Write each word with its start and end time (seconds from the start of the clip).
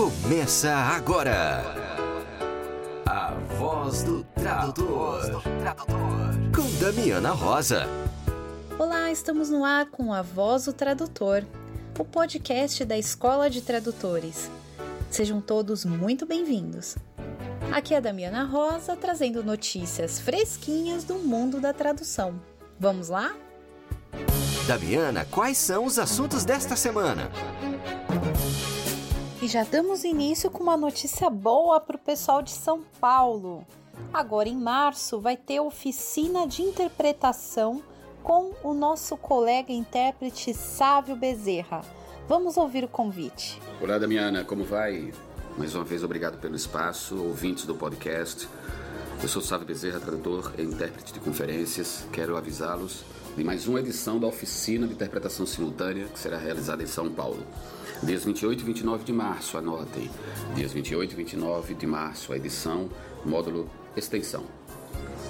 Começa 0.00 0.74
agora. 0.74 1.62
A 3.04 3.34
voz 3.58 4.02
do 4.02 4.24
tradutor. 4.34 5.42
Com 6.56 6.82
Damiana 6.82 7.32
Rosa. 7.32 7.86
Olá, 8.78 9.10
estamos 9.10 9.50
no 9.50 9.62
ar 9.62 9.90
com 9.90 10.10
A 10.14 10.22
Voz 10.22 10.64
do 10.64 10.72
Tradutor, 10.72 11.44
o 11.98 12.04
podcast 12.06 12.82
da 12.86 12.96
Escola 12.96 13.50
de 13.50 13.60
Tradutores. 13.60 14.50
Sejam 15.10 15.38
todos 15.38 15.84
muito 15.84 16.24
bem-vindos. 16.24 16.96
Aqui 17.70 17.92
é 17.92 17.98
a 17.98 18.00
Damiana 18.00 18.44
Rosa 18.44 18.96
trazendo 18.96 19.44
notícias 19.44 20.18
fresquinhas 20.18 21.04
do 21.04 21.16
mundo 21.16 21.60
da 21.60 21.74
tradução. 21.74 22.40
Vamos 22.78 23.10
lá? 23.10 23.34
Damiana, 24.66 25.26
quais 25.30 25.58
são 25.58 25.84
os 25.84 25.98
assuntos 25.98 26.42
desta 26.42 26.74
semana? 26.74 27.30
E 29.42 29.48
já 29.48 29.64
damos 29.64 30.04
início 30.04 30.50
com 30.50 30.62
uma 30.62 30.76
notícia 30.76 31.30
boa 31.30 31.80
para 31.80 31.96
o 31.96 31.98
pessoal 31.98 32.42
de 32.42 32.50
São 32.50 32.82
Paulo. 33.00 33.66
Agora, 34.12 34.50
em 34.50 34.56
março, 34.56 35.18
vai 35.18 35.34
ter 35.34 35.58
oficina 35.60 36.46
de 36.46 36.60
interpretação 36.60 37.82
com 38.22 38.52
o 38.62 38.74
nosso 38.74 39.16
colega 39.16 39.72
intérprete 39.72 40.52
Sávio 40.52 41.16
Bezerra. 41.16 41.80
Vamos 42.28 42.58
ouvir 42.58 42.84
o 42.84 42.88
convite. 42.88 43.58
Olá, 43.80 43.96
Damiana, 43.96 44.44
como 44.44 44.62
vai? 44.62 45.10
Mais 45.56 45.74
uma 45.74 45.84
vez, 45.84 46.04
obrigado 46.04 46.38
pelo 46.38 46.54
espaço, 46.54 47.16
ouvintes 47.16 47.64
do 47.64 47.74
podcast. 47.74 48.46
Eu 49.22 49.28
sou 49.28 49.40
Sávio 49.40 49.66
Bezerra, 49.66 50.00
tradutor 50.00 50.52
e 50.58 50.62
intérprete 50.62 51.14
de 51.14 51.20
conferências. 51.20 52.04
Quero 52.12 52.36
avisá-los 52.36 53.04
de 53.34 53.42
mais 53.42 53.66
uma 53.66 53.80
edição 53.80 54.20
da 54.20 54.26
oficina 54.26 54.86
de 54.86 54.92
interpretação 54.92 55.46
simultânea 55.46 56.08
que 56.08 56.18
será 56.18 56.36
realizada 56.36 56.82
em 56.82 56.86
São 56.86 57.10
Paulo. 57.10 57.42
Dias 58.02 58.24
28 58.24 58.62
e 58.62 58.64
29 58.64 59.04
de 59.04 59.12
março, 59.12 59.58
anotem. 59.58 60.10
Dias 60.54 60.72
28 60.72 61.12
e 61.12 61.16
29 61.16 61.74
de 61.74 61.86
março, 61.86 62.32
a 62.32 62.36
edição, 62.36 62.88
módulo 63.26 63.68
extensão. 63.94 64.46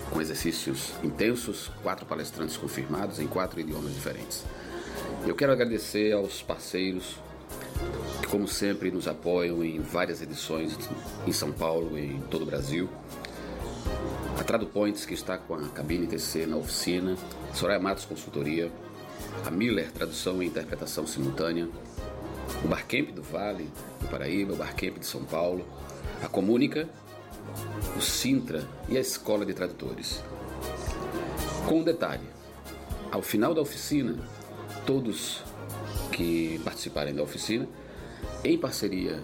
Com 0.08 0.20
exercícios 0.20 0.92
intensos, 1.02 1.68
quatro 1.82 2.06
palestrantes 2.06 2.56
confirmados 2.56 3.18
em 3.18 3.26
quatro 3.26 3.58
idiomas 3.58 3.92
diferentes. 3.92 4.44
Eu 5.26 5.34
quero 5.34 5.50
agradecer 5.50 6.12
aos 6.12 6.42
parceiros 6.42 7.16
que, 8.22 8.28
como 8.28 8.46
sempre, 8.46 8.92
nos 8.92 9.08
apoiam 9.08 9.64
em 9.64 9.80
várias 9.80 10.22
edições 10.22 10.78
em 11.26 11.32
São 11.32 11.50
Paulo 11.50 11.98
e 11.98 12.06
em 12.06 12.20
todo 12.30 12.42
o 12.42 12.46
Brasil. 12.46 12.88
A 14.38 14.44
TraduPoints, 14.44 15.04
que 15.04 15.14
está 15.14 15.36
com 15.36 15.54
a 15.54 15.68
cabine 15.70 16.06
TC 16.06 16.46
na 16.46 16.56
oficina, 16.56 17.16
Soraya 17.52 17.80
Matos 17.80 18.04
Consultoria, 18.04 18.70
a 19.44 19.50
Miller 19.50 19.90
Tradução 19.90 20.40
e 20.40 20.46
Interpretação 20.46 21.04
Simultânea, 21.04 21.68
o 22.64 22.68
Barcamp 22.68 23.10
do 23.12 23.22
Vale, 23.22 23.68
do 24.00 24.08
Paraíba, 24.08 24.52
o 24.52 24.56
Barcamp 24.56 24.98
de 24.98 25.06
São 25.06 25.24
Paulo, 25.24 25.64
a 26.22 26.28
Comunica, 26.28 26.88
o 27.96 28.00
Sintra 28.00 28.66
e 28.88 28.96
a 28.96 29.00
Escola 29.00 29.44
de 29.46 29.54
Tradutores. 29.54 30.22
Com 31.66 31.80
um 31.80 31.84
detalhe: 31.84 32.26
ao 33.10 33.22
final 33.22 33.54
da 33.54 33.60
oficina, 33.60 34.18
todos 34.84 35.42
que 36.12 36.60
participarem 36.64 37.14
da 37.14 37.22
oficina, 37.22 37.66
em 38.44 38.58
parceria 38.58 39.20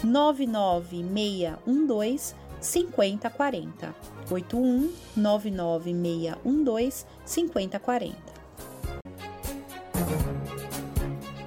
99612 0.02 2.34
5040. 2.60 3.94
81 4.30 4.92
99612 5.16 7.06
5040. 7.24 8.36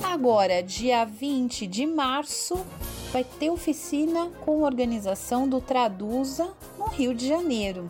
Agora, 0.03 0.63
dia 0.63 1.05
20 1.05 1.67
de 1.67 1.85
março, 1.85 2.65
vai 3.11 3.23
ter 3.23 3.49
oficina 3.49 4.29
com 4.45 4.61
organização 4.61 5.47
do 5.47 5.59
Traduza 5.59 6.53
no 6.77 6.85
Rio 6.85 7.13
de 7.13 7.27
Janeiro. 7.27 7.89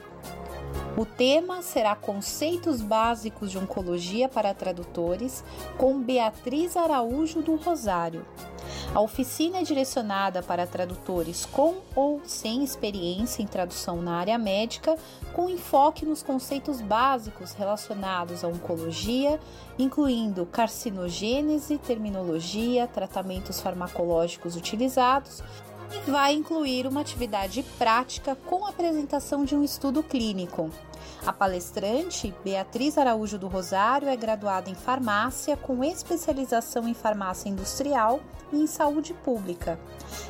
O 0.98 1.06
tema 1.06 1.62
será 1.62 1.96
Conceitos 1.96 2.82
Básicos 2.82 3.52
de 3.52 3.58
Oncologia 3.58 4.28
para 4.28 4.54
Tradutores, 4.54 5.44
com 5.78 6.02
Beatriz 6.02 6.76
Araújo 6.76 7.42
do 7.42 7.56
Rosário. 7.56 8.26
A 8.94 9.00
oficina 9.02 9.60
é 9.60 9.64
direcionada 9.64 10.42
para 10.42 10.66
tradutores 10.66 11.46
com 11.46 11.76
ou 11.96 12.22
sem 12.26 12.64
experiência 12.64 13.42
em 13.42 13.48
tradução 13.48 14.02
na 14.02 14.18
área 14.18 14.38
médica, 14.38 14.98
com 15.34 15.50
enfoque 15.50 16.06
nos 16.06 16.24
conceitos 16.24 16.82
básicos 16.82 17.54
relacionados 17.54 18.44
à 18.44 18.48
oncologia, 18.48 19.40
incluindo 19.78 20.46
carcinogênese, 20.46 21.78
terminologia, 21.78 22.88
tratamentos 22.88 23.62
farmacológicos 23.62 24.56
utilizados, 24.56 25.44
e 25.92 26.12
vai 26.12 26.34
incluir 26.34 26.88
uma 26.88 27.02
atividade 27.02 27.64
prática 27.78 28.36
com 28.36 28.66
apresentação 28.66 29.46
de 29.46 29.56
um 29.56 29.64
estudo 29.64 30.04
clínico. 30.04 30.72
A 31.26 31.34
palestrante, 31.34 32.34
Beatriz 32.44 32.98
Araújo 32.98 33.38
do 33.38 33.48
Rosário, 33.48 34.08
é 34.08 34.16
graduada 34.16 34.70
em 34.70 34.76
farmácia 34.76 35.58
com 35.58 35.84
especialização 35.84 36.88
em 36.88 36.94
farmácia 36.94 37.50
industrial 37.50 38.22
e 38.54 38.58
em 38.58 38.68
saúde 38.68 39.14
pública. 39.14 39.80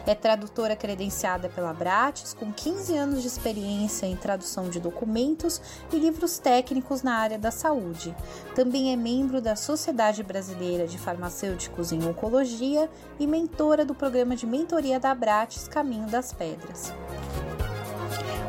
É 0.05 0.15
tradutora 0.15 0.75
credenciada 0.75 1.47
pela 1.47 1.73
Bratis, 1.73 2.33
com 2.33 2.51
15 2.51 2.97
anos 2.97 3.21
de 3.21 3.27
experiência 3.27 4.07
em 4.07 4.15
tradução 4.15 4.69
de 4.69 4.79
documentos 4.79 5.61
e 5.93 5.97
livros 5.97 6.39
técnicos 6.39 7.03
na 7.03 7.15
área 7.15 7.37
da 7.37 7.51
saúde. 7.51 8.15
Também 8.55 8.91
é 8.91 8.95
membro 8.95 9.39
da 9.39 9.55
Sociedade 9.55 10.23
Brasileira 10.23 10.87
de 10.87 10.97
Farmacêuticos 10.97 11.91
em 11.91 12.03
Oncologia 12.05 12.89
e 13.19 13.27
mentora 13.27 13.85
do 13.85 13.93
programa 13.93 14.35
de 14.35 14.47
mentoria 14.47 14.99
da 14.99 15.13
Bratis 15.13 15.67
Caminho 15.67 16.07
das 16.07 16.33
Pedras. 16.33 16.91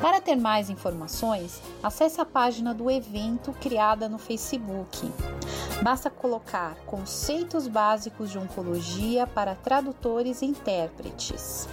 Para 0.00 0.18
ter 0.18 0.34
mais 0.34 0.70
informações, 0.70 1.60
acesse 1.82 2.20
a 2.20 2.24
página 2.24 2.72
do 2.72 2.90
evento 2.90 3.52
criada 3.52 4.08
no 4.08 4.18
Facebook. 4.18 5.12
Basta 5.82 6.08
colocar 6.08 6.74
conceitos 6.86 7.68
básicos 7.68 8.30
de 8.30 8.38
oncologia 8.38 9.26
para 9.26 9.54
tradutores 9.54 10.40
e 10.40 10.46
intérpretes. 10.46 11.68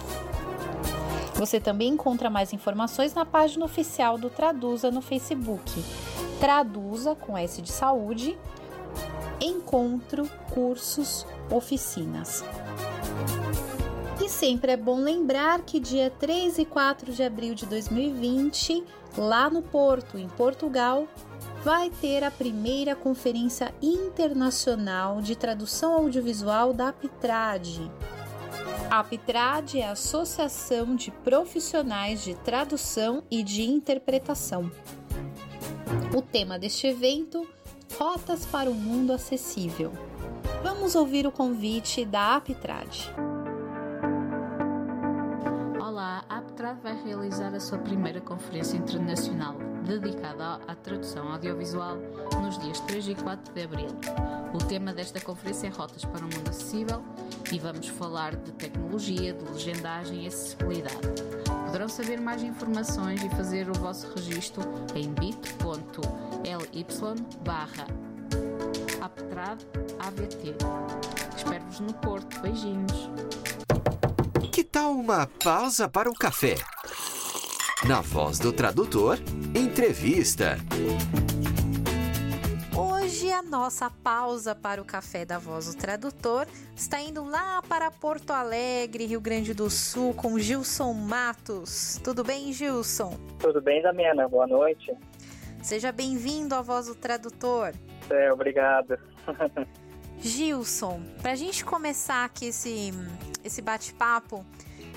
Você 1.34 1.58
também 1.58 1.88
encontra 1.88 2.28
mais 2.28 2.52
informações 2.52 3.14
na 3.14 3.24
página 3.24 3.64
oficial 3.64 4.18
do 4.18 4.28
Traduza 4.28 4.90
no 4.90 5.00
Facebook. 5.00 5.82
Traduza 6.38 7.14
com 7.14 7.36
S 7.36 7.62
de 7.62 7.72
saúde, 7.72 8.36
encontro, 9.40 10.28
cursos, 10.52 11.26
oficinas. 11.50 12.44
Sempre 14.28 14.72
é 14.72 14.76
bom 14.76 15.00
lembrar 15.00 15.62
que 15.62 15.80
dia 15.80 16.10
3 16.10 16.58
e 16.58 16.64
4 16.66 17.12
de 17.12 17.22
abril 17.22 17.54
de 17.54 17.64
2020, 17.64 18.84
lá 19.16 19.48
no 19.48 19.62
Porto, 19.62 20.18
em 20.18 20.28
Portugal, 20.28 21.08
vai 21.64 21.88
ter 21.88 22.22
a 22.22 22.30
primeira 22.30 22.94
Conferência 22.94 23.74
Internacional 23.80 25.22
de 25.22 25.34
Tradução 25.34 25.94
Audiovisual 25.94 26.74
da 26.74 26.88
Apitrade. 26.88 27.90
A 28.90 29.00
Apitrade 29.00 29.80
é 29.80 29.88
a 29.88 29.92
Associação 29.92 30.94
de 30.94 31.10
Profissionais 31.10 32.22
de 32.22 32.34
Tradução 32.34 33.22
e 33.30 33.42
de 33.42 33.62
Interpretação. 33.62 34.70
O 36.14 36.20
tema 36.20 36.58
deste 36.58 36.86
evento: 36.86 37.48
Rotas 37.98 38.44
para 38.44 38.70
o 38.70 38.74
Mundo 38.74 39.10
Acessível. 39.10 39.90
Vamos 40.62 40.94
ouvir 40.94 41.26
o 41.26 41.32
convite 41.32 42.04
da 42.04 42.36
Apitrade. 45.98 46.80
vai 46.80 46.94
realizar 47.02 47.52
a 47.54 47.58
sua 47.58 47.78
primeira 47.78 48.20
conferência 48.20 48.76
internacional 48.76 49.54
dedicada 49.84 50.60
à 50.68 50.74
tradução 50.74 51.32
audiovisual 51.32 51.96
nos 52.40 52.56
dias 52.58 52.78
3 52.80 53.08
e 53.08 53.14
4 53.16 53.52
de 53.52 53.62
abril. 53.62 53.88
O 54.54 54.58
tema 54.58 54.92
desta 54.92 55.20
conferência 55.20 55.66
é 55.66 55.70
Rotas 55.70 56.04
para 56.04 56.20
um 56.20 56.28
Mundo 56.28 56.50
Acessível 56.50 57.02
e 57.50 57.58
vamos 57.58 57.88
falar 57.88 58.36
de 58.36 58.52
tecnologia, 58.52 59.32
de 59.32 59.44
legendagem 59.50 60.24
e 60.24 60.28
acessibilidade. 60.28 61.00
Poderão 61.66 61.88
saber 61.88 62.20
mais 62.20 62.44
informações 62.44 63.22
e 63.24 63.28
fazer 63.30 63.68
o 63.68 63.74
vosso 63.74 64.06
registro 64.14 64.62
em 64.94 65.12
bit.ly 65.14 66.86
barra 67.44 67.86
aptradavt. 69.00 70.54
Espero-vos 71.36 71.80
no 71.80 71.92
Porto. 71.94 72.40
Beijinhos. 72.40 73.10
Tal 74.78 74.92
uma 74.92 75.26
pausa 75.42 75.88
para 75.88 76.08
o 76.08 76.14
café? 76.14 76.54
Na 77.88 78.00
voz 78.00 78.38
do 78.38 78.52
tradutor, 78.52 79.18
entrevista. 79.52 80.56
Hoje 82.76 83.28
a 83.32 83.42
nossa 83.42 83.90
pausa 83.90 84.54
para 84.54 84.80
o 84.80 84.84
café 84.84 85.24
da 85.24 85.36
voz 85.36 85.66
do 85.66 85.76
tradutor 85.76 86.46
está 86.76 87.00
indo 87.00 87.24
lá 87.24 87.60
para 87.68 87.90
Porto 87.90 88.30
Alegre, 88.30 89.04
Rio 89.04 89.20
Grande 89.20 89.52
do 89.52 89.68
Sul, 89.68 90.14
com 90.14 90.38
Gilson 90.38 90.92
Matos. 90.92 92.00
Tudo 92.04 92.22
bem, 92.22 92.52
Gilson? 92.52 93.18
Tudo 93.40 93.60
bem, 93.60 93.82
Damiana? 93.82 94.28
Boa 94.28 94.46
noite. 94.46 94.96
Seja 95.60 95.90
bem-vindo 95.90 96.54
à 96.54 96.62
voz 96.62 96.86
do 96.86 96.94
tradutor. 96.94 97.74
É, 98.08 98.32
obrigado. 98.32 98.96
Gilson, 100.20 101.02
para 101.20 101.32
a 101.32 101.36
gente 101.36 101.64
começar 101.64 102.24
aqui 102.24 102.46
esse, 102.46 102.92
esse 103.44 103.60
bate-papo, 103.60 104.44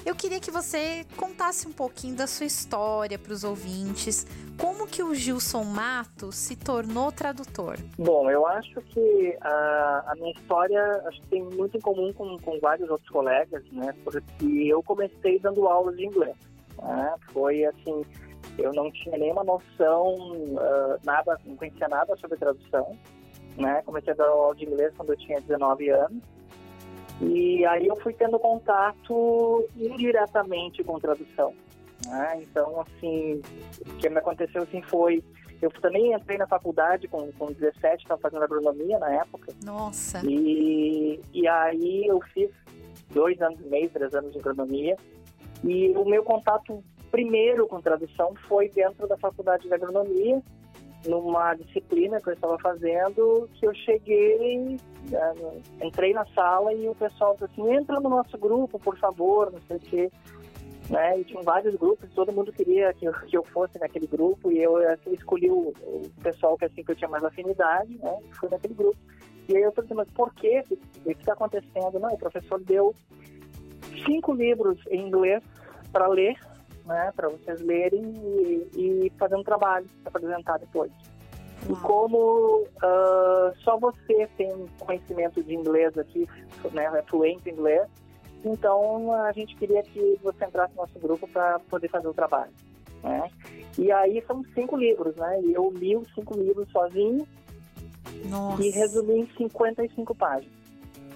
eu 0.06 0.16
queria 0.16 0.40
que 0.40 0.50
você 0.50 1.06
contasse 1.16 1.68
um 1.68 1.72
pouquinho 1.72 2.16
da 2.16 2.28
sua 2.28 2.46
história 2.46 3.20
para 3.20 3.34
os 3.34 3.44
ouvintes. 3.44 4.26
Como 4.58 4.88
que 4.88 5.04
o 5.04 5.14
Gilson 5.14 5.64
Matos 5.64 6.36
se 6.36 6.56
tornou 6.56 7.12
tradutor? 7.12 7.78
Bom, 7.98 8.30
eu 8.30 8.46
acho 8.48 8.82
que 8.82 9.38
a, 9.42 10.04
a 10.08 10.16
minha 10.16 10.32
história 10.32 10.82
acho 11.06 11.22
que 11.22 11.28
tem 11.28 11.44
muito 11.44 11.78
em 11.78 11.82
comum 11.82 12.12
com, 12.14 12.38
com 12.40 12.60
vários 12.60 12.90
outros 12.90 13.10
colegas, 13.10 13.64
né? 13.72 13.94
Porque 14.04 14.24
eu 14.68 14.82
comecei 14.84 15.40
dando 15.40 15.68
aulas 15.68 15.96
de 15.96 16.06
inglês. 16.06 16.36
Né? 16.82 17.16
Foi 17.32 17.64
assim, 17.66 18.04
eu 18.58 18.74
não 18.74 18.92
tinha 18.92 19.18
nenhuma 19.18 19.44
noção, 19.44 20.16
uh, 20.16 21.00
nada, 21.04 21.40
não 21.46 21.56
conhecia 21.56 21.88
nada 21.88 22.16
sobre 22.18 22.38
tradução. 22.38 22.98
Né? 23.58 23.82
Comecei 23.86 24.14
a 24.14 24.16
dar 24.16 24.28
aula 24.28 24.56
de 24.56 24.66
inglês 24.66 24.94
quando 24.96 25.12
eu 25.12 25.18
tinha 25.18 25.40
19 25.42 25.90
anos. 25.90 26.24
E 27.22 27.66
aí 27.66 27.88
eu 27.88 27.96
fui 27.98 28.14
tendo 28.14 28.40
contato 28.40 29.66
indiretamente 29.76 30.84
com 30.84 31.00
tradução. 31.00 31.54
Né? 32.08 32.42
Então, 32.42 32.82
assim, 32.82 33.42
o 33.82 33.96
que 33.98 34.10
me 34.10 34.18
aconteceu 34.18 34.64
assim 34.64 34.82
foi... 34.82 35.24
Eu 35.62 35.70
também 35.70 36.12
entrei 36.12 36.40
na 36.40 36.48
faculdade 36.48 37.08
com, 37.08 37.32
com 37.34 37.52
17, 37.52 38.02
estava 38.02 38.20
fazendo 38.20 38.44
agronomia 38.44 38.98
na 38.98 39.14
época. 39.14 39.54
Nossa! 39.64 40.20
E, 40.26 41.20
e 41.32 41.48
aí 41.48 42.08
eu 42.08 42.20
fiz 42.34 42.50
dois 43.12 43.40
anos 43.40 43.60
e 43.60 43.70
meio, 43.70 43.88
três 43.92 44.12
anos 44.16 44.32
de 44.32 44.40
agronomia. 44.40 44.98
E 45.64 45.92
o 45.92 46.04
meu 46.04 46.24
contato 46.24 46.84
primeiro 47.12 47.68
com 47.68 47.80
tradução 47.80 48.34
foi 48.48 48.70
dentro 48.70 49.08
da 49.08 49.18
faculdade 49.18 49.68
de 49.68 49.74
agronomia, 49.74 50.42
numa 51.06 51.56
disciplina 51.56 52.20
que 52.20 52.30
eu 52.30 52.34
estava 52.34 52.58
fazendo, 52.60 53.50
que 53.54 53.66
eu 53.66 53.74
cheguei, 53.74 54.78
né, 55.10 55.34
entrei 55.82 56.14
na 56.14 56.26
sala 56.28 56.74
e 56.74 56.88
o 56.88 56.96
pessoal 56.96 57.34
disse 57.34 57.46
assim, 57.46 57.74
entra 57.74 58.00
no 58.00 58.10
nosso 58.10 58.38
grupo, 58.38 58.80
por 58.80 58.98
favor, 58.98 59.52
não 59.52 59.60
sei 59.68 59.78
o 59.78 59.80
quê. 59.80 60.12
Né? 60.90 61.20
E 61.20 61.24
tinham 61.24 61.42
vários 61.44 61.76
grupos, 61.76 62.10
todo 62.14 62.34
mundo 62.34 62.52
queria 62.52 62.94
que 62.94 63.06
eu, 63.06 63.14
que 63.14 63.38
eu 63.38 63.44
fosse 63.44 63.80
naquele 63.80 64.08
grupo, 64.08 64.52
e 64.52 64.62
eu 64.62 64.76
assim, 64.92 65.14
escolhi 65.14 65.50
o, 65.50 65.74
o, 65.84 66.12
pessoal 66.22 66.58
que, 66.58 66.66
assim, 66.66 66.84
que 66.84 66.92
eu 66.92 66.96
tinha 66.96 67.10
mais 67.10 67.24
afinidade, 67.24 67.98
né? 67.98 68.18
fui 68.40 68.50
naquele 68.50 68.74
grupo. 68.74 68.98
E 69.48 69.56
aí 69.56 69.64
eu 69.64 69.72
falei, 69.72 69.90
mas 69.96 70.10
por 70.12 70.34
quê? 70.34 70.64
O 70.70 71.04
que 71.04 71.12
está 71.12 71.34
acontecendo? 71.34 72.00
Não, 72.00 72.10
o 72.10 72.18
professor 72.18 72.60
deu 72.62 72.94
cinco 74.06 74.34
livros 74.34 74.78
em 74.90 75.08
inglês 75.08 75.42
para 75.92 76.08
ler 76.08 76.36
né, 76.92 77.12
para 77.16 77.30
vocês 77.30 77.62
lerem 77.62 78.14
e, 78.76 79.06
e, 79.08 79.14
fazer 79.18 79.36
um 79.36 79.44
trabalho 79.44 79.86
para 80.04 80.10
apresentar 80.10 80.58
depois. 80.58 80.92
E 81.70 81.76
como 81.82 82.64
uh, 82.64 83.56
só 83.64 83.78
você 83.78 84.28
tem 84.36 84.66
conhecimento 84.80 85.44
de 85.44 85.54
inglês 85.54 85.98
aqui, 85.98 86.28
né, 86.74 86.86
é 86.98 87.02
fluente 87.04 87.50
em 87.50 87.54
inglês, 87.54 87.88
então 88.44 89.14
a 89.14 89.32
gente 89.32 89.56
queria 89.56 89.84
que 89.84 90.20
você 90.24 90.46
entrasse 90.46 90.76
no 90.76 90.82
nosso 90.82 91.00
grupo 91.00 91.28
para 91.28 91.60
poder 91.60 91.90
fazer 91.90 92.08
o 92.08 92.14
trabalho. 92.14 92.52
Né? 93.04 93.30
E 93.78 93.92
aí 93.92 94.24
são 94.28 94.44
cinco 94.54 94.78
livros, 94.78 95.16
né? 95.16 95.42
E 95.42 95.54
eu 95.54 95.72
li 95.72 95.96
os 95.96 96.08
cinco 96.14 96.36
livros 96.36 96.70
sozinho 96.72 97.28
Nossa. 98.30 98.64
e 98.64 98.70
resumi 98.70 99.22
em 99.22 99.28
55 99.38 100.16
páginas. 100.16 100.54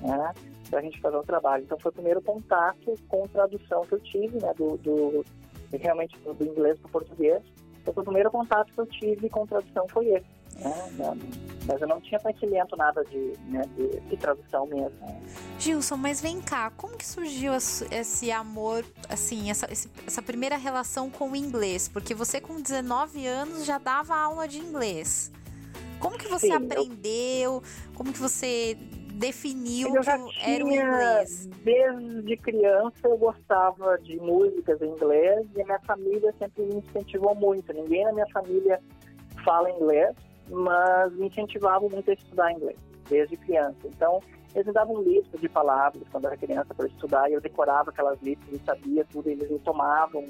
Né? 0.02 0.34
Para 0.70 0.80
a 0.80 0.82
gente 0.82 1.00
fazer 1.00 1.18
o 1.18 1.24
trabalho. 1.24 1.64
Então 1.64 1.80
foi 1.80 1.92
o 1.92 1.94
primeiro 1.94 2.22
contato 2.22 2.94
com 3.08 3.28
tradução 3.28 3.82
que 3.82 3.94
eu 3.94 4.00
tive, 4.00 4.40
né? 4.40 4.54
Do, 4.56 4.78
do 4.78 5.26
realmente 5.72 6.18
do 6.20 6.44
inglês 6.44 6.80
para 6.80 6.88
o 6.88 6.92
português. 6.92 7.42
Então, 7.82 7.94
o 7.96 8.04
primeiro 8.04 8.32
contato 8.32 8.72
que 8.74 8.80
eu 8.80 8.86
tive 8.88 9.30
com 9.30 9.46
tradução 9.46 9.88
foi 9.90 10.08
esse. 10.08 10.36
Né? 10.56 11.18
Mas 11.68 11.82
eu 11.82 11.88
não 11.88 12.00
tinha 12.00 12.20
conhecimento 12.20 12.76
nada 12.78 13.04
de, 13.06 13.34
né, 13.50 13.62
de, 13.76 14.00
de, 14.00 14.18
tradução 14.18 14.66
mesmo. 14.66 15.22
Gilson, 15.60 15.98
mas 15.98 16.22
vem 16.22 16.42
cá, 16.42 16.72
como 16.72 16.96
que 16.98 17.06
surgiu 17.06 17.52
esse 17.54 18.32
amor, 18.32 18.86
assim, 19.10 19.50
essa, 19.50 19.68
essa 19.72 20.22
primeira 20.22 20.56
relação 20.56 21.10
com 21.10 21.32
o 21.32 21.36
inglês? 21.36 21.88
Porque 21.88 22.14
você 22.14 22.40
com 22.40 22.62
19 22.62 23.28
anos 23.28 23.66
já 23.66 23.78
dava 23.78 24.16
aula 24.16 24.48
de 24.48 24.60
inglês. 24.60 25.32
Como 26.00 26.18
que 26.18 26.28
você 26.28 26.48
Sim, 26.48 26.54
aprendeu? 26.54 27.54
Eu... 27.56 27.64
Como 27.94 28.14
que 28.14 28.20
você 28.20 28.78
definiu 29.16 29.96
eu 29.96 30.04
já 30.04 30.18
que 30.18 30.30
tinha, 30.30 30.56
era 30.56 30.66
o 30.66 30.72
inglês? 30.72 31.48
Desde 31.64 32.38
criança 32.38 33.08
eu 33.08 33.18
gostava 33.18 33.98
de 34.00 34.18
músicas 34.18 34.82
em 34.82 34.90
inglês 34.90 35.48
e 35.56 35.62
a 35.62 35.66
minha 35.66 35.80
família 35.80 36.34
sempre 36.38 36.64
me 36.64 36.76
incentivou 36.76 37.34
muito. 37.36 37.74
Ninguém 37.74 38.04
na 38.06 38.14
minha 38.14 38.28
família 38.28 38.80
fala 39.44 39.70
inglês, 39.72 40.16
mas 40.50 41.14
me 41.14 41.28
incentivavam 41.28 41.90
muito 41.90 42.10
a 42.10 42.14
estudar 42.14 42.52
inglês, 42.52 42.78
desde 43.10 43.38
criança. 43.38 43.78
Então, 43.86 44.22
eles 44.54 44.68
me 44.68 44.74
davam 44.74 45.02
lista 45.02 45.38
de 45.38 45.50
palavras 45.50 46.04
quando 46.12 46.26
eu 46.26 46.32
era 46.32 46.38
criança 46.38 46.74
para 46.74 46.88
estudar 46.88 47.30
e 47.30 47.34
eu 47.34 47.42
decorava 47.42 47.90
aquelas 47.90 48.20
listas 48.22 48.48
e 48.52 48.60
sabia 48.66 49.06
tudo, 49.06 49.30
eles 49.30 49.50
me 49.50 49.60
tomavam 49.60 50.26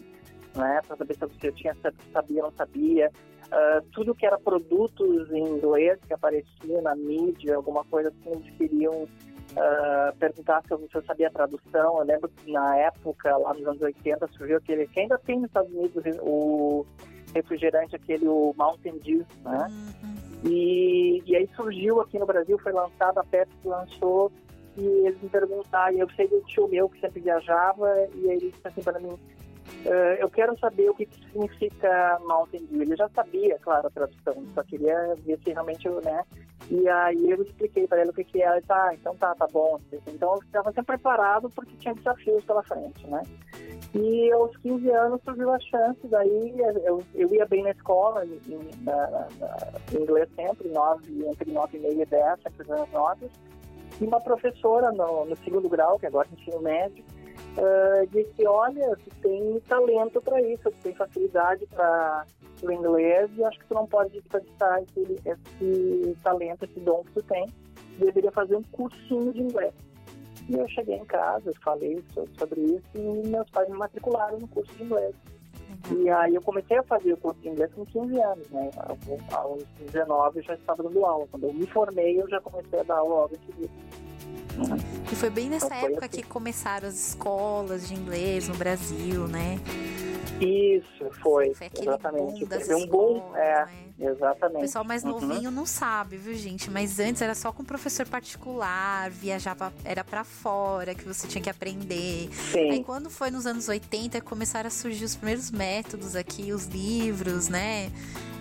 né, 0.56 0.82
para 0.88 0.96
saber 0.98 1.16
se 1.16 1.48
eu 1.48 1.52
tinha 1.54 1.76
sabia 2.12 2.44
ou 2.44 2.50
não 2.50 2.58
sabia. 2.58 3.12
Uh, 3.46 3.82
tudo 3.92 4.16
que 4.16 4.26
era 4.26 4.38
produtos 4.40 5.32
em 5.32 5.44
inglês 5.44 6.00
que 6.08 6.14
aparecia 6.14 6.82
na 6.82 6.96
mídia, 6.96 7.56
alguma 7.56 7.84
coisa 7.86 8.10
assim, 8.10 8.32
eles 8.32 8.58
queriam 8.58 9.04
uh, 9.04 10.18
perguntar 10.20 10.64
se 10.66 10.74
eu, 10.74 10.80
se 10.80 10.96
eu, 10.96 11.04
sabia 11.04 11.28
a 11.28 11.32
tradução. 11.32 12.00
Eu 12.00 12.06
lembro 12.06 12.30
que 12.30 12.52
na 12.52 12.76
época, 12.78 13.38
lá 13.38 13.54
nos 13.54 13.66
anos 13.66 13.82
80, 13.82 14.28
surgiu 14.30 14.58
aquele 14.58 14.88
que 14.88 15.00
ainda 15.00 15.18
tem 15.20 15.38
nos 15.38 15.48
Estados 15.48 15.72
Unidos 15.72 16.04
o 16.22 16.86
refrigerante, 17.34 17.96
aquele 17.96 18.28
o 18.28 18.54
Mountain 18.58 18.98
Dew, 19.00 19.26
né? 19.44 19.68
Uhum. 20.04 20.50
E, 20.50 21.24
e 21.26 21.36
aí 21.36 21.50
surgiu 21.56 22.02
aqui 22.02 22.18
no 22.18 22.26
Brasil, 22.26 22.58
foi 22.60 22.72
lançado, 22.72 23.18
a 23.20 23.24
Pepsi 23.24 23.56
lançou, 23.66 24.32
e 24.78 24.86
eles 24.86 25.22
me 25.22 25.30
perguntaram, 25.30 25.96
e 25.96 26.00
eu 26.00 26.10
sei 26.12 26.28
do 26.28 26.42
tio 26.42 26.68
meu 26.68 26.88
que 26.90 27.00
sempre 27.00 27.22
viajava, 27.22 27.92
e 28.14 28.30
aí 28.30 28.38
ele 28.38 28.52
disse 28.52 28.68
assim 28.68 28.82
para 28.82 29.00
mim, 29.00 29.18
Uh, 29.86 30.18
eu 30.20 30.30
quero 30.32 30.58
saber 30.58 30.90
o 30.90 30.96
que, 30.96 31.06
que, 31.06 31.16
significa 31.28 32.20
Mountain 32.26 32.66
Dew. 32.66 32.82
Ele 32.82 32.96
já 32.96 33.08
sabia, 33.10 33.60
claro, 33.60 33.88
a 33.88 33.92
tradução, 33.92 34.44
só 34.56 34.64
queria 34.64 35.14
ver 35.20 35.40
se 35.44 35.54
realmente, 35.54 35.88
né? 36.04 36.24
E 36.72 36.90
aí 36.90 37.30
eu 37.30 37.44
expliquei 37.44 37.88
para 37.88 38.02
ele 38.02 38.10
o 38.10 38.14
que, 38.14 38.24
que 38.24 38.42
era. 38.42 38.60
Tá, 38.64 38.92
então 38.96 39.16
tá, 39.16 39.36
tá 39.36 39.46
bom. 39.52 39.80
Então 40.08 40.34
eu 40.34 40.40
estava 40.40 40.72
sempre 40.72 40.98
preparado 40.98 41.50
porque 41.52 41.76
tinha 41.78 41.94
desafios 41.94 42.44
pela 42.46 42.64
frente, 42.64 43.06
né? 43.06 43.22
E 43.94 44.32
aos 44.32 44.58
15 44.58 44.90
anos 44.90 45.22
surgiu 45.24 45.52
a 45.52 45.60
chance, 45.60 46.08
daí 46.08 46.56
eu, 46.84 47.04
eu 47.14 47.34
ia 47.34 47.46
bem 47.46 47.64
na 47.64 47.72
escola, 47.72 48.26
em, 48.26 48.84
na, 48.84 49.08
na, 49.08 49.28
em 49.94 50.02
inglês 50.02 50.28
sempre, 50.36 50.68
nove, 50.70 51.26
entre 51.28 51.52
9 51.52 51.78
e 51.78 51.80
meia 51.80 52.02
e 52.02 52.06
10, 52.06 52.42
sempre 52.42 52.74
as 52.74 52.92
notas. 52.92 53.30
E 54.02 54.04
uma 54.04 54.20
professora 54.20 54.92
no, 54.92 55.26
no 55.26 55.38
segundo 55.38 55.70
grau, 55.70 55.98
que 56.00 56.06
agora 56.06 56.28
é 56.30 56.42
ensino 56.42 56.62
médio, 56.62 57.06
uh, 57.58 58.08
disse, 58.08 58.46
olha, 58.46 58.98
tu 59.04 59.10
tem 59.22 59.60
talento 59.62 60.22
para 60.22 60.42
isso, 60.42 60.64
tu 60.64 60.78
tem 60.84 60.94
facilidade 60.94 61.66
para 61.68 62.26
o 62.64 62.72
inglês 62.72 63.30
e 63.38 63.44
acho 63.44 63.60
que 63.60 63.66
tu 63.68 63.74
não 63.74 63.88
pode 63.88 64.12
desperdiçar 64.12 64.82
esse, 64.84 65.22
esse 65.26 66.18
talento, 66.24 66.66
esse 66.66 66.80
dom 66.80 67.04
que 67.04 67.14
tu 67.14 67.24
tem. 67.24 67.46
Deveria 67.98 68.32
fazer 68.32 68.56
um 68.56 68.64
cursinho 68.64 69.32
de 69.32 69.42
inglês. 69.42 69.74
E 70.50 70.56
eu 70.56 70.68
cheguei 70.70 70.96
em 70.96 71.06
casa, 71.06 71.52
falei 71.64 72.04
sobre 72.38 72.62
isso 72.62 72.86
e 72.94 73.28
meus 73.28 73.50
pais 73.50 73.68
me 73.70 73.78
matricularam 73.78 74.38
no 74.38 74.48
curso 74.48 74.72
de 74.76 74.84
inglês. 74.84 75.16
Uhum. 75.90 76.04
E 76.04 76.10
aí 76.10 76.36
eu 76.36 76.42
comecei 76.42 76.78
a 76.78 76.84
fazer 76.84 77.14
o 77.14 77.18
curso 77.18 77.40
de 77.42 77.50
inglês 77.50 77.72
com 77.74 77.86
15 77.86 78.22
anos, 78.22 78.50
né? 78.52 78.70
Aos 79.32 79.64
19 79.92 80.40
eu 80.40 80.44
já 80.44 80.54
estava 80.54 80.84
dando 80.84 81.04
aula. 81.04 81.28
Quando 81.32 81.46
eu 81.46 81.54
me 81.54 81.66
formei, 81.66 82.22
eu 82.22 82.30
já 82.30 82.40
comecei 82.42 82.80
a 82.80 82.84
dar 82.84 82.98
aula 82.98 83.22
logo 83.22 83.36
em 83.36 83.46
seguida. 83.46 83.74
E 85.12 85.16
foi 85.16 85.30
bem 85.30 85.50
nessa 85.50 85.68
então, 85.68 85.78
época 85.90 86.06
assim. 86.06 86.18
que 86.18 86.24
começaram 86.24 86.88
as 86.88 86.96
escolas 87.10 87.88
de 87.88 87.94
inglês 87.94 88.48
no 88.48 88.56
Brasil, 88.56 89.28
né? 89.28 89.60
Isso, 90.42 91.10
foi. 91.22 91.54
Foi 91.54 91.68
aquele 91.68 91.88
exatamente. 91.88 92.46
boom 92.46 92.58
Teve 92.58 92.76
um 92.76 92.88
boom, 92.88 93.36
é, 93.38 93.66
né? 93.66 93.72
exatamente. 94.12 94.58
O 94.58 94.62
pessoal 94.62 94.84
mais 94.84 95.04
Uhum. 95.04 95.12
novinho 95.12 95.50
não 95.52 95.66
sabe, 95.66 96.18
viu, 96.18 96.34
gente? 96.36 96.70
Mas 96.70 97.00
antes 97.00 97.22
era 97.22 97.34
só 97.34 97.54
com 97.54 97.64
professor 97.64 98.06
particular, 98.06 99.10
viajava, 99.12 99.72
era 99.86 100.04
pra 100.04 100.26
fora 100.26 100.94
que 100.94 101.06
você 101.06 101.26
tinha 101.26 101.42
que 101.42 101.50
aprender. 101.50 102.30
Aí 102.54 102.76
Sim, 102.76 102.84
quando 102.84 103.10
foi 103.10 103.32
nos 103.32 103.46
anos 103.46 103.70
80, 103.70 104.20
começaram 104.22 104.68
a 104.68 104.72
surgir 104.72 105.06
os 105.06 105.16
primeiros 105.16 105.50
métodos 105.52 106.18
aqui, 106.18 106.52
os 106.52 106.66
livros, 106.66 107.48
né? 107.48 107.90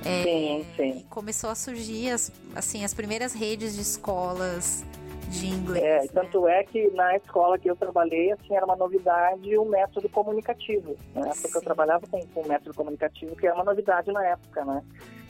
É, 0.05 0.23
sim, 0.25 0.67
sim. 0.77 1.07
Começou 1.09 1.49
a 1.51 1.55
surgir 1.55 2.11
as, 2.11 2.33
assim, 2.57 2.85
as 2.85 2.93
primeiras 2.93 3.33
redes 3.33 3.75
de 3.77 3.83
escolas 3.83 4.85
de 5.31 5.47
inglês. 5.47 5.85
É, 5.85 6.01
né? 6.03 6.09
tanto 6.13 6.47
é 6.49 6.65
que 6.65 6.91
na 6.93 7.17
escola 7.17 7.59
que 7.59 7.71
eu 7.71 7.77
trabalhei, 7.77 8.33
assim, 8.33 8.55
era 8.55 8.65
uma 8.65 8.77
novidade 8.77 9.57
o 9.57 9.65
método 9.65 10.09
comunicativo, 10.09 10.97
né? 11.15 11.31
Porque 11.41 11.57
eu 11.57 11.61
Sim. 11.61 11.67
trabalhava 11.67 12.07
com, 12.07 12.21
com 12.29 12.41
o 12.41 12.49
método 12.49 12.75
comunicativo, 12.75 13.37
que 13.37 13.47
era 13.47 13.55
uma 13.55 13.65
novidade 13.65 14.11
na 14.13 14.25
época, 14.27 14.65
né? 14.65 14.83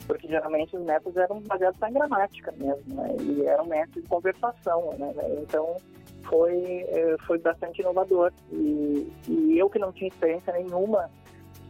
Porque 0.07 0.27
geralmente 0.27 0.75
os 0.75 0.83
métodos 0.83 1.17
eram 1.17 1.41
baseados 1.41 1.81
em 1.81 1.93
gramática 1.93 2.53
mesmo, 2.57 2.95
né? 2.95 3.15
E 3.19 3.45
era 3.45 3.61
um 3.61 3.67
método 3.67 4.01
de 4.01 4.07
conversação, 4.07 4.93
né? 4.97 5.13
Então 5.41 5.77
foi, 6.23 6.85
eh, 6.87 7.15
foi 7.25 7.39
bastante 7.39 7.81
inovador. 7.81 8.31
E, 8.51 9.11
e 9.27 9.57
eu 9.57 9.69
que 9.69 9.79
não 9.79 9.91
tinha 9.91 10.07
experiência 10.07 10.53
nenhuma 10.53 11.09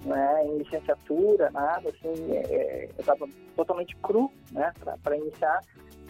né, 0.06 0.46
em 0.46 0.58
licenciatura, 0.60 1.50
nada, 1.52 1.90
assim, 1.90 2.32
eh, 2.32 2.90
eu 2.96 3.00
estava 3.00 3.28
totalmente 3.56 3.96
cru, 3.98 4.32
né, 4.52 4.72
para 5.04 5.18
iniciar. 5.18 5.60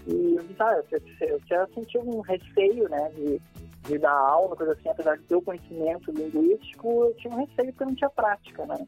E 0.07 0.35
eu 0.35 0.43
eu, 0.91 1.27
eu, 1.27 1.41
já 1.47 1.67
senti 1.73 1.97
um 1.97 2.21
receio, 2.21 2.87
né, 2.89 3.11
de, 3.15 3.41
de 3.83 3.97
dar 3.97 4.11
aula, 4.11 4.55
coisa 4.55 4.73
assim, 4.73 4.89
apesar 4.89 5.17
de 5.17 5.23
ter 5.23 5.35
o 5.35 5.41
conhecimento 5.41 6.11
linguístico, 6.11 7.05
eu 7.05 7.13
tinha 7.15 7.33
um 7.33 7.39
receio 7.39 7.71
porque 7.71 7.83
eu 7.83 7.87
não 7.87 7.95
tinha 7.95 8.09
prática, 8.09 8.65
né. 8.65 8.85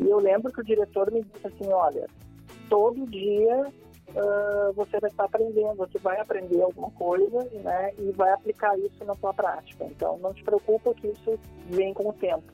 E 0.00 0.08
eu 0.08 0.18
lembro 0.18 0.52
que 0.52 0.60
o 0.60 0.64
diretor 0.64 1.10
me 1.10 1.22
disse 1.22 1.46
assim, 1.46 1.72
olha, 1.72 2.06
todo 2.68 3.06
dia 3.06 3.72
ah, 4.16 4.72
você 4.74 4.98
vai 5.00 5.10
estar 5.10 5.24
aprendendo, 5.24 5.76
você 5.76 5.98
vai 5.98 6.20
aprender 6.20 6.62
alguma 6.62 6.90
coisa, 6.90 7.44
né, 7.64 7.92
e 7.98 8.10
vai 8.12 8.30
aplicar 8.32 8.78
isso 8.78 9.04
na 9.04 9.14
sua 9.16 9.32
prática. 9.32 9.84
Então, 9.84 10.18
não 10.18 10.32
te 10.32 10.42
preocupa 10.42 10.94
que 10.94 11.08
isso 11.08 11.38
vem 11.66 11.94
com 11.94 12.08
o 12.08 12.12
tempo. 12.12 12.44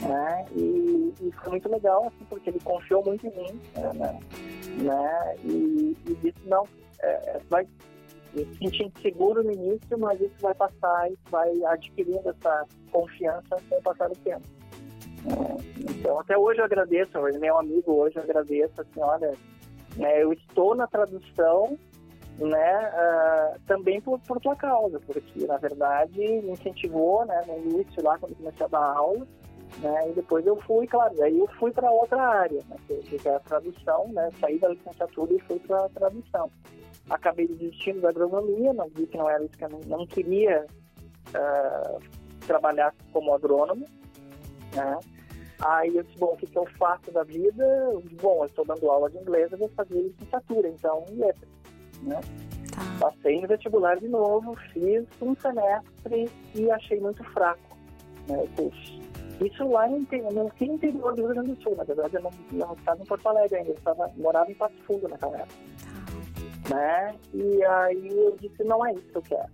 Né? 0.00 0.46
E, 0.54 1.12
e 1.20 1.32
foi 1.32 1.50
muito 1.50 1.68
legal, 1.68 2.06
assim, 2.06 2.24
porque 2.28 2.50
ele 2.50 2.60
confiou 2.60 3.04
muito 3.04 3.26
em 3.26 3.30
mim, 3.30 3.60
né? 3.74 4.20
né? 4.78 5.36
E, 5.44 5.96
e 6.06 6.14
disse, 6.14 6.38
não, 6.46 6.64
é, 7.02 7.40
vai 7.48 7.66
me 8.34 8.44
sentindo 8.56 8.92
seguro 9.00 9.42
no 9.42 9.52
início, 9.52 9.98
mas 9.98 10.20
isso 10.20 10.34
vai 10.40 10.54
passar, 10.54 11.10
isso 11.10 11.22
vai 11.30 11.50
adquirindo 11.64 12.28
essa 12.28 12.66
confiança 12.90 13.56
com 13.68 13.76
o 13.76 13.82
passar 13.82 14.08
do 14.08 14.16
tempo. 14.16 14.46
É, 15.26 15.90
então, 15.90 16.20
até 16.20 16.36
hoje 16.36 16.60
eu 16.60 16.64
agradeço, 16.64 17.18
meu 17.40 17.58
amigo 17.58 17.92
hoje, 17.92 18.16
eu 18.16 18.22
agradeço, 18.22 18.80
assim, 18.80 19.00
olha, 19.00 19.32
né, 19.96 20.22
eu 20.22 20.32
estou 20.32 20.74
na 20.74 20.86
tradução, 20.86 21.78
né, 22.38 22.74
ah, 22.94 23.56
também 23.66 24.00
por, 24.00 24.20
por 24.20 24.38
tua 24.40 24.54
causa, 24.54 25.00
porque, 25.00 25.46
na 25.46 25.56
verdade, 25.56 26.18
me 26.18 26.50
incentivou, 26.50 27.24
né, 27.24 27.42
no 27.46 27.58
início 27.58 28.04
lá, 28.04 28.18
quando 28.18 28.36
comecei 28.36 28.66
a 28.66 28.68
dar 28.68 28.84
aula, 28.84 29.26
né, 29.78 30.10
e 30.10 30.12
depois 30.14 30.46
eu 30.46 30.56
fui, 30.62 30.86
claro, 30.86 31.22
aí 31.22 31.38
eu 31.38 31.46
fui 31.58 31.70
para 31.70 31.90
outra 31.90 32.20
área, 32.20 32.62
né, 32.68 32.76
que, 32.86 33.18
que 33.18 33.28
é 33.28 33.34
a 33.34 33.40
tradução, 33.40 34.08
né, 34.08 34.30
saí 34.40 34.58
da 34.58 34.68
licenciatura 34.68 35.32
e 35.34 35.40
fui 35.40 35.58
para 35.60 35.84
a 35.84 35.88
tradução. 35.88 36.50
Acabei 37.08 37.46
desistindo 37.46 38.00
da 38.00 38.08
agronomia, 38.08 38.72
não 38.72 38.88
vi 38.88 39.06
que 39.06 39.16
não 39.16 39.30
era 39.30 39.44
isso 39.44 39.56
que 39.56 39.64
eu 39.64 39.68
não, 39.68 39.80
não 39.80 40.06
queria 40.06 40.66
ah, 41.34 41.98
trabalhar 42.46 42.94
como 43.12 43.34
agrônomo, 43.34 43.86
né, 44.74 44.98
Aí 45.60 45.96
eu 45.96 46.02
disse, 46.02 46.18
bom, 46.18 46.32
o 46.32 46.36
que, 46.36 46.46
que 46.46 46.58
eu 46.58 46.66
faço 46.78 47.10
da 47.10 47.22
vida? 47.22 47.64
Bom, 48.20 48.40
eu 48.40 48.46
estou 48.46 48.64
dando 48.64 48.90
aula 48.90 49.08
de 49.08 49.16
inglês, 49.16 49.50
eu 49.50 49.58
vou 49.58 49.70
fazer 49.70 50.02
licenciatura, 50.02 50.68
então 50.68 51.04
letras, 51.10 51.48
né? 52.02 52.20
Tá. 52.74 52.96
Passei 53.00 53.40
no 53.40 53.48
vestibular 53.48 53.96
de 53.96 54.08
novo, 54.08 54.54
fiz 54.72 55.06
um 55.22 55.34
semestre 55.36 56.30
e 56.54 56.70
achei 56.70 57.00
muito 57.00 57.24
fraco 57.32 57.76
né, 58.28 58.36
o 58.38 58.48
curso. 58.48 59.00
Isso 59.40 59.68
lá 59.68 59.86
no, 59.86 59.98
inte- 59.98 60.22
no 60.22 60.44
no 60.44 60.52
interior 60.60 61.14
do 61.14 61.22
Rio 61.22 61.34
Grande 61.34 61.52
do 61.52 61.62
Sul, 61.62 61.76
na 61.76 61.84
verdade 61.84 62.16
eu 62.16 62.22
não, 62.22 62.30
não 62.52 62.72
estava 62.72 63.02
em 63.02 63.06
Porto 63.06 63.28
Alegre 63.28 63.58
ainda, 63.58 63.70
eu 63.70 63.74
estava, 63.74 64.10
morava 64.16 64.50
em 64.50 64.54
Passo 64.54 64.74
Fundo 64.86 65.08
naquela 65.08 65.36
época. 65.36 65.54
Né? 66.70 67.14
E 67.34 67.64
aí 67.64 68.08
eu 68.08 68.36
disse, 68.40 68.64
não 68.64 68.84
é 68.84 68.92
isso 68.92 69.08
que 69.10 69.16
eu 69.16 69.22
quero. 69.22 69.48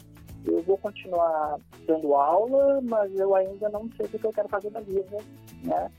Eu 0.47 0.63
vou 0.63 0.79
continuar 0.79 1.57
dando 1.87 2.15
aula, 2.15 2.81
mas 2.83 3.15
eu 3.19 3.35
ainda 3.35 3.69
não 3.69 3.89
sei 3.97 4.07
o 4.07 4.09
que 4.09 4.25
eu 4.25 4.33
quero 4.33 4.49
fazer 4.49 4.71
da 4.71 4.81
vida, 4.81 5.19
né? 5.63 5.91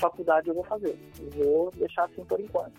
Faculdade 0.00 0.48
eu 0.48 0.54
vou 0.54 0.64
fazer. 0.64 0.98
Eu 1.20 1.30
vou 1.30 1.70
deixar 1.72 2.04
assim 2.04 2.24
por 2.24 2.40
enquanto. 2.40 2.72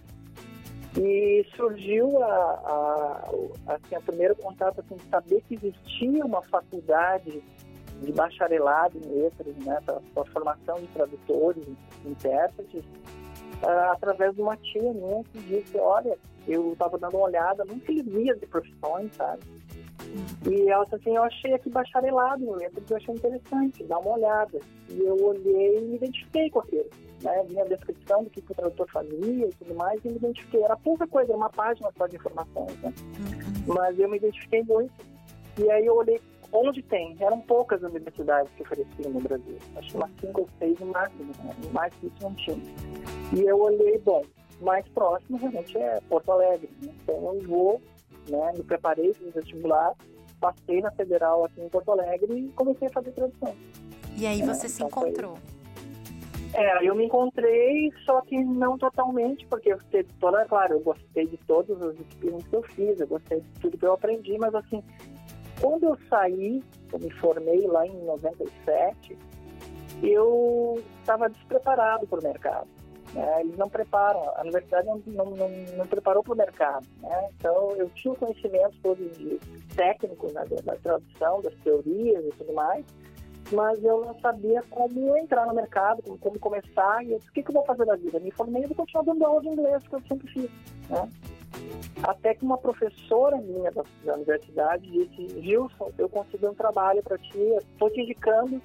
E 0.98 1.46
surgiu 1.55 2.22
a, 2.24 2.27
a, 2.27 3.29
assim, 3.67 3.96
a 3.96 4.01
primeiro 4.01 4.36
contato 4.36 4.81
assim, 4.81 4.96
de 4.96 5.10
saber 5.10 5.41
que 5.48 5.55
existia 5.55 6.25
uma 6.25 6.41
faculdade 6.41 7.43
de 8.01 8.11
bacharelado 8.11 8.97
em 8.97 9.21
letras, 9.21 9.55
né, 9.57 9.79
para 9.85 10.25
formação 10.25 10.79
de 10.79 10.87
tradutores, 10.87 11.63
intérpretes, 12.05 12.83
ah, 13.63 13.91
através 13.93 14.35
de 14.35 14.41
uma 14.41 14.55
tia 14.57 14.93
minha 14.93 15.23
que 15.25 15.39
disse, 15.39 15.77
olha, 15.77 16.17
eu 16.47 16.73
estava 16.73 16.97
dando 16.97 17.17
uma 17.17 17.25
olhada, 17.25 17.65
nunca 17.65 17.91
via 17.91 18.35
de 18.35 18.45
profissões, 18.47 19.13
sabe? 19.15 19.41
E 20.49 20.69
ela 20.69 20.83
disse 20.85 20.95
assim, 20.95 21.15
eu 21.15 21.23
achei 21.23 21.53
aqui 21.53 21.69
bacharelado 21.69 22.43
em 22.43 22.51
letras, 22.55 22.89
eu 22.89 22.97
achei 22.97 23.13
interessante, 23.13 23.83
dá 23.83 23.99
uma 23.99 24.15
olhada. 24.15 24.59
E 24.89 24.99
eu 24.99 25.15
olhei 25.23 25.77
e 25.77 25.81
me 25.81 25.95
identifiquei 25.97 26.49
com 26.49 26.59
aquilo. 26.59 26.89
Né? 27.21 27.43
Vi 27.47 27.59
a 27.59 27.65
descrição 27.65 28.23
do 28.23 28.29
que 28.29 28.39
o 28.39 28.55
tradutor 28.55 28.87
fazia 28.91 29.47
e 29.47 29.53
tudo 29.59 29.75
mais, 29.75 30.03
e 30.03 30.09
me 30.09 30.15
identifiquei. 30.15 30.63
Era 30.63 30.77
pouca 30.77 31.05
coisa, 31.05 31.31
era 31.31 31.37
uma 31.37 31.49
página 31.49 31.91
só 31.95 32.07
de 32.07 32.15
informações, 32.15 32.81
né? 32.81 32.93
Uhum. 33.67 33.73
Mas 33.75 33.99
eu 33.99 34.09
me 34.09 34.17
identifiquei 34.17 34.63
muito. 34.63 34.93
E 35.57 35.69
aí 35.69 35.85
eu 35.85 35.95
olhei 35.95 36.19
onde 36.51 36.81
tem. 36.83 37.15
Eram 37.19 37.39
poucas 37.41 37.81
universidades 37.83 38.51
que 38.53 38.63
ofereciam 38.63 39.11
no 39.11 39.19
Brasil. 39.21 39.57
Acho 39.75 39.89
que 39.91 39.97
umas 39.97 40.11
cinco 40.19 40.41
ou 40.41 40.49
seis 40.59 40.79
no 40.79 40.87
máximo. 40.87 41.31
Né? 41.43 41.55
Mais 41.73 41.93
que 41.95 42.07
isso 42.07 42.15
não 42.21 42.33
tinha. 42.35 42.57
E 43.35 43.41
eu 43.41 43.59
olhei, 43.59 43.97
bom, 43.99 44.23
mais 44.61 44.87
próximo 44.89 45.37
realmente 45.37 45.77
é 45.77 45.99
Porto 46.09 46.31
Alegre. 46.31 46.69
Né? 46.81 46.91
Então 47.03 47.33
eu 47.35 47.47
vou, 47.47 47.81
né, 48.27 48.53
me 48.57 48.63
preparei 48.63 49.13
para 49.13 49.27
o 49.27 49.31
vestibular, 49.31 49.93
passei 50.39 50.81
na 50.81 50.91
Federal 50.91 51.45
aqui 51.45 51.61
em 51.61 51.69
Porto 51.69 51.91
Alegre 51.91 52.33
e 52.33 52.49
comecei 52.53 52.87
a 52.87 52.91
fazer 52.91 53.11
tradução. 53.11 53.53
E 54.17 54.25
aí 54.25 54.41
É, 54.41 54.45
você 54.45 54.67
se 54.67 54.81
então 54.83 54.89
foi- 54.89 55.09
encontrou. 55.09 55.37
É, 56.51 56.83
eu 56.83 56.95
me 56.95 57.05
encontrei, 57.05 57.91
só 58.05 58.21
que 58.21 58.43
não 58.43 58.75
totalmente, 58.75 59.45
porque 59.45 59.71
eu 59.71 59.77
de 59.91 60.03
toda, 60.19 60.43
claro, 60.45 60.73
eu 60.73 60.79
gostei 60.79 61.27
de 61.27 61.37
todas 61.45 61.79
as 61.79 61.95
disciplinas 61.95 62.43
que 62.47 62.55
eu 62.55 62.63
fiz, 62.63 62.99
eu 62.99 63.07
gostei 63.07 63.39
de 63.39 63.47
tudo 63.61 63.77
que 63.77 63.85
eu 63.85 63.93
aprendi, 63.93 64.35
mas 64.39 64.55
assim, 64.55 64.83
quando 65.59 65.83
eu 65.83 65.97
saí, 66.09 66.63
eu 66.91 66.99
me 66.99 67.11
formei 67.11 67.67
lá 67.67 67.85
em 67.85 67.97
97, 68.03 69.17
eu 70.01 70.81
estava 70.99 71.29
despreparado 71.29 72.07
para 72.07 72.19
o 72.19 72.23
mercado. 72.23 72.67
Né? 73.13 73.41
Eles 73.41 73.57
não 73.57 73.69
preparam, 73.69 74.21
a 74.35 74.41
universidade 74.41 74.87
não, 74.87 75.01
não, 75.07 75.25
não, 75.31 75.49
não 75.77 75.87
preparou 75.87 76.23
para 76.23 76.33
o 76.33 76.37
mercado. 76.37 76.85
Né? 77.01 77.29
Então, 77.37 77.71
eu 77.75 77.89
tinha 77.89 78.13
o 78.13 78.17
conhecimento 78.17 78.77
todos 78.81 79.17
de 79.17 79.39
técnicos 79.75 80.33
né, 80.33 80.45
da 80.63 80.75
tradução, 80.75 81.41
das 81.41 81.53
teorias 81.63 82.23
e 82.25 82.29
tudo 82.37 82.53
mais, 82.53 82.85
mas 83.51 83.83
eu 83.83 84.05
não 84.05 84.19
sabia 84.19 84.63
como 84.69 85.17
entrar 85.17 85.47
no 85.47 85.53
mercado, 85.53 86.03
como, 86.03 86.17
como 86.17 86.39
começar, 86.39 87.03
e 87.03 87.11
eu 87.11 87.17
disse, 87.17 87.29
o 87.29 87.33
que, 87.33 87.43
que 87.43 87.49
eu 87.49 87.55
vou 87.55 87.65
fazer 87.65 87.85
da 87.85 87.95
vida? 87.95 88.19
Me 88.19 88.31
formei 88.31 88.63
e 88.63 88.67
vou 88.67 88.75
continuar 88.75 89.03
dando 89.03 89.25
aula 89.25 89.41
de 89.41 89.49
inglês, 89.49 89.87
que 89.87 89.95
eu 89.95 90.01
sempre 90.07 90.31
fiz. 90.31 90.49
Né? 90.89 91.09
Até 92.03 92.33
que 92.33 92.45
uma 92.45 92.57
professora 92.57 93.37
minha 93.37 93.71
da, 93.71 93.83
da 94.05 94.13
universidade 94.15 94.89
disse, 94.89 95.41
Gilson, 95.41 95.91
eu 95.97 96.07
consegui 96.07 96.47
um 96.47 96.53
trabalho 96.53 97.03
para 97.03 97.17
ti, 97.17 97.39
estou 97.39 97.89
te 97.89 98.01
indicando 98.01 98.61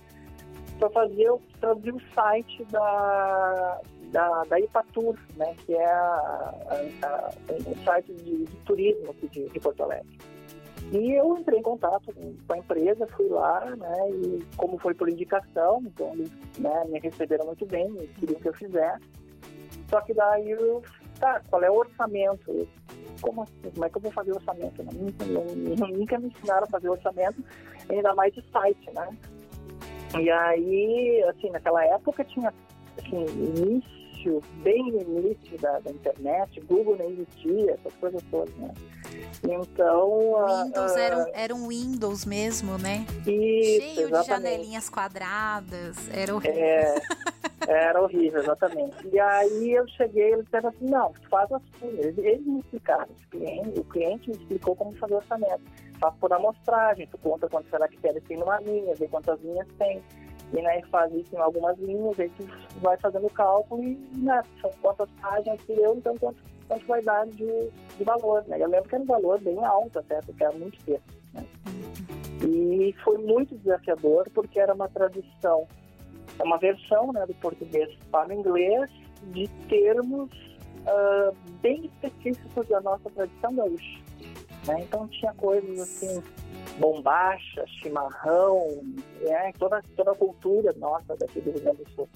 para 0.78 0.90
fazer, 0.90 1.32
traduzir 1.60 1.94
o 1.94 2.00
site 2.14 2.64
da, 2.66 3.80
da, 4.12 4.44
da 4.44 4.60
Ipatur, 4.60 5.16
né, 5.36 5.54
que 5.66 5.74
é 5.74 5.92
a, 5.92 7.30
um 7.66 7.84
site 7.84 8.12
de, 8.14 8.44
de 8.44 8.56
turismo 8.64 9.10
aqui 9.10 9.28
de, 9.28 9.48
de 9.48 9.60
Porto 9.60 9.82
Alegre. 9.82 10.18
E 10.92 11.12
eu 11.12 11.36
entrei 11.36 11.58
em 11.58 11.62
contato 11.62 12.12
com 12.46 12.52
a 12.52 12.58
empresa, 12.58 13.06
fui 13.08 13.28
lá, 13.28 13.64
né, 13.76 14.10
e 14.10 14.44
como 14.56 14.78
foi 14.78 14.94
por 14.94 15.08
indicação, 15.08 15.82
então 15.84 16.12
eles 16.12 16.30
né, 16.58 16.84
me 16.88 17.00
receberam 17.00 17.46
muito 17.46 17.66
bem, 17.66 17.92
queriam 18.18 18.40
que 18.40 18.48
eu 18.48 18.54
fizesse. 18.54 19.02
Só 19.88 20.00
que 20.02 20.14
daí 20.14 20.50
eu, 20.50 20.82
tá, 21.25 21.40
qual 21.49 21.62
é 21.62 21.71
o 21.71 21.75
orçamento? 21.75 22.50
Eu, 22.50 22.69
como 23.21 23.43
assim? 23.43 23.71
Como 23.73 23.85
é 23.85 23.88
que 23.88 23.97
eu 23.97 24.02
vou 24.02 24.12
fazer 24.12 24.33
orçamento? 24.33 24.83
Nunca, 24.83 25.25
não, 25.25 25.88
nunca 25.88 26.19
me 26.19 26.28
ensinaram 26.28 26.64
a 26.64 26.71
fazer 26.71 26.90
orçamento, 26.90 27.43
ainda 27.88 28.14
mais 28.14 28.35
de 28.35 28.45
site, 28.50 28.90
né? 28.95 29.09
E 30.21 30.31
aí, 30.31 31.25
assim, 31.28 31.50
naquela 31.50 31.85
época 31.87 32.25
tinha, 32.25 32.52
assim, 32.99 33.25
início, 33.25 34.40
bem 34.62 34.88
início 34.88 35.59
da, 35.59 35.78
da 35.81 35.90
internet, 35.90 36.61
Google 36.61 36.97
nem 36.97 37.12
existia, 37.12 37.73
essas 37.73 37.95
coisas 37.95 38.23
todas, 38.31 38.54
né? 38.57 38.73
Então... 39.43 40.35
Windows 40.64 40.93
ah, 40.93 41.00
era, 41.00 41.19
um, 41.19 41.26
era 41.33 41.54
um 41.54 41.69
Windows 41.69 42.25
mesmo, 42.25 42.78
né? 42.78 43.07
Isso, 43.26 43.26
Cheio 43.26 43.95
de 43.95 44.00
exatamente. 44.02 44.26
janelinhas 44.26 44.88
quadradas. 44.88 45.97
Era 46.12 46.35
horrível. 46.35 46.62
É, 46.62 46.95
Era 47.66 48.02
horrível, 48.02 48.40
exatamente. 48.40 49.09
E 49.09 49.18
aí 49.18 49.73
eu 49.73 49.87
cheguei, 49.88 50.33
eles 50.33 50.44
disseram 50.44 50.68
assim, 50.68 50.87
não, 50.87 51.12
faz 51.30 51.50
assim. 51.52 51.88
Eles, 51.99 52.18
eles 52.18 52.47
me 52.47 52.59
explicaram, 52.61 53.09
o 53.11 53.30
cliente, 53.30 53.80
o 53.80 53.85
cliente 53.85 54.30
me 54.30 54.37
explicou 54.37 54.76
como 54.76 54.92
fazer 54.97 55.14
o 55.14 55.16
orçamento. 55.18 55.62
Faz 55.99 56.14
por 56.16 56.33
amostragem, 56.33 57.06
tu 57.06 57.18
conta 57.18 57.49
quantos 57.49 57.71
caracteres 57.71 58.23
tem 58.25 58.37
numa 58.37 58.61
linha, 58.61 58.94
vê 58.94 59.09
quantas 59.09 59.40
linhas 59.40 59.66
tem. 59.78 60.02
E 60.52 60.61
né, 60.61 60.83
faz 60.90 61.12
isso 61.14 61.35
em 61.35 61.38
algumas 61.38 61.76
linhas, 61.78 62.21
aí 62.21 62.28
tu 62.30 62.47
vai 62.80 62.97
fazendo 62.99 63.26
o 63.26 63.30
cálculo 63.30 63.83
e 63.83 63.99
né, 64.14 64.42
são 64.61 64.71
quantas 64.83 65.09
páginas 65.21 65.61
que 65.62 65.73
eu, 65.73 65.94
então 65.97 66.16
quanto, 66.18 66.37
quanto 66.68 66.87
vai 66.87 67.02
dar 67.02 67.26
de, 67.26 67.71
de 67.97 68.04
valor. 68.04 68.44
Né? 68.47 68.59
Eu 68.61 68.68
lembro 68.68 68.88
que 68.88 68.94
era 68.94 69.02
um 69.02 69.06
valor 69.06 69.40
bem 69.40 69.64
alto 69.64 69.99
até, 69.99 70.21
porque 70.21 70.44
era 70.44 70.52
muito 70.52 70.78
texto. 70.85 71.14
Né? 71.33 71.44
E 72.47 72.94
foi 73.02 73.18
muito 73.18 73.56
desafiador, 73.56 74.28
porque 74.35 74.61
era 74.61 74.75
uma 74.75 74.88
tradução 74.88 75.66
é 76.38 76.42
uma 76.42 76.58
versão 76.58 77.12
né, 77.12 77.24
do 77.26 77.34
português 77.34 77.90
para 78.10 78.28
o 78.28 78.32
inglês 78.32 78.90
de 79.32 79.48
termos 79.68 80.30
uh, 80.30 81.34
bem 81.60 81.86
específicos 81.86 82.68
da 82.68 82.80
nossa 82.80 83.08
tradição 83.10 83.54
gaúcha. 83.54 84.00
Né? 84.66 84.80
Então 84.80 85.06
tinha 85.08 85.32
coisas 85.34 85.78
assim, 85.80 86.22
bombacha, 86.78 87.64
chimarrão, 87.80 88.82
é, 89.22 89.52
toda, 89.52 89.82
toda 89.96 90.12
a 90.12 90.14
cultura 90.14 90.74
nossa 90.76 91.16
daqui 91.16 91.40
do 91.40 91.52
Rio 91.52 91.62
Grande 91.62 91.84
do 91.84 91.90
Sul. 91.90 92.08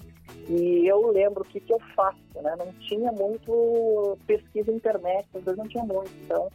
E 0.47 0.87
eu 0.87 1.11
lembro 1.11 1.41
o 1.41 1.45
que, 1.45 1.59
que 1.59 1.71
eu 1.71 1.79
faço, 1.95 2.17
né? 2.35 2.55
Não 2.57 2.71
tinha 2.87 3.11
muito 3.11 4.17
pesquisa 4.25 4.71
internet, 4.71 5.27
às 5.35 5.43
vezes 5.43 5.57
não 5.57 5.67
tinha 5.67 5.83
muito. 5.83 6.11
Então, 6.23 6.49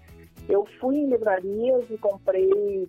eu 0.48 0.66
fui 0.80 0.96
em 0.96 1.08
livrarias 1.08 1.84
e 1.90 1.98
comprei 1.98 2.88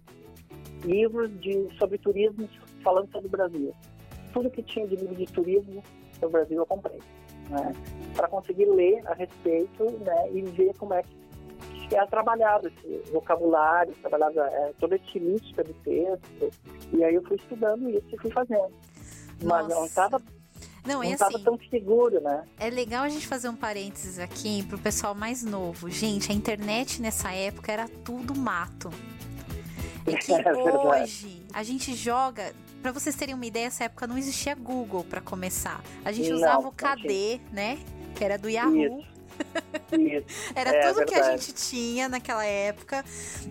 livros 0.83 1.29
de, 1.39 1.69
sobre 1.77 1.99
turismo 1.99 2.49
falando 2.83 3.11
sobre 3.11 3.27
o 3.27 3.29
Brasil 3.29 3.73
tudo 4.35 4.51
que 4.51 4.61
tinha 4.61 4.85
de 4.85 4.97
livro 4.97 5.15
de 5.15 5.25
turismo 5.27 5.81
no 6.21 6.29
Brasil 6.29 6.57
eu 6.57 6.65
comprei, 6.65 6.99
né? 7.49 7.73
Para 8.13 8.27
conseguir 8.27 8.65
ler 8.65 9.01
a 9.07 9.13
respeito, 9.13 9.85
né? 10.01 10.29
E 10.33 10.41
ver 10.41 10.73
como 10.77 10.93
é 10.93 11.01
que 11.01 11.95
é 11.95 12.05
trabalhado 12.07 12.67
esse 12.67 13.11
vocabulário, 13.11 13.93
trabalhado 14.01 14.41
é, 14.41 14.73
toda 14.77 14.95
a 14.95 14.97
estilística 14.97 15.63
do 15.63 15.73
texto. 15.75 16.51
E 16.91 17.01
aí 17.01 17.15
eu 17.15 17.23
fui 17.23 17.37
estudando 17.37 17.89
isso 17.89 18.07
e 18.11 18.17
fui 18.17 18.31
fazendo. 18.31 18.73
Mas 19.41 19.67
não 19.69 19.85
estava 19.85 20.21
não, 20.85 21.01
não 21.01 21.13
assim, 21.13 21.43
tão 21.43 21.57
seguro, 21.69 22.19
né? 22.19 22.43
É 22.59 22.69
legal 22.69 23.05
a 23.05 23.09
gente 23.09 23.25
fazer 23.25 23.47
um 23.47 23.55
parênteses 23.55 24.19
aqui 24.19 24.63
pro 24.63 24.77
pessoal 24.77 25.15
mais 25.15 25.43
novo. 25.43 25.89
Gente, 25.89 26.29
a 26.29 26.35
internet 26.35 27.01
nessa 27.01 27.31
época 27.31 27.71
era 27.71 27.87
tudo 28.03 28.35
mato. 28.35 28.89
E 30.05 30.17
que 30.17 30.33
é 30.35 30.53
hoje 30.53 31.45
a 31.53 31.63
gente 31.63 31.95
joga 31.95 32.53
para 32.85 32.91
vocês 32.91 33.15
terem 33.15 33.33
uma 33.33 33.47
ideia, 33.47 33.65
essa 33.65 33.85
época 33.85 34.05
não 34.05 34.15
existia 34.15 34.53
Google 34.53 35.03
para 35.03 35.19
começar. 35.19 35.83
A 36.03 36.11
gente 36.11 36.29
não, 36.29 36.37
usava 36.37 36.67
o 36.67 36.71
KD, 36.71 37.41
né? 37.51 37.79
Que 38.13 38.23
era 38.23 38.37
do 38.37 38.47
Yahoo. 38.47 39.03
Isso. 39.91 40.27
Era 40.55 40.69
é, 40.69 40.87
tudo 40.87 40.97
verdade. 40.99 41.05
que 41.05 41.15
a 41.15 41.31
gente 41.35 41.53
tinha 41.53 42.07
naquela 42.07 42.45
época. 42.45 43.03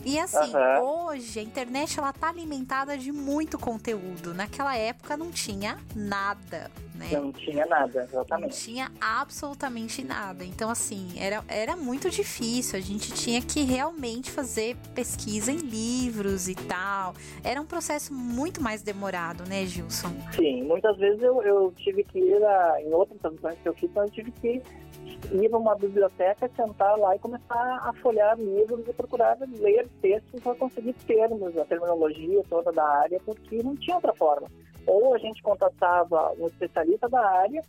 E 0.04 0.18
assim, 0.18 0.52
hoje 0.80 1.40
a 1.40 1.42
internet 1.42 1.98
ela 1.98 2.12
tá 2.12 2.28
alimentada 2.28 2.96
de 2.96 3.10
muito 3.12 3.58
conteúdo. 3.58 4.32
Naquela 4.32 4.76
época 4.76 5.16
não 5.16 5.30
tinha 5.30 5.78
nada, 5.94 6.70
né? 6.94 7.08
Não 7.12 7.32
tinha 7.32 7.66
nada, 7.66 8.04
exatamente. 8.04 8.42
Não 8.42 8.50
tinha 8.50 8.92
absolutamente 9.00 10.04
nada. 10.04 10.44
Então, 10.44 10.70
assim, 10.70 11.08
era, 11.18 11.44
era 11.48 11.76
muito 11.76 12.08
difícil. 12.08 12.78
A 12.78 12.82
gente 12.82 13.12
tinha 13.12 13.42
que 13.42 13.62
realmente 13.62 14.30
fazer 14.30 14.76
pesquisa 14.94 15.50
em 15.50 15.58
livros 15.58 16.48
e 16.48 16.54
tal. 16.54 17.14
Era 17.42 17.60
um 17.60 17.66
processo 17.66 18.14
muito 18.14 18.62
mais 18.62 18.82
demorado, 18.82 19.44
né, 19.48 19.66
Gilson? 19.66 20.12
Sim, 20.34 20.62
muitas 20.62 20.96
vezes 20.96 21.22
eu, 21.22 21.42
eu 21.42 21.72
tive 21.76 22.04
que 22.04 22.18
ir 22.18 22.44
a, 22.44 22.80
em 22.80 22.92
outras 22.92 23.18
traduções 23.20 23.58
que 23.58 23.68
eu 23.68 23.74
fiz, 23.74 23.90
então 23.90 24.04
eu 24.04 24.10
tive 24.10 24.30
que 24.30 24.62
ir 25.32 25.54
a 25.54 25.58
uma 25.58 25.74
biblioteca, 25.74 26.50
sentar 26.54 26.96
lá 26.98 27.16
e 27.16 27.18
começar 27.18 27.80
a 27.82 27.92
folhear 27.94 28.38
livros 28.38 28.86
e 28.86 28.92
procurar 28.92 29.36
ler 29.58 29.88
textos 30.00 30.40
para 30.42 30.54
conseguir 30.54 30.92
termos, 31.06 31.56
a 31.56 31.64
terminologia 31.64 32.42
toda 32.48 32.70
da 32.72 32.84
área, 32.84 33.20
porque 33.24 33.62
não 33.62 33.74
tinha 33.76 33.96
outra 33.96 34.14
forma. 34.14 34.48
Ou 34.86 35.14
a 35.14 35.18
gente 35.18 35.42
contatava 35.42 36.32
um 36.38 36.46
especialista 36.46 37.08
da 37.08 37.24
área, 37.26 37.62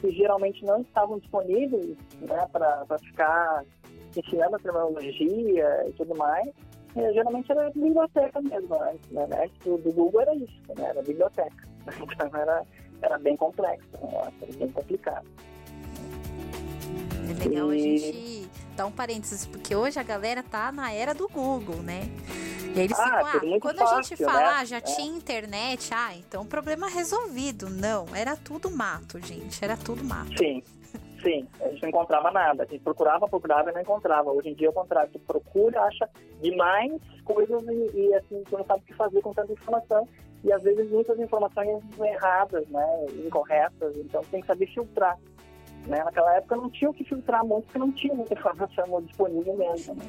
que 0.00 0.10
geralmente 0.10 0.64
não 0.64 0.80
estavam 0.80 1.18
disponíveis 1.18 1.96
né, 2.20 2.46
para 2.50 2.98
ficar 2.98 3.64
ensinando 4.16 4.56
a 4.56 4.58
terminologia 4.58 5.84
e 5.88 5.92
tudo 5.92 6.14
mais, 6.16 6.48
e, 6.96 7.12
geralmente 7.14 7.50
era 7.50 7.70
biblioteca 7.70 8.40
mesmo, 8.42 8.76
né? 9.10 9.26
né? 9.26 9.50
Do, 9.64 9.78
do 9.78 9.92
Google 9.92 10.20
era 10.20 10.34
isso, 10.34 10.60
né? 10.76 10.88
era 10.88 11.02
biblioteca. 11.02 11.72
Então 12.00 12.40
era, 12.40 12.64
era 13.00 13.18
bem 13.18 13.36
complexo, 13.36 13.88
né? 14.00 14.32
era 14.40 14.52
bem 14.56 14.68
complicado. 14.68 15.26
É 17.28 17.48
legal 17.48 17.72
e... 17.72 17.76
a 17.76 17.98
gente 17.98 18.50
dar 18.76 18.86
um 18.86 18.92
parênteses, 18.92 19.46
porque 19.46 19.74
hoje 19.74 19.98
a 19.98 20.02
galera 20.02 20.42
tá 20.42 20.70
na 20.70 20.92
era 20.92 21.14
do 21.14 21.28
Google, 21.28 21.82
né? 21.82 22.02
E 22.74 22.80
aí 22.80 22.84
eles 22.86 22.98
ah, 22.98 23.24
ficam, 23.32 23.54
ah, 23.54 23.60
quando 23.60 23.78
fácil, 23.78 23.98
a 23.98 24.02
gente 24.02 24.24
fala, 24.24 24.38
né? 24.38 24.46
ah, 24.46 24.64
já 24.64 24.76
é. 24.78 24.80
tinha 24.80 25.16
internet, 25.16 25.90
ah, 25.92 26.14
então 26.16 26.46
problema 26.46 26.88
resolvido. 26.88 27.68
Não, 27.68 28.06
era 28.14 28.34
tudo 28.34 28.70
mato, 28.70 29.20
gente, 29.20 29.62
era 29.62 29.76
tudo 29.76 30.02
mato. 30.02 30.36
Sim, 30.38 30.62
sim, 31.22 31.46
a 31.60 31.68
gente 31.68 31.82
não 31.82 31.88
encontrava 31.90 32.30
nada. 32.30 32.62
A 32.62 32.66
gente 32.66 32.80
procurava, 32.80 33.28
procurava 33.28 33.70
e 33.70 33.74
não 33.74 33.82
encontrava. 33.82 34.30
Hoje 34.30 34.48
em 34.48 34.54
dia, 34.54 34.68
ao 34.68 34.72
contrário, 34.72 35.10
tu 35.12 35.18
procura, 35.20 35.82
acha 35.82 36.08
demais 36.40 36.92
coisas 37.24 37.62
e, 37.68 38.00
e 38.00 38.14
assim, 38.14 38.42
tu 38.48 38.56
não 38.56 38.64
sabe 38.64 38.80
o 38.80 38.86
que 38.86 38.94
fazer 38.94 39.20
com 39.20 39.32
tanta 39.32 39.52
informação. 39.52 40.08
E 40.42 40.52
às 40.52 40.62
vezes 40.62 40.90
muitas 40.90 41.18
informações 41.20 41.82
erradas, 42.00 42.66
né, 42.68 43.06
incorretas, 43.24 43.96
então 43.96 44.22
tem 44.30 44.40
que 44.40 44.46
saber 44.46 44.66
filtrar. 44.66 45.16
Né? 45.86 46.02
Naquela 46.02 46.36
época 46.36 46.56
não 46.56 46.70
tinha 46.70 46.90
o 46.90 46.94
que 46.94 47.04
filtrar 47.04 47.44
muito, 47.44 47.64
porque 47.64 47.78
não 47.78 47.92
tinha 47.92 48.14
muita 48.14 48.34
informação 48.34 49.02
disponível 49.02 49.56
mesmo. 49.56 49.94
Né? 49.94 50.04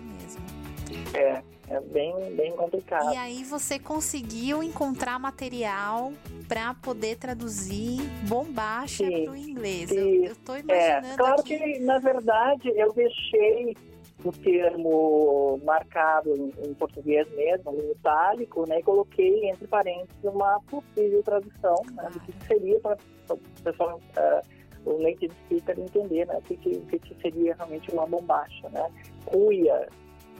É, 1.14 1.44
é 1.74 1.82
bem, 1.82 2.36
bem 2.36 2.52
complicado. 2.54 3.14
E 3.14 3.18
aí 3.18 3.44
você 3.44 3.80
conseguiu 3.80 4.62
encontrar 4.62 5.20
material 5.20 6.14
para 6.48 6.74
poder 6.76 7.18
traduzir 7.18 8.02
bombacha 8.28 9.04
para 9.04 9.32
o 9.32 9.36
inglês. 9.36 9.92
Eu, 9.92 10.26
eu 10.26 10.36
tô 10.36 10.56
imaginando. 10.56 11.08
É, 11.08 11.16
claro 11.18 11.42
aqui... 11.42 11.58
que, 11.58 11.80
na 11.80 11.98
verdade, 12.00 12.70
eu 12.76 12.94
deixei 12.94 13.76
o 14.24 14.32
termo 14.32 15.60
marcado 15.64 16.34
em, 16.36 16.54
em, 16.66 16.74
português 16.76 17.28
mesmo, 17.36 17.74
em 17.74 17.92
itálico, 17.92 18.68
né, 18.68 18.80
e 18.80 18.84
coloquei 18.84 19.50
entre 19.50 19.68
parênteses 19.68 20.24
uma 20.24 20.60
possível 20.70 21.22
tradução 21.24 21.76
né, 21.94 22.10
do 22.12 22.20
que 22.22 22.34
seria 22.48 22.80
para 22.80 22.98
o 23.30 23.38
pessoal 23.64 24.00
uh, 24.18 24.90
o 24.90 25.02
native 25.02 25.34
speaker 25.46 25.80
entender 25.80 26.26
né, 26.28 26.38
o 26.38 26.42
que, 26.42 26.56
que, 26.56 27.00
que 27.00 27.22
seria 27.22 27.56
realmente 27.56 27.92
uma 27.92 28.06
bombacha, 28.06 28.70
né? 28.70 28.90
Cuia, 29.26 29.88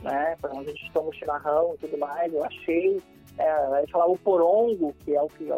né, 0.04 0.36
para 0.40 0.52
onde 0.52 0.70
a 0.70 0.72
gente 0.72 0.92
toma 0.92 1.08
o 1.08 1.12
chimarrão 1.12 1.74
e 1.74 1.78
tudo 1.78 1.98
mais, 1.98 2.32
eu 2.32 2.44
achei, 2.44 3.02
é, 3.38 3.50
a 3.50 3.80
gente 3.80 3.92
falava 3.92 4.12
o 4.12 4.18
porongo, 4.18 4.94
que 5.04 5.14
é 5.14 5.22
o 5.22 5.28
que 5.28 5.50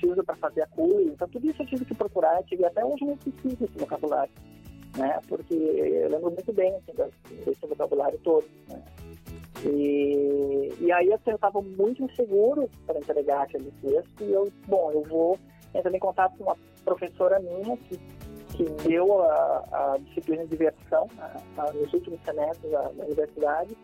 se 0.00 0.06
usa 0.06 0.24
para 0.24 0.34
fazer 0.36 0.62
a 0.62 0.66
cuia, 0.68 1.12
então 1.12 1.28
tudo 1.28 1.48
isso 1.48 1.62
eu 1.62 1.66
tive 1.66 1.84
que 1.84 1.94
procurar, 1.94 2.42
tive 2.44 2.64
até 2.64 2.84
hoje 2.84 3.04
não 3.04 3.16
pesquisa 3.16 3.64
esse 3.64 3.78
vocabulário, 3.78 4.32
né, 4.96 5.20
porque 5.28 5.54
eu 5.54 6.08
lembro 6.08 6.30
muito 6.30 6.52
bem 6.52 6.74
assim, 6.74 7.12
desse 7.44 7.66
vocabulário 7.66 8.18
todo, 8.24 8.46
né. 8.68 8.82
E, 9.64 10.72
e 10.80 10.90
aí 10.90 11.12
assim, 11.12 11.30
eu 11.30 11.36
estava 11.36 11.62
muito 11.62 12.02
inseguro 12.02 12.68
para 12.84 12.98
entregar 12.98 13.42
aquele 13.42 13.72
texto. 13.80 14.24
E 14.24 14.32
eu, 14.32 14.52
bom, 14.66 14.90
eu 14.90 15.02
vou 15.02 15.38
entrar 15.72 15.94
em 15.94 16.00
contato 16.00 16.36
com 16.36 16.44
uma 16.44 16.56
professora 16.84 17.38
minha 17.38 17.76
que 17.76 17.96
que 18.52 18.64
deu 18.88 19.22
a, 19.22 19.64
a 19.72 19.98
disciplina 19.98 20.46
de 20.46 20.56
versão 20.56 21.08
né, 21.16 21.42
nos 21.74 21.92
últimos 21.92 22.20
semestres 22.24 22.70
da, 22.70 22.82
da, 22.82 23.04
universidade. 23.04 23.76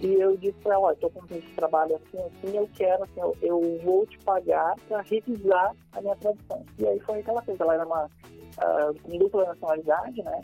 E 0.00 0.14
eu 0.14 0.36
disse 0.36 0.58
para 0.62 0.74
ela, 0.74 0.92
estou 0.92 1.10
com 1.10 1.24
esse 1.30 1.46
trabalho 1.54 1.96
assim, 1.96 2.18
assim, 2.18 2.56
eu 2.56 2.68
quero, 2.74 3.04
assim, 3.04 3.20
eu, 3.20 3.36
eu 3.40 3.80
vou 3.84 4.04
te 4.06 4.18
pagar 4.18 4.74
para 4.88 5.00
revisar 5.02 5.72
a 5.92 6.00
minha 6.00 6.16
tradução. 6.16 6.64
E 6.78 6.86
aí 6.86 6.98
foi 7.00 7.20
o 7.20 7.24
que 7.24 7.30
ela 7.30 7.42
fez. 7.42 7.60
Ela 7.60 7.74
era 7.74 7.86
uma 7.86 8.06
uh, 8.06 9.18
dupla 9.18 9.46
nacionalidade, 9.46 10.22
né? 10.22 10.40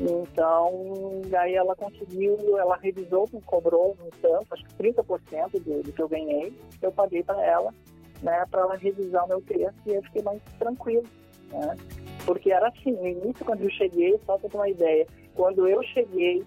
Então, 0.00 1.22
aí 1.40 1.54
ela 1.54 1.74
conseguiu, 1.74 2.36
ela 2.56 2.76
revisou, 2.76 3.28
cobrou 3.46 3.96
um 4.00 4.10
tanto, 4.22 4.46
acho 4.52 4.64
que 4.64 4.74
30% 4.74 5.50
do, 5.60 5.82
do 5.82 5.92
que 5.92 6.00
eu 6.00 6.08
ganhei, 6.08 6.56
eu 6.80 6.92
paguei 6.92 7.22
para 7.24 7.44
ela, 7.44 7.74
né, 8.22 8.44
para 8.48 8.62
ela 8.62 8.76
revisar 8.76 9.24
o 9.24 9.28
meu 9.28 9.40
texto 9.42 9.76
e 9.86 9.94
eu 9.94 10.02
fiquei 10.04 10.22
mais 10.22 10.40
tranquilo, 10.58 11.04
né? 11.50 11.76
Porque 12.28 12.52
era 12.52 12.68
assim, 12.68 12.92
no 12.92 13.06
início, 13.06 13.42
quando 13.42 13.62
eu 13.62 13.70
cheguei, 13.70 14.20
só 14.26 14.36
para 14.36 14.50
ter 14.50 14.56
uma 14.58 14.68
ideia, 14.68 15.06
quando 15.34 15.66
eu 15.66 15.82
cheguei 15.82 16.44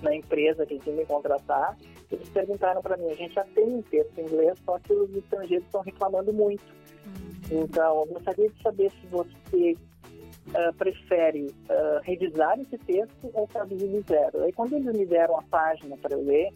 na 0.00 0.16
empresa 0.16 0.64
que 0.64 0.78
tinha 0.78 0.96
me 0.96 1.04
contratar, 1.04 1.76
eles 2.10 2.30
perguntaram 2.30 2.80
para 2.80 2.96
mim, 2.96 3.10
a 3.10 3.14
gente 3.14 3.34
já 3.34 3.44
tem 3.54 3.74
um 3.74 3.82
texto 3.82 4.18
em 4.18 4.22
inglês, 4.22 4.58
só 4.64 4.78
que 4.78 4.94
os 4.94 5.14
estrangeiros 5.14 5.66
estão 5.66 5.82
reclamando 5.82 6.32
muito. 6.32 6.64
Hum. 7.06 7.60
Então, 7.62 8.00
eu 8.00 8.06
gostaria 8.06 8.48
de 8.48 8.62
saber 8.62 8.90
se 8.90 9.06
você 9.08 9.76
uh, 10.48 10.74
prefere 10.78 11.54
uh, 11.68 12.00
revisar 12.04 12.58
esse 12.58 12.78
texto 12.78 13.30
ou 13.34 13.46
traduzir 13.48 13.88
do 13.88 14.00
zero. 14.08 14.44
Aí, 14.44 14.52
quando 14.54 14.72
eles 14.72 14.96
me 14.96 15.04
deram 15.04 15.38
a 15.38 15.42
página 15.42 15.94
para 15.98 16.14
eu 16.14 16.24
ler, 16.24 16.54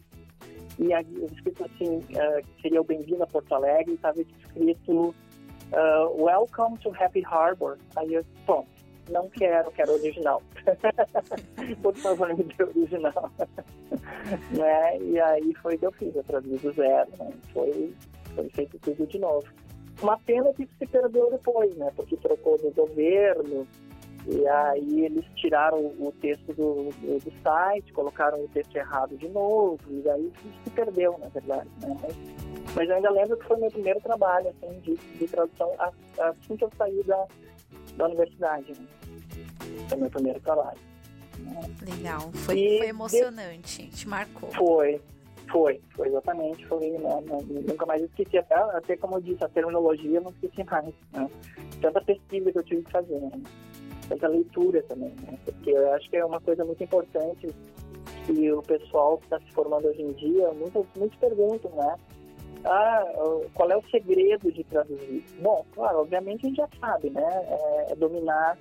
e 0.79 0.89
escrito 1.31 1.63
assim, 1.63 1.97
uh, 1.97 2.47
seria 2.59 2.81
o 2.81 2.83
Bem-vindo 2.83 3.21
a 3.21 3.27
Porto 3.27 3.53
Alegre, 3.53 3.93
estava 3.93 4.19
escrito 4.19 5.13
uh, 5.73 6.09
Welcome 6.15 6.77
to 6.79 6.91
Happy 6.91 7.21
Harbor. 7.21 7.77
Aí 7.95 8.13
eu, 8.13 8.25
bom, 8.45 8.65
não 9.09 9.29
quero, 9.29 9.71
quero 9.71 9.93
original. 9.93 10.41
Por 11.81 11.95
favor, 11.95 12.35
me 12.35 12.43
dê 12.43 12.63
original. 12.63 13.31
né? 14.51 14.97
E 14.99 15.19
aí 15.19 15.53
foi 15.61 15.77
que 15.77 15.85
eu 15.85 15.91
fiz, 15.91 16.15
eu 16.15 16.23
traduzi 16.23 16.57
do 16.57 16.71
zero, 16.73 17.09
né? 17.17 17.31
foi, 17.53 17.93
foi 18.35 18.49
feito 18.49 18.79
tudo 18.79 19.07
de 19.07 19.19
novo. 19.19 19.47
Uma 20.01 20.17
pena 20.19 20.53
que 20.53 20.67
se 20.77 20.85
perdeu 20.85 21.31
depois, 21.31 21.75
né? 21.75 21.91
Porque 21.95 22.15
trocou 22.17 22.57
do 22.57 22.71
governo, 22.71 23.67
e 24.29 24.45
aí 24.45 25.05
eles 25.05 25.23
tiraram 25.35 25.77
o 25.77 26.13
texto 26.19 26.47
do, 26.47 26.89
do, 26.99 27.19
do, 27.23 27.41
site, 27.41 27.93
colocaram 27.93 28.43
o 28.43 28.47
texto 28.49 28.75
errado 28.75 29.17
de 29.17 29.29
novo, 29.29 29.79
e 29.89 30.09
aí 30.09 30.33
se 30.63 30.69
perdeu, 30.71 31.17
na 31.17 31.29
verdade. 31.29 31.69
Né? 31.81 31.95
Mas, 32.01 32.15
mas 32.75 32.89
eu 32.89 32.95
ainda 32.97 33.09
lembro 33.09 33.37
que 33.37 33.45
foi 33.45 33.57
meu 33.57 33.71
primeiro 33.71 34.01
trabalho 34.01 34.49
assim, 34.49 34.79
de, 34.81 34.95
de 34.95 35.27
tradução 35.27 35.71
assim 36.19 36.57
que 36.57 36.63
eu 36.65 36.69
saí 36.77 37.01
da, 37.03 37.25
da 37.95 38.05
universidade. 38.05 38.73
Né? 38.73 38.87
Foi 39.87 39.97
meu 39.97 40.09
primeiro 40.09 40.41
trabalho. 40.41 40.79
Né? 41.39 41.61
Legal, 41.89 42.29
foi, 42.33 42.79
foi 42.79 42.87
emocionante, 42.87 43.83
de... 43.83 43.95
te 43.95 44.09
marcou. 44.09 44.51
Foi, 44.51 44.99
foi, 45.49 45.79
foi 45.95 46.09
exatamente, 46.09 46.65
foi, 46.67 46.89
né, 46.89 46.99
nunca 47.65 47.85
mais 47.85 48.03
esqueci, 48.03 48.37
até, 48.37 48.55
até 48.55 48.97
como 48.97 49.15
eu 49.15 49.21
disse, 49.21 49.41
a 49.45 49.47
terminologia 49.47 50.19
não 50.19 50.31
esqueci 50.31 50.65
mais, 50.65 50.93
né? 51.13 51.29
Tanta 51.81 52.01
pesquisa 52.01 52.51
que 52.51 52.57
eu 52.57 52.63
tive 52.63 52.83
que 52.83 52.91
fazer, 52.91 53.19
né? 53.21 53.31
Tanta 54.07 54.27
leitura 54.27 54.81
também, 54.83 55.13
né? 55.21 55.37
Porque 55.45 55.71
eu 55.71 55.93
acho 55.93 56.09
que 56.09 56.17
é 56.17 56.25
uma 56.25 56.39
coisa 56.41 56.63
muito 56.65 56.83
importante 56.83 57.47
e 58.29 58.51
o 58.51 58.61
pessoal 58.61 59.17
que 59.17 59.25
está 59.25 59.39
se 59.39 59.51
formando 59.51 59.87
hoje 59.87 60.01
em 60.01 60.11
dia, 60.13 60.51
muitos, 60.53 60.85
muitos 60.97 61.17
perguntam, 61.17 61.71
né? 61.71 61.95
Ah, 62.65 63.05
qual 63.53 63.71
é 63.71 63.77
o 63.77 63.89
segredo 63.89 64.51
de 64.51 64.63
traduzir? 64.63 65.23
Bom, 65.39 65.65
claro, 65.73 65.99
obviamente 65.99 66.45
a 66.45 66.49
gente 66.49 66.57
já 66.57 66.67
sabe, 66.79 67.09
né? 67.09 67.23
É, 67.23 67.91
é 67.91 67.95
dominar 67.95 68.57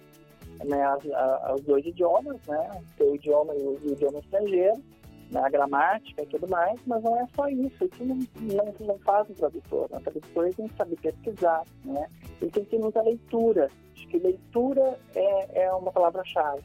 né, 0.65 0.85
as, 0.85 1.05
a, 1.13 1.55
os 1.55 1.63
dois 1.63 1.85
idiomas, 1.85 2.39
né? 2.47 2.83
O 3.01 3.15
idioma 3.15 3.55
e 3.55 3.63
o, 3.63 3.79
o 3.83 3.93
idioma 3.93 4.19
estrangeiro 4.19 4.83
né, 5.31 5.41
a 5.41 5.49
gramática 5.49 6.23
e 6.23 6.27
tudo 6.27 6.49
mais, 6.49 6.79
mas 6.87 7.03
não 7.03 7.21
é 7.21 7.27
só 7.35 7.49
isso. 7.49 7.85
Isso 7.85 8.05
não, 8.05 8.17
não, 8.41 8.75
não 8.81 8.99
faz 9.01 9.29
um 9.31 9.35
tradutor. 9.35 9.85
O 9.91 10.01
tradutor 10.01 10.55
tem 10.55 10.69
que 10.69 10.77
saber 10.77 10.97
pesquisar, 11.01 11.65
né? 11.85 12.09
Ele 12.41 12.51
tem 12.51 12.65
que 12.65 12.71
ter 12.71 12.79
muita 12.79 13.03
leitura. 13.03 13.71
Acho 13.95 14.09
que 14.09 14.19
leitura 14.19 14.99
é, 15.15 15.65
é 15.65 15.73
uma 15.73 15.91
palavra-chave. 15.91 16.63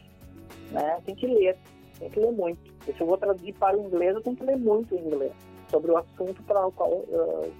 Né? 0.72 1.02
Tem 1.06 1.16
que 1.16 1.28
ler, 1.28 1.58
tem 2.00 2.10
que 2.10 2.20
ler 2.20 2.32
muito. 2.32 2.72
E 2.88 2.94
se 2.94 3.02
eu 3.02 3.08
vou 3.08 3.18
traduzir 3.18 3.54
para 3.54 3.78
o 3.78 3.86
inglês, 3.86 4.16
eu 4.16 4.22
tenho 4.22 4.36
que 4.36 4.44
ler 4.44 4.58
muito 4.58 4.96
em 4.96 5.00
inglês 5.00 5.34
sobre 5.70 5.92
o 5.92 5.98
assunto 5.98 6.44
para 6.44 6.68
o 6.68 6.72
qual, 6.72 6.92
uh, 6.92 7.54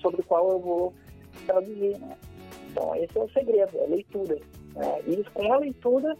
sobre 0.00 0.20
o 0.20 0.24
qual 0.24 0.50
eu 0.50 0.60
vou 0.60 0.94
traduzir. 1.46 1.98
Né? 1.98 2.16
Então, 2.70 2.94
esse 2.96 3.18
é 3.18 3.22
o 3.22 3.28
segredo, 3.30 3.76
é 3.78 3.84
a 3.84 3.88
leitura. 3.88 4.36
Né? 4.74 5.00
E 5.06 5.24
com 5.32 5.52
a 5.52 5.56
leitura, 5.58 6.16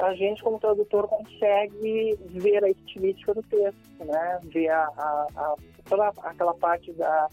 a 0.00 0.14
gente, 0.14 0.42
como 0.42 0.58
tradutor, 0.58 1.06
consegue 1.08 2.18
ver 2.30 2.64
a 2.64 2.70
estilística 2.70 3.34
do 3.34 3.42
texto, 3.42 4.04
né? 4.04 4.40
ver 4.44 4.68
a, 4.68 4.84
a, 4.96 5.26
a 5.36 5.56
toda 5.88 6.08
aquela 6.08 6.54
parte 6.54 6.92
da, 6.92 7.28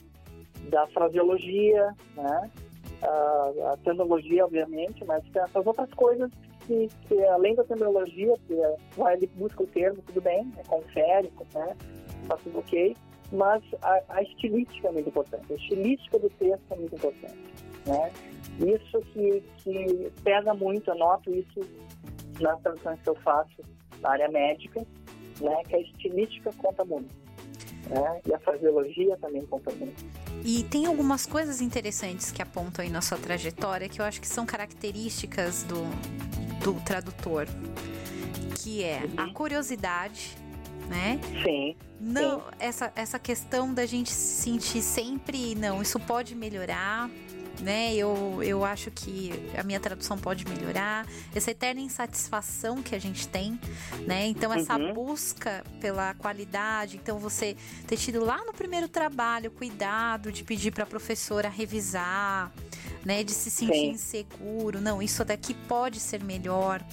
da 0.70 0.88
fraseologia, 0.88 1.96
né? 2.16 2.52
a, 3.02 3.72
a 3.74 3.78
terminologia, 3.84 4.46
obviamente, 4.46 5.04
mas 5.06 5.24
tem 5.30 5.42
essas 5.42 5.66
outras 5.66 5.92
coisas 5.94 6.32
que, 6.66 6.90
que 7.08 7.24
além 7.26 7.56
da 7.56 7.64
terminologia, 7.64 8.34
que 8.46 8.54
é, 8.54 8.76
vai 8.96 9.14
ali 9.14 9.28
busca 9.36 9.64
o 9.64 9.68
termo, 9.68 10.02
tudo 10.06 10.22
bem, 10.22 10.44
né? 10.46 10.64
confere, 10.68 11.32
né? 11.54 11.76
faz 12.28 12.42
tudo 12.44 12.60
ok, 12.60 12.96
mas 13.32 13.64
a, 13.82 14.02
a, 14.10 14.22
estilística 14.22 14.88
é 14.88 14.92
muito 14.92 15.10
importante, 15.10 15.52
a 15.52 15.56
estilística 15.56 16.20
do 16.20 16.30
texto 16.32 16.72
é 16.72 16.76
muito 16.76 16.96
importante. 16.96 17.38
Né? 17.86 18.12
Isso 18.60 19.00
que, 19.14 19.44
que 19.60 20.12
pesa 20.24 20.54
muito, 20.54 20.90
eu 20.90 20.96
noto 20.96 21.34
isso 21.34 21.62
nas 22.40 22.60
traduções 22.62 23.00
que 23.02 23.10
eu 23.10 23.16
faço 23.16 23.62
na 24.02 24.12
área 24.12 24.30
médica, 24.30 24.86
né, 25.42 25.64
que 25.68 25.76
a 25.76 25.80
estilística 25.80 26.52
conta 26.58 26.84
muito. 26.86 27.14
Né, 27.90 28.22
e 28.26 28.34
a 28.34 28.40
fraseologia 28.40 29.18
também 29.18 29.46
conta 29.46 29.72
muito. 29.76 30.06
E 30.44 30.64
tem 30.64 30.86
algumas 30.86 31.26
coisas 31.26 31.62
interessantes 31.62 32.32
que 32.32 32.42
apontam 32.42 32.84
aí 32.84 32.92
na 32.92 33.02
sua 33.02 33.18
trajetória 33.18 33.88
que 33.88 34.02
eu 34.02 34.06
acho 34.06 34.20
que 34.20 34.28
são 34.28 34.46
características 34.46 35.64
do, 35.64 35.84
do 36.64 36.80
tradutor, 36.82 37.48
que 38.56 38.84
é 38.84 39.02
uhum. 39.04 39.14
a 39.18 39.34
curiosidade, 39.34 40.38
né? 40.88 41.20
Sim. 41.44 41.76
Não, 42.00 42.40
sim. 42.40 42.46
essa 42.60 42.92
essa 42.96 43.20
questão 43.20 43.74
da 43.74 43.86
gente 43.86 44.12
se 44.12 44.44
sentir 44.44 44.82
sempre, 44.82 45.56
não, 45.56 45.82
isso 45.82 46.00
pode 46.00 46.36
melhorar, 46.36 47.10
né? 47.62 47.94
Eu, 47.96 48.42
eu 48.44 48.64
acho 48.64 48.92
que 48.92 49.32
a 49.58 49.64
minha 49.64 49.80
tradução 49.80 50.18
pode 50.18 50.46
melhorar, 50.46 51.06
essa 51.34 51.52
eterna 51.52 51.82
insatisfação 51.82 52.82
que 52.82 52.96
a 52.96 53.00
gente 53.00 53.28
tem, 53.28 53.60
né? 54.06 54.28
Então 54.28 54.54
essa 54.54 54.78
uhum. 54.78 54.94
busca 54.94 55.64
pela 55.82 56.14
qualidade, 56.14 56.98
então 56.98 57.18
você 57.18 57.56
ter 57.88 57.98
tido 57.98 58.24
lá 58.24 58.44
no 58.46 58.54
primeiro 58.54 58.88
trabalho 58.88 59.52
cuidado 59.52 60.32
de 60.32 60.44
pedir 60.44 60.72
para 60.72 60.84
a 60.84 60.88
professora 60.88 61.50
revisar, 61.50 62.52
né? 63.08 63.24
De 63.24 63.32
se 63.32 63.50
sentir 63.50 63.74
Sim. 63.74 63.90
inseguro, 63.92 64.82
não, 64.82 65.02
isso 65.02 65.24
daqui 65.24 65.54
pode 65.54 65.98
ser 65.98 66.22
melhor, 66.22 66.84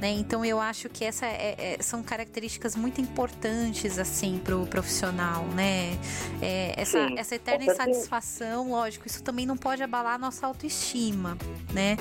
né? 0.00 0.08
Então 0.12 0.44
eu 0.44 0.60
acho 0.60 0.88
que 0.88 1.04
essa 1.04 1.26
é, 1.26 1.56
é, 1.58 1.82
são 1.82 2.00
características 2.00 2.76
muito 2.76 3.00
importantes 3.00 3.98
assim 3.98 4.38
para 4.38 4.56
o 4.56 4.64
profissional, 4.68 5.44
né? 5.48 5.98
É, 6.40 6.80
essa, 6.80 6.98
essa 7.16 7.34
eterna 7.34 7.64
insatisfação, 7.64 8.70
lógico, 8.70 9.08
isso 9.08 9.20
também 9.20 9.44
não 9.44 9.56
pode 9.56 9.82
abalar 9.82 10.14
a 10.14 10.18
nossa 10.18 10.46
autoestima, 10.46 11.36
né? 11.72 11.96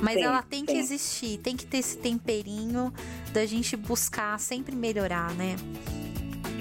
Mas 0.00 0.14
sim, 0.14 0.22
ela 0.22 0.40
tem 0.40 0.60
sim. 0.60 0.66
que 0.66 0.78
existir, 0.78 1.38
tem 1.38 1.54
que 1.54 1.66
ter 1.66 1.78
esse 1.78 1.98
temperinho 1.98 2.90
da 3.34 3.44
gente 3.44 3.76
buscar 3.76 4.40
sempre 4.40 4.74
melhorar, 4.74 5.34
né? 5.34 5.54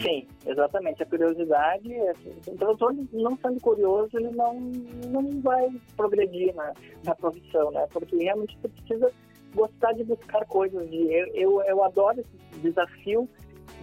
Sim, 0.02 0.28
exatamente. 0.46 1.02
A 1.02 1.06
curiosidade, 1.06 1.94
assim, 2.10 2.36
o 2.48 2.56
tradutor 2.56 2.96
não 3.12 3.38
sendo 3.38 3.60
curioso, 3.60 4.10
ele 4.14 4.30
não, 4.32 4.60
não 5.08 5.42
vai 5.42 5.70
progredir 5.96 6.54
na, 6.56 6.74
na 7.04 7.16
profissão, 7.16 7.72
né? 7.72 7.88
Porque 7.92 8.16
realmente 8.16 8.58
você 8.62 8.68
precisa 8.68 9.12
gostar 9.56 9.94
de 9.94 10.04
buscar 10.04 10.46
coisas. 10.46 10.90
De, 10.90 10.98
eu, 11.12 11.28
eu, 11.34 11.62
eu 11.64 11.84
adoro 11.84 12.20
esse 12.20 12.62
desafio 12.62 13.28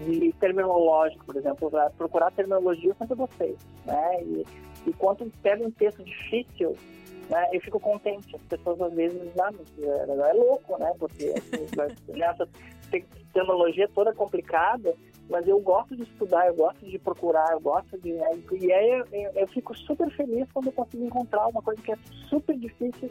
de 0.07 0.33
terminológico, 0.35 1.24
por 1.24 1.37
exemplo, 1.37 1.70
procurar 1.96 2.31
terminologia 2.33 2.90
eu 2.90 2.94
sempre 2.94 3.16
né? 3.87 4.22
E, 4.22 4.44
e 4.87 4.92
quando 4.94 5.31
pega 5.42 5.64
um 5.64 5.70
texto 5.70 6.03
difícil, 6.03 6.77
né, 7.29 7.48
eu 7.53 7.61
fico 7.61 7.81
contente. 7.81 8.35
As 8.35 8.42
pessoas 8.42 8.81
às 8.81 8.92
vezes, 8.92 9.20
não, 9.35 9.46
é, 9.46 10.31
é 10.31 10.33
louco, 10.33 10.79
né? 10.79 10.92
Porque 10.98 11.35
assim, 11.37 11.66
nessa 12.18 12.48
terminologia 13.33 13.88
toda 13.94 14.12
complicada, 14.14 14.94
mas 15.29 15.47
eu 15.49 15.59
gosto 15.61 15.97
de 15.97 16.03
estudar, 16.03 16.47
eu 16.47 16.55
gosto 16.55 16.85
de 16.85 16.99
procurar, 16.99 17.53
eu 17.53 17.61
gosto 17.61 17.99
de. 17.99 18.13
Né, 18.13 18.31
e 18.53 18.73
aí 18.73 18.91
eu, 18.91 19.07
eu, 19.13 19.31
eu, 19.35 19.49
fico 19.49 19.77
super 19.77 20.11
feliz 20.11 20.47
quando 20.53 20.67
eu 20.67 20.73
consigo 20.73 21.05
encontrar 21.05 21.47
uma 21.47 21.63
coisa 21.63 21.81
que 21.81 21.93
é 21.93 21.97
super 22.29 22.57
difícil 22.59 23.11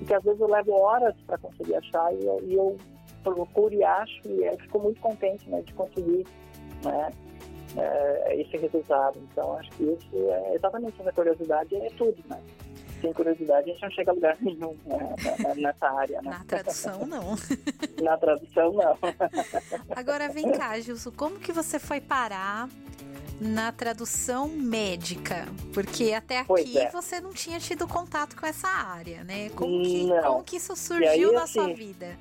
e 0.00 0.04
que 0.04 0.14
às 0.14 0.22
vezes 0.22 0.40
eu 0.40 0.48
levo 0.48 0.72
horas 0.72 1.14
para 1.26 1.38
conseguir 1.38 1.76
achar 1.76 2.14
e, 2.14 2.26
eu, 2.26 2.40
e 2.44 2.54
eu 2.54 2.76
procuro 3.22 3.72
e 3.72 3.82
acho 3.82 4.20
e 4.26 4.44
eu 4.44 4.58
fico 4.58 4.78
muito 4.78 5.00
contente 5.00 5.48
né, 5.48 5.62
de 5.62 5.72
conseguir 5.72 6.26
né, 6.84 7.10
é, 7.76 8.40
esse 8.40 8.56
resultado. 8.56 9.18
Então 9.30 9.54
acho 9.54 9.70
que 9.72 9.84
isso 9.84 10.30
é 10.30 10.54
exatamente 10.54 11.00
essa 11.00 11.12
curiosidade 11.12 11.74
é 11.74 11.88
tudo, 11.96 12.22
né? 12.28 12.40
Sem 13.04 13.12
curiosidade, 13.12 13.70
a 13.70 13.72
gente 13.72 13.82
não 13.82 13.90
chega 13.90 14.10
a 14.10 14.14
lugar 14.14 14.36
nenhum 14.40 14.76
né, 14.86 15.54
nessa 15.56 15.88
área. 15.88 16.22
Né? 16.22 16.30
Na 16.30 16.44
tradução, 16.44 17.06
não. 17.06 17.36
Na 18.02 18.16
tradução, 18.16 18.72
não. 18.72 18.98
Agora, 19.94 20.28
vem 20.28 20.50
cá, 20.52 20.78
Gilson, 20.80 21.12
como 21.12 21.38
que 21.38 21.52
você 21.52 21.78
foi 21.78 22.00
parar 22.00 22.68
na 23.40 23.70
tradução 23.72 24.48
médica? 24.48 25.46
Porque 25.74 26.12
até 26.12 26.40
aqui 26.40 26.78
é. 26.78 26.90
você 26.90 27.20
não 27.20 27.32
tinha 27.32 27.60
tido 27.60 27.86
contato 27.86 28.36
com 28.36 28.46
essa 28.46 28.68
área, 28.68 29.22
né? 29.22 29.50
Como 29.50 29.82
que, 29.82 30.08
como 30.22 30.42
que 30.42 30.56
isso 30.56 30.74
surgiu 30.74 31.28
aí, 31.28 31.34
na 31.34 31.42
assim, 31.42 31.52
sua 31.52 31.74
vida? 31.74 32.16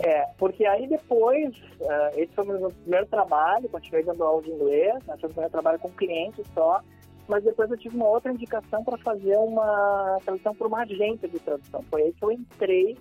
É, 0.00 0.26
porque 0.38 0.64
aí 0.66 0.86
depois, 0.86 1.56
uh, 1.80 2.18
esse 2.20 2.32
foi 2.34 2.44
o 2.44 2.46
meu 2.46 2.70
primeiro 2.70 3.06
trabalho, 3.06 3.68
continuei 3.68 4.04
dando 4.04 4.22
aula 4.22 4.42
de 4.42 4.50
inglês, 4.50 4.94
né, 5.06 5.16
foi 5.18 5.28
o 5.28 5.32
primeiro 5.32 5.50
trabalho 5.50 5.78
com 5.78 5.90
clientes 5.90 6.44
só, 6.54 6.82
mas 7.28 7.44
depois 7.44 7.70
eu 7.70 7.76
tive 7.76 7.96
uma 7.96 8.08
outra 8.08 8.32
indicação 8.32 8.84
para 8.84 8.96
fazer 8.98 9.36
uma 9.36 10.18
tradução 10.24 10.54
por 10.54 10.66
uma 10.68 10.82
agência 10.82 11.28
de 11.28 11.38
tradução. 11.38 11.82
Foi 11.90 12.02
aí 12.02 12.12
que 12.12 12.24
eu 12.24 12.30
entrei 12.30 12.96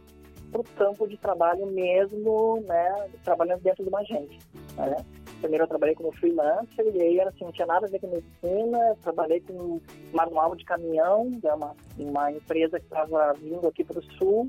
para 0.52 0.62
o 0.62 0.64
campo 0.64 1.08
de 1.08 1.18
trabalho 1.18 1.66
mesmo, 1.68 2.64
né, 2.66 3.10
trabalhando 3.24 3.62
dentro 3.62 3.84
de 3.84 3.90
uma 3.90 4.00
agência. 4.00 4.40
Né? 4.78 4.96
Primeiro 5.40 5.66
eu 5.66 5.68
trabalhei 5.68 5.96
como 5.96 6.12
freelancer 6.14 6.86
e 6.94 7.02
aí 7.02 7.20
assim, 7.22 7.44
não 7.44 7.52
tinha 7.52 7.68
nada 7.68 7.86
a 7.86 7.90
ver 7.90 8.00
com 8.00 8.08
medicina, 8.08 8.96
trabalhei 9.02 9.42
com 9.42 9.82
manual 10.14 10.56
de 10.56 10.64
caminhão, 10.64 11.30
é 11.44 11.54
uma, 11.54 11.76
uma 11.98 12.32
empresa 12.32 12.80
que 12.80 12.86
estava 12.86 13.34
vindo 13.34 13.68
aqui 13.68 13.84
para 13.84 14.00
o 14.00 14.04
sul, 14.14 14.48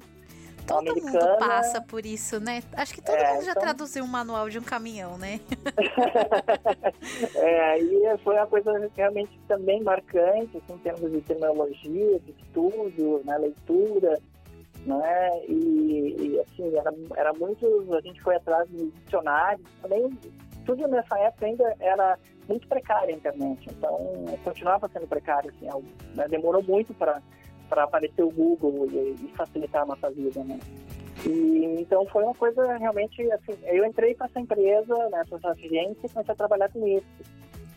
Todo 0.67 0.95
mundo 0.95 1.39
passa 1.39 1.81
por 1.81 2.05
isso, 2.05 2.41
né? 2.41 2.63
Acho 2.73 2.95
que 2.95 3.01
todo 3.01 3.17
é, 3.17 3.33
mundo 3.33 3.45
já 3.45 3.53
então... 3.53 3.63
traduziu 3.63 4.05
um 4.05 4.09
manual 4.09 4.49
de 4.49 4.59
um 4.59 4.63
caminhão, 4.63 5.17
né? 5.17 5.41
é, 7.37 7.79
e 7.79 8.19
foi 8.19 8.35
uma 8.35 8.47
coisa 8.47 8.91
realmente 8.97 9.39
também 9.47 9.83
marcante, 9.83 10.57
assim, 10.57 10.75
em 10.75 10.79
termos 10.79 11.13
de 11.13 11.21
terminologia, 11.21 12.21
de 12.21 12.31
estudo, 12.33 13.23
né, 13.25 13.39
leitura, 13.39 14.19
né? 14.85 15.45
E, 15.49 16.17
e, 16.19 16.41
assim, 16.41 16.77
era, 16.77 16.93
era 17.17 17.33
muito. 17.33 17.95
A 17.95 18.01
gente 18.01 18.21
foi 18.23 18.37
atrás 18.37 18.69
de 18.69 18.91
dicionários, 18.91 19.67
também 19.81 20.11
tudo 20.67 20.87
nessa 20.89 21.17
época 21.21 21.47
ainda 21.47 21.75
era 21.79 22.19
muito 22.49 22.67
precária 22.67 23.15
a 23.15 23.17
internet, 23.17 23.69
então 23.71 24.25
continuava 24.43 24.89
sendo 24.89 25.07
precário, 25.07 25.51
assim, 25.51 25.69
né? 26.15 26.27
demorou 26.29 26.63
muito 26.63 26.93
para 26.93 27.23
para 27.69 27.85
aparecer 27.85 28.23
o 28.23 28.31
Google 28.31 28.87
e, 28.91 29.17
e, 29.25 29.33
facilitar 29.37 29.83
a 29.83 29.87
nossa 29.87 30.11
vida, 30.11 30.43
né? 30.45 30.59
E, 31.25 31.81
então 31.81 32.07
foi 32.07 32.23
uma 32.23 32.35
coisa 32.35 32.77
realmente 32.77 33.21
assim, 33.33 33.53
eu 33.65 33.85
entrei 33.85 34.15
para 34.15 34.27
essa 34.27 34.41
empresa, 34.41 34.95
né, 35.09 35.23
agência 35.45 36.07
e 36.07 36.09
comecei 36.09 36.33
a 36.33 36.37
trabalhar 36.37 36.71
com 36.71 36.87
isso. 36.87 37.07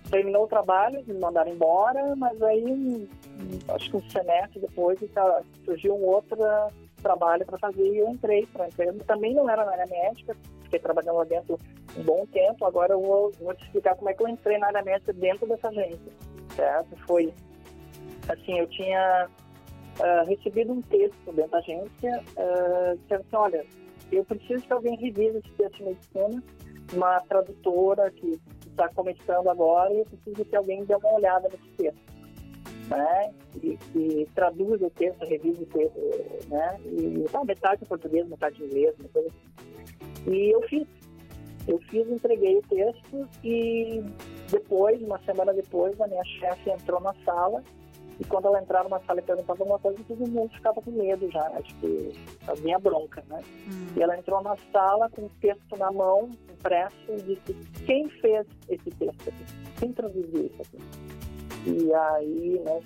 Terminou 0.09 0.43
o 0.43 0.47
trabalho, 0.47 1.03
me 1.07 1.19
mandaram 1.19 1.51
embora, 1.51 2.15
mas 2.15 2.41
aí 2.41 3.07
acho 3.69 3.91
que 3.91 3.97
um 3.97 4.09
semestre 4.09 4.59
depois 4.59 4.99
surgiu 5.65 5.95
um 5.95 6.05
outro 6.05 6.37
trabalho 7.01 7.45
para 7.45 7.57
fazer 7.57 7.87
e 7.87 7.99
eu 7.99 8.09
entrei 8.09 8.45
para 8.47 8.65
a 8.65 8.67
empresa. 8.67 9.03
Também 9.05 9.33
não 9.33 9.49
era 9.49 9.65
na 9.65 9.71
área 9.71 9.85
médica, 9.87 10.35
fiquei 10.63 10.79
trabalhando 10.79 11.17
lá 11.17 11.23
dentro 11.23 11.57
um 11.97 12.03
bom 12.03 12.25
tempo. 12.27 12.65
Agora 12.65 12.93
eu 12.93 13.01
vou, 13.01 13.31
vou 13.39 13.53
te 13.53 13.63
explicar 13.65 13.95
como 13.95 14.09
é 14.09 14.13
que 14.13 14.23
eu 14.23 14.27
entrei 14.27 14.57
na 14.57 14.67
área 14.67 14.83
médica 14.83 15.13
dentro 15.13 15.47
dessa 15.47 15.69
agência, 15.69 16.11
certo? 16.55 16.95
Foi 17.05 17.33
assim, 18.27 18.59
eu 18.59 18.67
tinha 18.67 19.27
uh, 19.99 20.27
recebido 20.27 20.73
um 20.73 20.81
texto 20.81 21.31
dentro 21.33 21.51
da 21.51 21.57
agência 21.59 22.23
uh, 22.37 22.97
dizendo 22.97 23.21
assim, 23.21 23.35
olha, 23.35 23.65
eu 24.11 24.23
preciso 24.25 24.65
que 24.65 24.73
alguém 24.73 24.97
revise 24.97 25.37
esse 25.37 25.51
texto 25.51 25.77
de 25.77 25.83
medicina, 25.83 26.43
uma 26.93 27.19
tradutora 27.21 28.09
que 28.11 28.39
está 28.67 28.89
começando 28.89 29.49
agora 29.49 29.93
e 29.93 29.99
eu 29.99 30.05
preciso 30.05 30.45
que 30.45 30.55
alguém 30.55 30.83
dê 30.85 30.95
uma 30.95 31.13
olhada 31.13 31.49
nesse 31.49 31.69
texto 31.77 32.09
né? 32.89 33.31
E, 33.63 33.77
e 33.95 34.27
traduz 34.33 34.81
o 34.81 34.89
texto, 34.89 35.25
revisa 35.25 35.61
o 35.61 35.65
texto, 35.67 35.99
né? 36.49 36.79
E 36.85 37.25
tá, 37.31 37.43
metade 37.43 37.83
em 37.83 37.87
português, 37.87 38.27
metade 38.27 38.61
em 38.61 38.65
inglês, 38.65 38.95
uma 38.99 39.09
coisa 39.09 39.29
assim. 39.29 40.31
E 40.31 40.53
eu 40.53 40.61
fiz. 40.63 40.87
Eu 41.67 41.77
fiz, 41.81 42.09
entreguei 42.09 42.57
o 42.57 42.61
texto 42.63 43.29
e 43.43 44.03
depois, 44.49 44.99
uma 45.03 45.19
semana 45.19 45.53
depois, 45.53 45.99
a 46.01 46.07
minha 46.07 46.23
chefe 46.23 46.71
entrou 46.71 46.99
na 46.99 47.13
sala 47.23 47.63
e 48.19 48.25
quando 48.25 48.47
ela 48.47 48.61
entrava 48.61 48.89
na 48.89 48.99
sala 48.99 49.19
e 49.19 49.23
perguntava 49.23 49.63
alguma 49.63 49.79
coisa, 49.79 49.97
todo 50.05 50.29
mundo 50.29 50.53
ficava 50.53 50.81
com 50.81 50.91
medo 50.91 51.31
já, 51.31 51.49
né? 51.49 51.61
Tipo, 51.61 51.87
vinha 52.61 52.77
bronca, 52.77 53.23
né? 53.29 53.41
Hum. 53.71 53.87
E 53.95 54.03
ela 54.03 54.17
entrou 54.17 54.43
na 54.43 54.57
sala 54.73 55.09
com 55.11 55.21
o 55.21 55.29
texto 55.41 55.77
na 55.77 55.89
mão, 55.89 56.29
impresso, 56.51 56.95
e 57.07 57.21
disse, 57.21 57.53
quem 57.85 58.09
fez 58.09 58.45
esse 58.67 58.91
texto 58.91 59.29
aqui? 59.29 59.45
Quem 59.79 59.93
traduziu 59.93 60.45
isso 60.45 60.61
aqui? 60.61 60.77
E 61.65 61.93
aí, 61.93 62.61
né, 62.65 62.81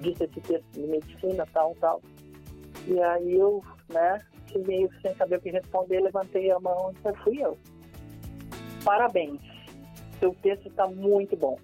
disse 0.00 0.24
esse 0.24 0.40
texto 0.40 0.66
de 0.72 0.80
medicina, 0.80 1.46
tal, 1.52 1.76
tal. 1.76 2.02
E 2.88 3.00
aí 3.00 3.36
eu, 3.36 3.62
né, 3.88 4.18
meio 4.66 4.90
sem 5.00 5.14
saber 5.14 5.36
o 5.36 5.40
que 5.40 5.50
responder, 5.50 6.00
levantei 6.00 6.50
a 6.50 6.58
mão 6.58 6.92
e 6.92 7.16
fui 7.22 7.40
eu. 7.40 7.56
Parabéns, 8.84 9.40
seu 10.18 10.34
texto 10.42 10.68
está 10.68 10.88
muito 10.88 11.36
bom. 11.36 11.56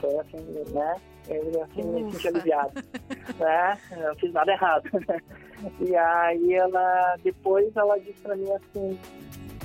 Foi 0.00 0.16
assim, 0.18 0.38
né, 0.72 0.96
eu 1.28 1.62
assim, 1.62 1.82
me 1.82 2.12
senti 2.12 2.28
aliviado. 2.28 2.74
né, 3.38 3.78
eu 3.92 4.08
não 4.08 4.16
fiz 4.16 4.32
nada 4.32 4.52
errado. 4.52 4.90
e 5.80 5.96
aí 5.96 6.54
ela, 6.54 7.16
depois 7.22 7.74
ela 7.76 7.98
disse 7.98 8.20
para 8.20 8.36
mim 8.36 8.50
assim, 8.52 8.98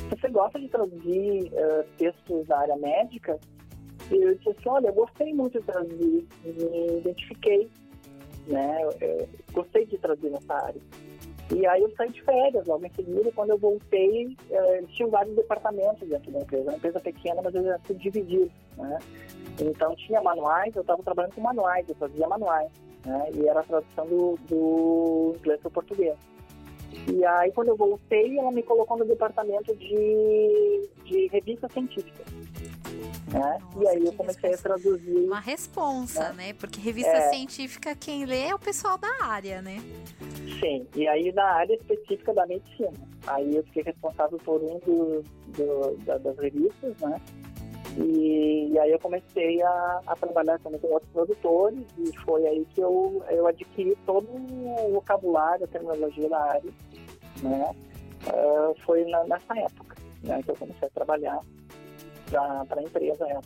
você 0.10 0.30
gosta 0.30 0.60
de 0.60 0.70
traduzir 0.70 1.52
uh, 1.54 1.84
textos 1.98 2.48
da 2.48 2.60
área 2.60 2.78
médica? 2.78 3.40
eu 4.12 4.36
disse 4.36 4.50
assim, 4.50 4.70
olha, 4.70 4.88
eu 4.88 4.94
gostei 4.94 5.34
muito 5.34 5.60
de 5.60 5.66
traduzir, 5.66 6.28
me 6.44 6.98
identifiquei, 6.98 7.70
né? 8.48 8.82
Eu, 8.82 8.92
eu 9.02 9.30
gostei 9.54 9.86
de 9.86 9.98
traduzir 9.98 10.32
nessa 10.32 10.54
área. 10.54 10.82
E 11.56 11.66
aí 11.66 11.82
eu 11.82 11.92
saí 11.98 12.10
de 12.10 12.22
férias 12.22 12.66
logo 12.68 12.86
em 12.86 12.92
seguida, 12.92 13.32
quando 13.36 13.50
eu 13.50 13.58
voltei, 13.58 14.38
eh, 14.52 14.84
tinham 14.90 15.10
vários 15.10 15.36
departamentos 15.36 16.08
dentro 16.08 16.32
da 16.32 16.40
empresa. 16.40 16.64
Uma 16.64 16.76
empresa 16.76 17.00
pequena, 17.00 17.42
mas 17.44 17.56
eles 17.56 17.68
eram 17.68 17.80
divididos, 17.98 18.52
né? 18.78 19.00
Então 19.60 19.96
tinha 19.96 20.22
manuais, 20.22 20.76
eu 20.76 20.82
estava 20.82 21.02
trabalhando 21.02 21.34
com 21.34 21.42
manuais, 21.42 21.90
eu 21.90 21.96
fazia 21.96 22.28
manuais, 22.28 22.70
né? 23.04 23.30
E 23.34 23.48
era 23.48 23.62
a 23.62 23.64
tradução 23.64 24.06
do, 24.06 24.40
do 24.48 25.36
inglês 25.40 25.60
para 25.60 25.70
o 25.70 25.72
português. 25.72 26.18
E 27.08 27.26
aí 27.26 27.52
quando 27.52 27.70
eu 27.70 27.76
voltei, 27.76 28.38
ela 28.38 28.52
me 28.52 28.62
colocou 28.62 28.98
no 28.98 29.06
departamento 29.06 29.76
de, 29.76 30.90
de 31.06 31.28
revistas 31.28 31.72
científicas. 31.72 32.26
Né? 33.32 33.60
Nossa, 33.62 33.84
e 33.84 33.88
aí 33.88 34.06
eu 34.06 34.14
comecei 34.14 34.54
a 34.54 34.58
traduzir. 34.58 35.26
Uma 35.26 35.40
responsa, 35.40 36.30
né? 36.30 36.48
né? 36.48 36.54
Porque 36.54 36.82
revista 36.82 37.12
é... 37.12 37.30
científica, 37.30 37.96
quem 37.96 38.26
lê 38.26 38.48
é 38.48 38.56
o 38.56 38.60
pessoal 38.60 38.98
da 38.98 39.08
área, 39.22 39.62
né? 39.62 39.78
Sim, 40.60 40.88
e 40.96 41.08
aí 41.08 41.32
na 41.32 41.46
área 41.46 41.76
específica 41.76 42.34
da 42.34 42.46
medicina. 42.48 43.08
Aí 43.28 43.56
eu 43.56 43.64
fiquei 43.66 43.84
responsável 43.84 44.40
por 44.40 44.62
um 44.62 44.80
do, 44.80 45.24
do 45.48 45.98
da, 46.06 46.18
das 46.18 46.38
revistas, 46.38 46.98
né? 47.00 47.22
E, 47.98 48.70
e, 48.72 48.80
aí 48.80 48.92
eu 48.92 49.00
comecei 49.00 49.62
a, 49.62 50.02
a 50.08 50.16
trabalhar 50.16 50.60
também 50.60 50.80
com 50.80 50.88
outros 50.88 51.12
produtores 51.12 51.84
e 51.98 52.16
foi 52.20 52.46
aí 52.46 52.66
que 52.74 52.82
eu, 52.82 53.24
eu 53.30 53.48
adquiri 53.48 53.98
todo 54.06 54.28
o 54.30 54.94
vocabulário, 54.94 55.66
a 55.66 55.68
terminologia 55.68 56.30
da 56.30 56.40
área, 56.40 56.72
né? 57.42 57.76
Uh, 58.28 58.76
foi 58.86 59.04
na, 59.06 59.24
nessa 59.26 59.58
época 59.58 59.96
né, 60.24 60.42
que 60.44 60.52
eu 60.52 60.56
comecei 60.56 60.88
a 60.88 60.92
trabalhar 60.92 61.40
para 62.30 62.80
a 62.80 62.84
empresa 62.84 63.26
essa, 63.28 63.42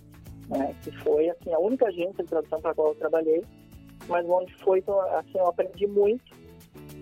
né? 0.50 0.76
Que 0.84 0.92
foi 1.00 1.30
assim 1.30 1.54
a 1.54 1.60
única 1.60 1.88
agência 1.88 2.24
de 2.24 2.30
tradução 2.30 2.62
para 2.62 2.72
a 2.72 2.76
qual 2.76 2.90
eu 2.90 2.96
trabalhei, 2.96 3.44
mas 4.08 4.28
onde 4.28 4.54
foi 4.56 4.84
assim 5.18 5.38
eu 5.38 5.48
aprendi 5.48 5.88
muito 5.88 6.44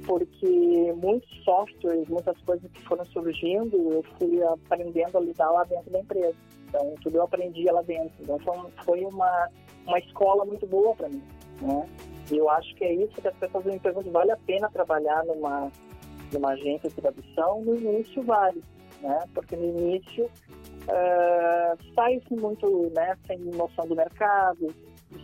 porque 0.05 0.93
muitos 0.95 1.43
softwares, 1.43 2.07
muitas 2.09 2.37
coisas 2.41 2.69
que 2.71 2.81
foram 2.83 3.05
surgindo, 3.05 3.77
eu 3.91 4.03
fui 4.17 4.41
aprendendo 4.43 5.17
a 5.17 5.21
lidar 5.21 5.51
lá 5.51 5.63
dentro 5.63 5.91
da 5.91 5.99
empresa. 5.99 6.35
Então 6.67 6.95
tudo 7.01 7.17
eu 7.17 7.23
aprendi 7.23 7.65
lá 7.65 7.81
dentro. 7.81 8.11
Então 8.21 8.39
foi 8.83 9.05
uma 9.05 9.49
uma 9.85 9.99
escola 9.99 10.45
muito 10.45 10.65
boa 10.67 10.95
para 10.95 11.09
mim, 11.09 11.23
né? 11.61 11.87
E 12.31 12.37
eu 12.37 12.49
acho 12.49 12.73
que 12.75 12.83
é 12.83 12.93
isso 12.93 13.13
que 13.13 13.27
as 13.27 13.35
pessoas 13.35 13.65
me 13.65 13.79
perguntam, 13.79 14.11
vale 14.11 14.31
a 14.31 14.37
pena 14.37 14.69
trabalhar 14.69 15.23
numa 15.25 15.71
numa 16.31 16.51
agência 16.51 16.89
de 16.89 16.95
tradução? 16.95 17.61
No 17.61 17.75
início 17.75 18.23
vale, 18.23 18.61
né? 19.01 19.19
Porque 19.33 19.55
no 19.55 19.65
início 19.65 20.29
uh, 20.83 21.93
sai 21.95 22.21
muito 22.31 22.91
né, 22.95 23.17
sem 23.27 23.39
noção 23.39 23.87
do 23.87 23.95
mercado, 23.95 24.67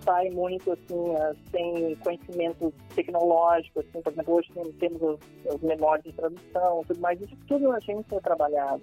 sai 0.03 0.29
muito 0.29 0.71
assim, 0.71 0.95
uh, 0.95 1.35
sem 1.51 1.95
conhecimento 1.97 2.73
tecnológico, 2.95 3.79
assim, 3.79 4.01
por 4.01 4.11
exemplo, 4.11 4.33
hoje 4.35 4.49
temos 4.79 5.01
os, 5.01 5.19
os 5.53 5.61
memórias 5.61 6.05
de 6.05 6.13
tradução, 6.13 6.83
tudo 6.87 6.99
mais, 6.99 7.19
isso 7.21 7.35
tudo 7.47 7.71
a 7.71 7.79
gente 7.79 8.13
é 8.13 8.19
trabalhado. 8.19 8.81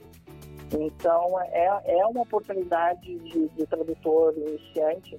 Então, 0.72 1.40
é, 1.40 1.98
é 1.98 2.06
uma 2.06 2.22
oportunidade 2.22 3.18
de, 3.18 3.48
de 3.48 3.66
tradutor 3.66 4.34
iniciante 4.36 5.18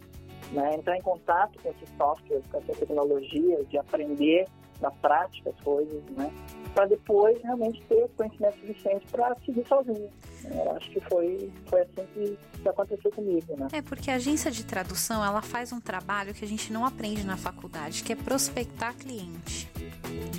né, 0.52 0.76
entrar 0.76 0.98
em 0.98 1.02
contato 1.02 1.58
com 1.62 1.70
esses 1.70 1.90
softwares, 1.98 2.46
com 2.48 2.58
essa 2.58 2.74
tecnologia, 2.74 3.64
de 3.66 3.78
aprender 3.78 4.48
na 4.82 4.92
prática 4.92 5.50
as 5.50 5.60
coisas, 5.64 6.04
né? 6.18 6.32
Para 6.74 6.86
depois 6.88 7.42
realmente 7.42 7.82
ter 7.84 8.10
conhecimento 8.18 8.60
suficiente 8.60 9.08
para 9.08 9.36
seguir 9.46 9.66
sozinho. 9.68 10.10
Eu 10.44 10.72
acho 10.76 10.90
que 10.92 11.00
foi, 11.02 11.52
foi 11.68 11.82
assim 11.82 12.06
que, 12.14 12.38
que 12.62 12.70
aconteceu 12.70 13.12
comigo, 13.12 13.56
né? 13.58 13.68
É, 13.72 13.82
porque 13.82 14.12
a 14.12 14.16
agência 14.16 14.52
de 14.52 14.66
tradução, 14.66 15.24
ela 15.24 15.42
faz 15.42 15.72
um 15.72 15.80
trabalho 15.80 16.34
que 16.34 16.44
a 16.44 16.48
gente 16.48 16.72
não 16.72 16.86
aprende 16.86 17.26
na 17.26 17.38
faculdade, 17.38 18.04
que 18.04 18.14
é 18.14 18.16
prospectar 18.16 18.96
cliente. 18.96 19.72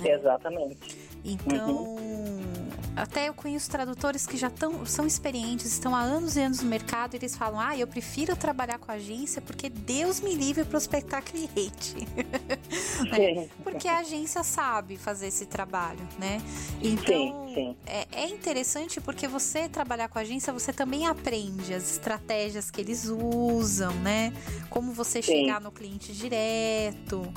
Né? 0.01 0.11
Exatamente. 0.11 0.97
Então, 1.25 1.69
uhum. 1.69 2.66
Até 2.97 3.29
eu 3.29 3.33
conheço 3.33 3.69
tradutores 3.69 4.25
que 4.25 4.35
já 4.35 4.49
tão, 4.49 4.83
são 4.85 5.05
experientes, 5.05 5.67
estão 5.67 5.95
há 5.95 6.01
anos 6.01 6.35
e 6.35 6.41
anos 6.41 6.61
no 6.61 6.67
mercado, 6.67 7.13
e 7.13 7.17
eles 7.17 7.35
falam: 7.35 7.59
ah, 7.59 7.77
eu 7.77 7.85
prefiro 7.85 8.35
trabalhar 8.35 8.79
com 8.79 8.91
agência 8.91 9.39
porque 9.39 9.69
Deus 9.69 10.19
me 10.19 10.33
livre 10.33 10.65
prospectar 10.65 11.23
cliente. 11.23 11.95
né? 13.11 13.47
Porque 13.63 13.87
a 13.87 13.99
agência 13.99 14.43
sabe 14.43 14.97
fazer 14.97 15.27
esse 15.27 15.45
trabalho, 15.45 16.05
né? 16.17 16.41
Então, 16.81 17.47
sim, 17.47 17.53
sim. 17.53 17.77
É, 17.85 18.07
é 18.23 18.29
interessante 18.29 18.99
porque 18.99 19.27
você 19.27 19.69
trabalhar 19.69 20.09
com 20.09 20.17
a 20.17 20.23
agência, 20.23 20.51
você 20.51 20.73
também 20.73 21.05
aprende 21.05 21.75
as 21.75 21.91
estratégias 21.91 22.71
que 22.71 22.81
eles 22.81 23.05
usam, 23.05 23.93
né? 24.01 24.33
Como 24.71 24.91
você 24.91 25.21
sim. 25.21 25.33
chegar 25.33 25.61
no 25.61 25.71
cliente 25.71 26.11
direto. 26.11 27.31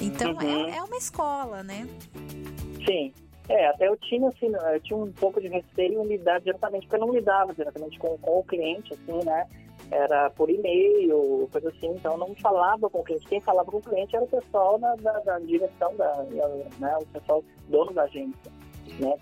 Então, 0.00 0.40
é, 0.40 0.44
uhum. 0.44 0.68
é, 0.68 0.76
é 0.76 0.82
uma 0.82 0.96
escola, 0.96 1.62
né? 1.64 1.88
Sim. 2.86 3.12
É, 3.52 3.66
até 3.66 3.86
eu 3.86 3.96
tinha, 3.98 4.26
assim, 4.28 4.50
eu 4.72 4.80
tinha 4.80 4.96
um 4.96 5.12
pouco 5.12 5.38
de 5.38 5.46
receio 5.46 6.02
em 6.02 6.06
lidar 6.06 6.40
diretamente, 6.40 6.86
porque 6.86 6.96
eu 6.96 7.06
não 7.06 7.14
lidava 7.14 7.52
diretamente 7.52 7.98
com, 7.98 8.16
com 8.16 8.38
o 8.38 8.44
cliente, 8.44 8.94
assim, 8.94 9.22
né? 9.26 9.46
Era 9.90 10.30
por 10.30 10.48
e-mail, 10.48 11.46
coisa 11.52 11.68
assim, 11.68 11.88
então 11.88 12.16
não 12.16 12.34
falava 12.36 12.88
com 12.88 13.00
o 13.00 13.04
cliente. 13.04 13.28
Quem 13.28 13.42
falava 13.42 13.70
com 13.70 13.76
o 13.76 13.82
cliente 13.82 14.16
era 14.16 14.24
o 14.24 14.28
pessoal 14.28 14.78
da, 14.78 14.94
da, 14.94 15.18
da 15.18 15.38
direção, 15.40 15.94
da, 15.96 16.24
né? 16.78 16.96
o 16.98 17.06
pessoal 17.06 17.44
dono 17.68 17.92
da 17.92 18.04
agência, 18.04 18.50
né? 18.98 19.18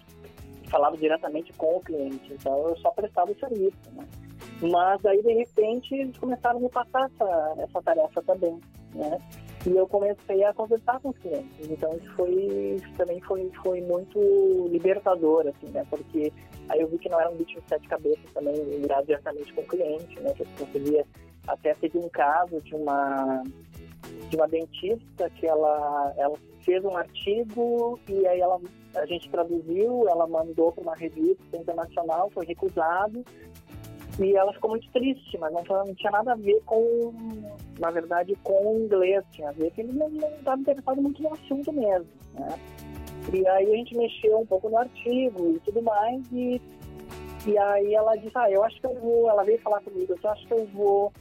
falava 0.69 0.97
diretamente 0.97 1.53
com 1.55 1.79
o 1.79 1.81
cliente, 1.81 2.33
então 2.33 2.69
eu 2.69 2.77
só 2.77 2.93
prestava 2.93 3.33
o 3.33 3.39
serviço, 3.39 3.77
né? 3.95 4.07
Mas 4.63 5.05
aí, 5.05 5.21
de 5.21 5.33
repente, 5.33 5.93
eles 5.93 6.17
começaram 6.17 6.59
a 6.59 6.63
me 6.63 6.69
passar 6.69 7.11
essa, 7.11 7.55
essa 7.59 7.83
tarefa 7.83 8.23
também, 8.23 8.61
né? 8.95 9.19
E 9.67 9.77
eu 9.77 9.87
comecei 9.87 10.43
a 10.45 10.55
conversar 10.55 10.99
com 11.01 11.11
os 11.11 11.19
clientes. 11.19 11.71
Então, 11.71 11.95
isso 11.97 12.11
foi 12.15 12.33
isso 12.77 12.93
também 12.97 13.21
foi, 13.21 13.51
foi 13.63 13.81
muito 13.83 14.69
libertador, 14.71 15.47
assim, 15.47 15.71
né? 15.71 15.87
Porque 15.91 16.33
aí 16.69 16.81
eu 16.81 16.89
vi 16.89 16.99
que 16.99 17.09
não 17.09 17.21
era 17.21 17.31
um 17.31 17.37
bicho 17.37 17.61
de 17.61 17.69
sete 17.69 17.87
cabeças 17.89 18.25
também 18.33 18.55
virar 18.81 19.03
diretamente 19.03 19.53
com 19.53 19.61
o 19.61 19.67
cliente, 19.67 20.19
né? 20.21 20.33
Que 20.35 20.43
eu 20.43 20.47
conseguia... 20.59 21.05
Até 21.47 21.75
teve 21.75 21.99
um 21.99 22.09
caso 22.09 22.61
de 22.61 22.75
uma, 22.75 23.43
de 24.29 24.37
uma 24.37 24.47
dentista 24.47 25.29
que 25.31 25.47
ela, 25.47 26.13
ela 26.17 26.37
fez 26.61 26.85
um 26.85 26.97
artigo 26.97 27.99
e 28.09 28.27
aí 28.27 28.41
ela, 28.41 28.61
a 28.95 29.07
gente 29.07 29.29
traduziu, 29.31 30.07
ela 30.09 30.27
mandou 30.27 30.71
para 30.71 30.83
uma 30.83 30.95
revista 30.95 31.57
internacional, 31.57 32.31
foi 32.31 32.47
recusado 32.47 33.25
e 34.19 34.37
ela 34.37 34.53
ficou 34.53 34.71
muito 34.71 34.91
triste, 34.91 35.39
mas 35.39 35.53
não, 35.53 35.63
não, 35.63 35.95
tinha 35.95 36.11
nada 36.11 36.33
a 36.33 36.37
ver 36.37 36.61
com, 36.67 37.13
na 37.79 37.91
verdade, 37.91 38.37
com 38.43 38.75
o 38.75 38.85
inglês, 38.85 39.25
tinha 39.33 39.49
a 39.49 39.53
ver 39.53 39.71
que 39.71 39.83
ele 39.83 39.93
não 39.93 40.09
estava 40.09 40.61
interessado 40.61 41.01
muito 41.01 41.23
no 41.23 41.33
assunto 41.33 41.73
mesmo, 41.73 42.09
né? 42.35 42.59
E 43.33 43.47
aí 43.47 43.73
a 43.73 43.77
gente 43.77 43.97
mexeu 43.97 44.39
um 44.39 44.47
pouco 44.47 44.69
no 44.69 44.79
artigo 44.79 45.53
e 45.57 45.61
tudo 45.61 45.83
mais, 45.83 46.23
e, 46.33 46.61
e 47.47 47.59
aí 47.59 47.95
ela 47.95 48.17
disse, 48.17 48.33
ah, 48.35 48.51
eu 48.51 48.65
acho 48.65 48.81
que 48.81 48.87
eu 48.87 48.95
vou, 48.95 49.29
ela 49.29 49.45
veio 49.45 49.61
falar 49.61 49.81
comigo, 49.83 50.15
eu 50.23 50.31
acho 50.31 50.47
que 50.47 50.55
eu 50.55 50.67
vou 50.67 51.13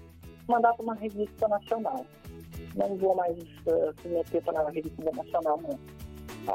mandar 0.47 0.73
para 0.73 0.83
uma 0.83 0.95
revista 0.95 1.47
nacional. 1.47 2.05
Não 2.75 2.95
vou 2.95 3.15
mais 3.15 3.37
uh, 3.37 3.93
se 4.01 4.07
meter 4.07 4.41
para 4.43 4.61
uma 4.61 4.71
revista 4.71 5.11
nacional, 5.11 5.59
não. 5.61 5.79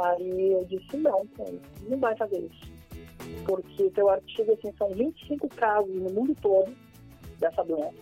Aí 0.02 0.52
eu 0.52 0.64
disse, 0.64 0.96
não, 0.96 1.22
não 1.88 1.98
vai 1.98 2.16
fazer 2.16 2.38
isso 2.38 2.73
porque 3.44 3.90
teu 3.90 4.08
artigo, 4.08 4.52
assim, 4.52 4.72
são 4.76 4.90
25 4.90 5.48
casos 5.48 5.94
no 5.94 6.10
mundo 6.10 6.34
todo 6.40 6.74
dessa 7.38 7.62
doença. 7.64 7.94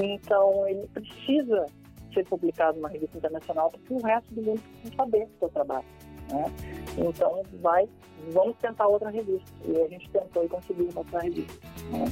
Então, 0.00 0.66
ele 0.66 0.86
precisa 0.88 1.66
ser 2.12 2.24
publicado 2.26 2.76
numa 2.76 2.88
revista 2.88 3.18
internacional 3.18 3.70
porque 3.70 3.94
o 3.94 4.02
resto 4.02 4.34
do 4.34 4.42
mundo 4.42 4.60
precisa 4.60 4.96
saber 4.96 5.26
do 5.26 5.38
seu 5.38 5.48
trabalho. 5.48 5.84
Né? 6.30 6.44
Então, 6.98 7.42
vai, 7.60 7.88
vamos 8.30 8.56
tentar 8.58 8.86
outra 8.86 9.10
revista. 9.10 9.50
E 9.64 9.80
a 9.80 9.88
gente 9.88 10.08
tentou 10.10 10.44
e 10.44 10.48
conseguiu 10.48 10.88
outra 10.94 11.20
revista. 11.20 11.66
Né? 11.90 12.04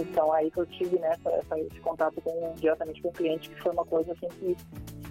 Então, 0.00 0.32
aí 0.32 0.50
que 0.50 0.58
eu 0.58 0.66
tive 0.66 0.98
né, 0.98 1.12
essa, 1.12 1.58
esse 1.60 1.80
contato 1.80 2.20
com, 2.22 2.54
diretamente 2.56 3.02
com 3.02 3.08
o 3.08 3.12
cliente, 3.12 3.50
que 3.50 3.62
foi 3.62 3.72
uma 3.72 3.84
coisa 3.84 4.12
assim 4.12 4.28
que, 4.38 4.56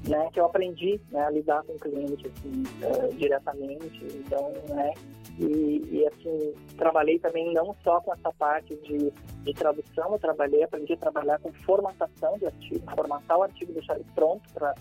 né, 0.08 0.30
que 0.32 0.39
eu 0.39 0.46
aprendi 0.46 1.00
né, 1.12 1.26
a 1.26 1.30
lidar 1.30 1.63
com 1.63 1.74
o 1.74 1.80
cliente 1.80 2.28
assim, 2.28 2.63
uh, 2.84 3.13
diretamente. 3.15 4.06
Então, 4.15 4.52
né, 4.70 4.94
e, 5.39 5.82
e, 5.91 6.08
assim, 6.08 6.54
trabalhei 6.78 7.20
também 7.20 7.54
não 7.54 7.76
só 7.84 8.00
com 8.02 8.13
essa 8.13 8.32
parte 8.34 8.76
de, 8.78 9.12
de 9.44 9.54
tradução, 9.54 10.13
eu 10.13 10.20
trabalhei, 10.20 10.63
aprendi 10.63 10.94
a 10.94 10.98
trabalhar 10.98 11.39
com 11.39 11.52
formatação 11.52 12.38
de 12.38 12.46
artigo, 12.46 12.91
formatar 12.96 13.38
o 13.38 13.44
artigo, 13.44 13.74
deixar 13.74 13.96
ele 13.96 14.06
pronto 14.15 14.41
para 14.54 14.74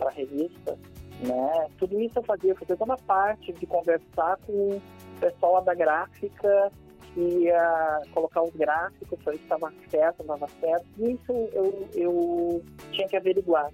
a 0.00 0.10
revista, 0.10 0.76
né? 1.20 1.68
Tudo 1.78 2.00
isso 2.00 2.18
eu 2.18 2.22
fazia, 2.24 2.50
eu 2.50 2.56
fazia 2.56 2.76
toda 2.76 2.94
a 2.94 2.98
parte 2.98 3.52
de 3.52 3.66
conversar 3.66 4.36
com 4.46 4.52
o 4.52 4.82
pessoal 5.20 5.62
da 5.62 5.74
gráfica, 5.74 6.72
ia 7.16 8.02
colocar 8.12 8.42
os 8.42 8.54
gráficos, 8.54 9.18
se 9.24 9.30
estava 9.34 9.72
certo, 9.88 10.20
estava 10.20 10.48
certo, 10.60 10.86
isso 10.98 11.32
eu, 11.52 11.88
eu 11.94 12.64
tinha 12.92 13.08
que 13.08 13.16
averiguar. 13.16 13.70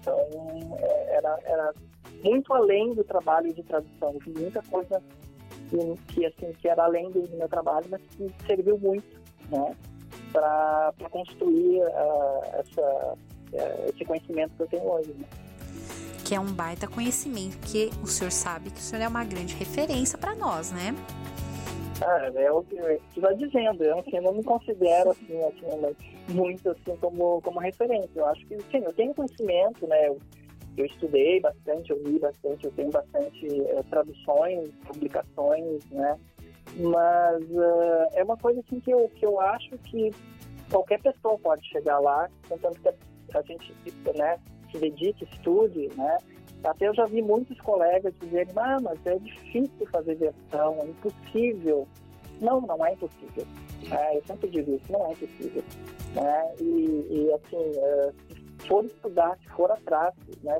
Então, 0.00 0.18
é, 0.78 1.16
era, 1.16 1.38
era 1.44 1.74
muito 2.24 2.52
além 2.52 2.94
do 2.94 3.04
trabalho 3.04 3.52
de 3.52 3.62
tradução, 3.62 4.18
muita 4.26 4.62
coisa 4.62 5.00
que, 6.08 6.26
assim, 6.26 6.52
que 6.60 6.68
era 6.68 6.84
além 6.84 7.10
do 7.10 7.28
meu 7.36 7.48
trabalho, 7.48 7.86
mas 7.90 8.00
que 8.16 8.26
serviu 8.46 8.78
muito, 8.78 9.20
né? 9.50 9.76
Para 10.32 10.92
construir 11.10 11.80
uh, 11.80 12.42
essa, 12.54 13.14
uh, 13.52 13.88
esse 13.88 14.04
conhecimento 14.04 14.52
que 14.56 14.62
eu 14.62 14.66
tenho 14.66 14.84
hoje. 14.84 15.12
Né? 15.12 15.26
Que 16.24 16.34
é 16.34 16.40
um 16.40 16.52
baita 16.52 16.86
conhecimento, 16.86 17.58
que 17.58 17.90
o 18.02 18.06
senhor 18.06 18.30
sabe 18.30 18.70
que 18.70 18.78
o 18.78 18.82
senhor 18.82 19.02
é 19.02 19.08
uma 19.08 19.24
grande 19.24 19.54
referência 19.54 20.18
para 20.18 20.34
nós, 20.34 20.70
né? 20.72 20.94
É 22.02 22.50
o 22.50 22.62
que 22.62 22.76
você 22.76 23.20
vai 23.20 23.34
dizendo, 23.34 23.84
eu 23.84 23.98
assim, 23.98 24.20
não 24.20 24.32
me 24.32 24.42
considero 24.42 25.10
assim, 25.10 25.38
assim, 25.42 25.96
muito 26.28 26.70
assim 26.70 26.96
como, 26.96 27.40
como 27.42 27.60
referência. 27.60 28.10
Eu 28.14 28.26
acho 28.26 28.46
que 28.46 28.58
sim, 28.70 28.78
eu 28.84 28.92
tenho 28.94 29.14
conhecimento, 29.14 29.86
né? 29.86 30.08
Eu, 30.08 30.18
eu 30.76 30.86
estudei 30.86 31.40
bastante, 31.40 31.90
eu 31.90 32.02
li 32.02 32.18
bastante, 32.18 32.64
eu 32.64 32.72
tenho 32.72 32.90
bastante 32.90 33.46
é, 33.68 33.82
traduções, 33.90 34.70
publicações, 34.86 35.84
né? 35.90 36.18
Mas 36.76 37.42
uh, 37.50 38.08
é 38.12 38.22
uma 38.22 38.36
coisa 38.36 38.60
assim 38.60 38.80
que 38.80 38.90
eu, 38.90 39.10
que 39.16 39.26
eu 39.26 39.40
acho 39.40 39.76
que 39.78 40.10
qualquer 40.70 41.00
pessoa 41.02 41.38
pode 41.38 41.66
chegar 41.68 41.98
lá, 41.98 42.30
contanto 42.48 42.80
que 42.80 43.36
a 43.36 43.42
gente 43.42 43.74
né, 44.16 44.38
se 44.70 44.78
dedique, 44.78 45.24
estude, 45.24 45.88
né? 45.96 46.18
Até 46.64 46.88
eu 46.88 46.94
já 46.94 47.06
vi 47.06 47.22
muitos 47.22 47.58
colegas 47.60 48.12
dizerem, 48.20 48.52
ah, 48.56 48.78
mas 48.82 48.98
é 49.06 49.18
difícil 49.18 49.86
fazer 49.90 50.16
versão, 50.16 50.78
é 50.82 50.86
impossível. 50.86 51.88
Não, 52.40 52.60
não 52.60 52.84
é 52.84 52.92
impossível. 52.92 53.46
É, 53.90 54.16
eu 54.16 54.22
sempre 54.26 54.48
digo 54.50 54.74
isso, 54.74 54.92
não 54.92 55.06
é 55.06 55.12
impossível. 55.12 55.62
Né? 56.14 56.54
E, 56.60 57.06
e 57.10 57.32
assim, 57.32 57.56
uh, 57.56 58.14
for 58.66 58.84
estudar, 58.84 59.38
se 59.38 59.48
for 59.50 59.70
atrás, 59.70 60.14
né, 60.42 60.58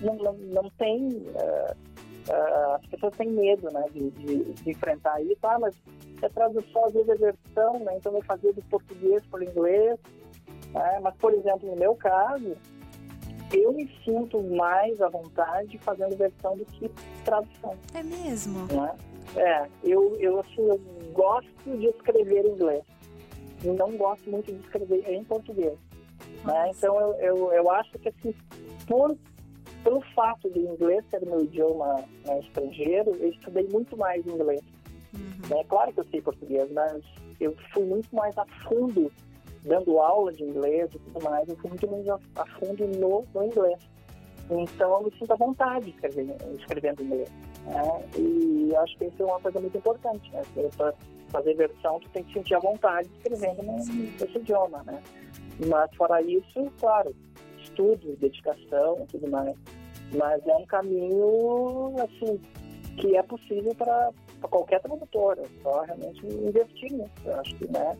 não, 0.00 0.16
não, 0.16 0.32
não 0.32 0.70
tem. 0.78 1.08
Uh, 1.08 1.76
uh, 2.30 2.74
as 2.74 2.86
pessoas 2.86 3.16
têm 3.16 3.30
medo 3.30 3.70
né, 3.72 3.84
de, 3.92 4.10
de, 4.10 4.52
de, 4.52 4.70
enfrentar 4.70 5.20
isso. 5.22 5.38
Ah, 5.42 5.58
mas 5.58 5.74
é 6.22 6.28
tradução, 6.28 6.84
às 6.86 6.92
vezes 6.92 7.08
é 7.10 7.14
versão, 7.14 7.78
né, 7.80 7.96
então 7.96 8.14
eu 8.14 8.22
fazer 8.22 8.52
do 8.52 8.62
português 8.62 9.22
para 9.30 9.40
o 9.40 9.44
inglês. 9.44 9.98
Né, 10.72 11.00
mas, 11.02 11.14
por 11.16 11.32
exemplo, 11.34 11.68
no 11.68 11.76
meu 11.76 11.94
caso, 11.94 12.56
eu 13.52 13.72
me 13.72 13.88
sinto 14.04 14.42
mais 14.42 15.00
à 15.00 15.08
vontade 15.08 15.78
fazendo 15.78 16.16
versão 16.16 16.56
do 16.56 16.64
que 16.64 16.90
tradução. 17.24 17.76
É 17.94 18.02
mesmo? 18.02 18.66
Né? 18.66 18.96
É, 19.36 19.68
eu, 19.84 20.16
eu, 20.18 20.40
assim, 20.40 20.62
eu 20.62 20.80
gosto 21.12 21.50
de 21.64 21.86
escrever 21.86 22.44
em 22.46 22.50
inglês. 22.50 22.84
Não 23.62 23.96
gosto 23.96 24.28
muito 24.30 24.52
de 24.52 24.60
escrever 24.60 25.08
em 25.08 25.24
português. 25.24 25.78
Né? 26.44 26.70
Então 26.70 27.00
eu, 27.00 27.14
eu, 27.14 27.52
eu 27.52 27.70
acho 27.70 27.90
que 27.98 28.08
assim, 28.08 28.34
por, 28.86 29.16
pelo 29.82 30.00
fato 30.14 30.50
de 30.50 30.60
inglês 30.60 31.04
ser 31.10 31.24
meu 31.24 31.42
idioma 31.42 32.04
né, 32.24 32.40
estrangeiro, 32.40 33.14
eu 33.16 33.30
estudei 33.30 33.66
muito 33.72 33.96
mais 33.96 34.26
inglês. 34.26 34.62
Uhum. 35.14 35.56
Né? 35.56 35.64
Claro 35.68 35.92
que 35.92 36.00
eu 36.00 36.06
sei 36.10 36.20
português, 36.20 36.70
mas 36.72 37.02
eu 37.40 37.54
fui 37.72 37.84
muito 37.84 38.14
mais 38.14 38.36
a 38.38 38.44
fundo 38.68 39.10
dando 39.66 39.98
aula 39.98 40.32
de 40.32 40.44
inglês 40.44 40.88
e 40.94 40.98
tudo 40.98 41.24
mais, 41.24 41.48
eu 41.48 41.56
fui 41.56 41.70
muito 41.70 41.90
mais 41.90 42.08
a, 42.08 42.18
a 42.36 42.46
fundo 42.58 42.86
no, 42.86 43.24
no 43.34 43.44
inglês. 43.44 43.78
Então 44.48 44.92
eu 44.92 45.02
me 45.04 45.18
sinto 45.18 45.32
à 45.32 45.36
vontade 45.36 45.90
escrevendo, 45.90 46.34
escrevendo 46.58 47.02
inglês. 47.02 47.28
Né? 47.64 48.04
E 48.16 48.76
acho 48.76 48.96
que 48.96 49.06
isso 49.06 49.22
é 49.22 49.26
uma 49.26 49.40
coisa 49.40 49.60
muito 49.60 49.76
importante. 49.76 50.32
Né? 50.32 50.42
Para 50.76 50.94
fazer 51.30 51.54
versão, 51.54 51.98
tu 52.00 52.08
tem 52.10 52.22
que 52.22 52.32
sentir 52.32 52.54
à 52.54 52.60
vontade 52.60 53.08
escrevendo 53.16 53.62
nesse 53.62 54.38
idioma. 54.38 54.82
Né? 54.84 55.02
Mas 55.66 55.92
fora 55.96 56.22
isso, 56.22 56.70
claro, 56.78 57.14
estudo, 57.58 58.16
dedicação 58.16 59.00
e 59.02 59.06
tudo 59.06 59.28
mais. 59.28 59.56
Mas 60.14 60.46
é 60.46 60.54
um 60.54 60.66
caminho, 60.66 61.94
assim, 61.98 62.40
que 62.98 63.16
é 63.16 63.22
possível 63.24 63.74
para 63.74 64.12
qualquer 64.42 64.80
tradutor, 64.80 65.36
é 65.38 65.62
só 65.62 65.82
realmente 65.82 66.24
investir 66.24 66.92
nisso. 66.92 67.10
Eu 67.24 67.40
acho 67.40 67.56
que, 67.56 67.66
né, 67.72 67.96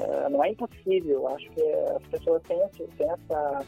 é, 0.00 0.28
não 0.28 0.42
é 0.44 0.50
impossível. 0.50 1.28
Acho 1.28 1.50
que 1.50 1.62
as 1.62 2.02
pessoas 2.08 2.42
têm, 2.44 2.58
têm 2.96 3.10
essa, 3.10 3.64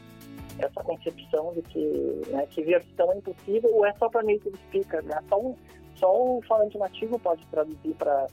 essa 0.59 0.83
concepção 0.83 1.53
de 1.53 1.63
que, 1.63 2.23
né, 2.29 2.47
que 2.51 2.63
versão 2.63 3.13
é 3.13 3.19
impossível 3.19 3.75
ou 3.75 3.87
é 3.87 3.93
só 3.95 4.09
para 4.09 4.23
native 4.23 4.57
speaker, 4.69 5.05
né? 5.05 5.19
Só, 5.29 5.39
um, 5.39 5.55
só 5.97 6.13
o 6.13 6.43
falante 6.43 6.79
nativo 6.79 7.19
pode 7.19 7.47
traduzir 7.47 7.95
para 7.95 8.27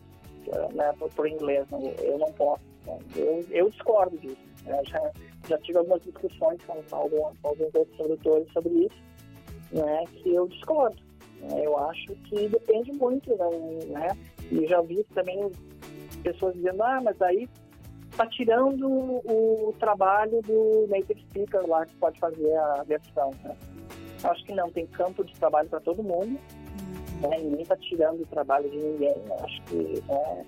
né, 0.74 0.94
o 1.00 1.28
inglês, 1.28 1.70
né? 1.70 1.96
eu 2.00 2.18
não 2.18 2.32
posso. 2.34 2.64
Né? 2.86 2.98
Eu, 3.16 3.46
eu 3.50 3.70
discordo 3.70 4.18
disso. 4.18 4.38
Né? 4.66 4.82
Já, 4.86 5.12
já 5.48 5.58
tive 5.60 5.78
algumas 5.78 6.02
discussões 6.04 6.60
com, 6.66 6.96
algum, 6.96 7.36
com 7.42 7.48
alguns 7.48 7.74
outros 7.76 7.98
tradutores 7.98 8.52
sobre 8.52 8.74
isso, 8.86 9.04
né, 9.72 10.04
que 10.16 10.34
eu 10.34 10.48
discordo. 10.48 10.98
Né? 11.42 11.66
Eu 11.66 11.78
acho 11.78 12.08
que 12.26 12.48
depende 12.48 12.92
muito, 12.94 13.30
né? 13.88 14.18
E 14.52 14.68
já 14.68 14.82
vi 14.82 15.04
também 15.14 15.52
pessoas 16.24 16.56
dizendo, 16.56 16.84
ah, 16.84 17.00
mas 17.02 17.22
aí 17.22 17.48
está 18.20 18.28
tirando 18.28 18.86
o, 18.90 19.74
trabalho 19.80 20.42
do 20.42 20.88
native 20.90 21.22
speaker 21.30 21.66
lá 21.66 21.86
que 21.86 21.96
pode 21.96 22.20
fazer 22.20 22.54
a 22.58 22.84
versão. 22.84 23.32
Né? 23.44 23.56
Acho 24.24 24.44
que 24.44 24.54
não, 24.54 24.70
tem 24.70 24.86
campo 24.88 25.24
de 25.24 25.34
trabalho 25.36 25.70
para 25.70 25.80
todo 25.80 26.04
mundo. 26.04 26.38
Né? 27.22 27.38
Ninguém 27.40 27.62
está 27.62 27.78
tirando 27.78 28.22
o 28.22 28.26
trabalho 28.26 28.70
de 28.70 28.78
ninguém. 28.78 29.16
Acho 29.42 29.62
que 29.64 30.04
né, 30.06 30.46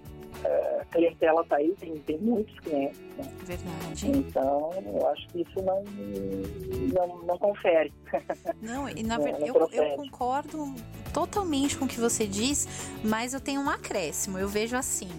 a 0.81 0.85
clientela 0.85 1.41
está 1.43 1.55
aí, 1.55 1.73
tem, 1.79 1.95
tem 1.99 2.17
muitos 2.17 2.59
clientes. 2.59 2.99
Né? 3.17 3.33
Verdade. 3.45 4.07
Então, 4.09 4.71
eu 4.93 5.07
acho 5.07 5.27
que 5.29 5.41
isso 5.41 5.61
não, 5.63 5.81
não, 6.93 7.23
não 7.23 7.37
confere. 7.37 7.93
Não, 8.61 8.89
e 8.89 9.01
na 9.01 9.17
verdade, 9.17 9.47
eu, 9.47 9.69
eu 9.71 9.95
concordo 9.95 10.75
totalmente 11.13 11.77
com 11.77 11.85
o 11.85 11.87
que 11.87 11.99
você 11.99 12.27
diz, 12.27 12.67
mas 13.03 13.33
eu 13.33 13.39
tenho 13.39 13.61
um 13.61 13.69
acréscimo. 13.69 14.37
Eu 14.37 14.47
vejo 14.47 14.75
assim, 14.75 15.09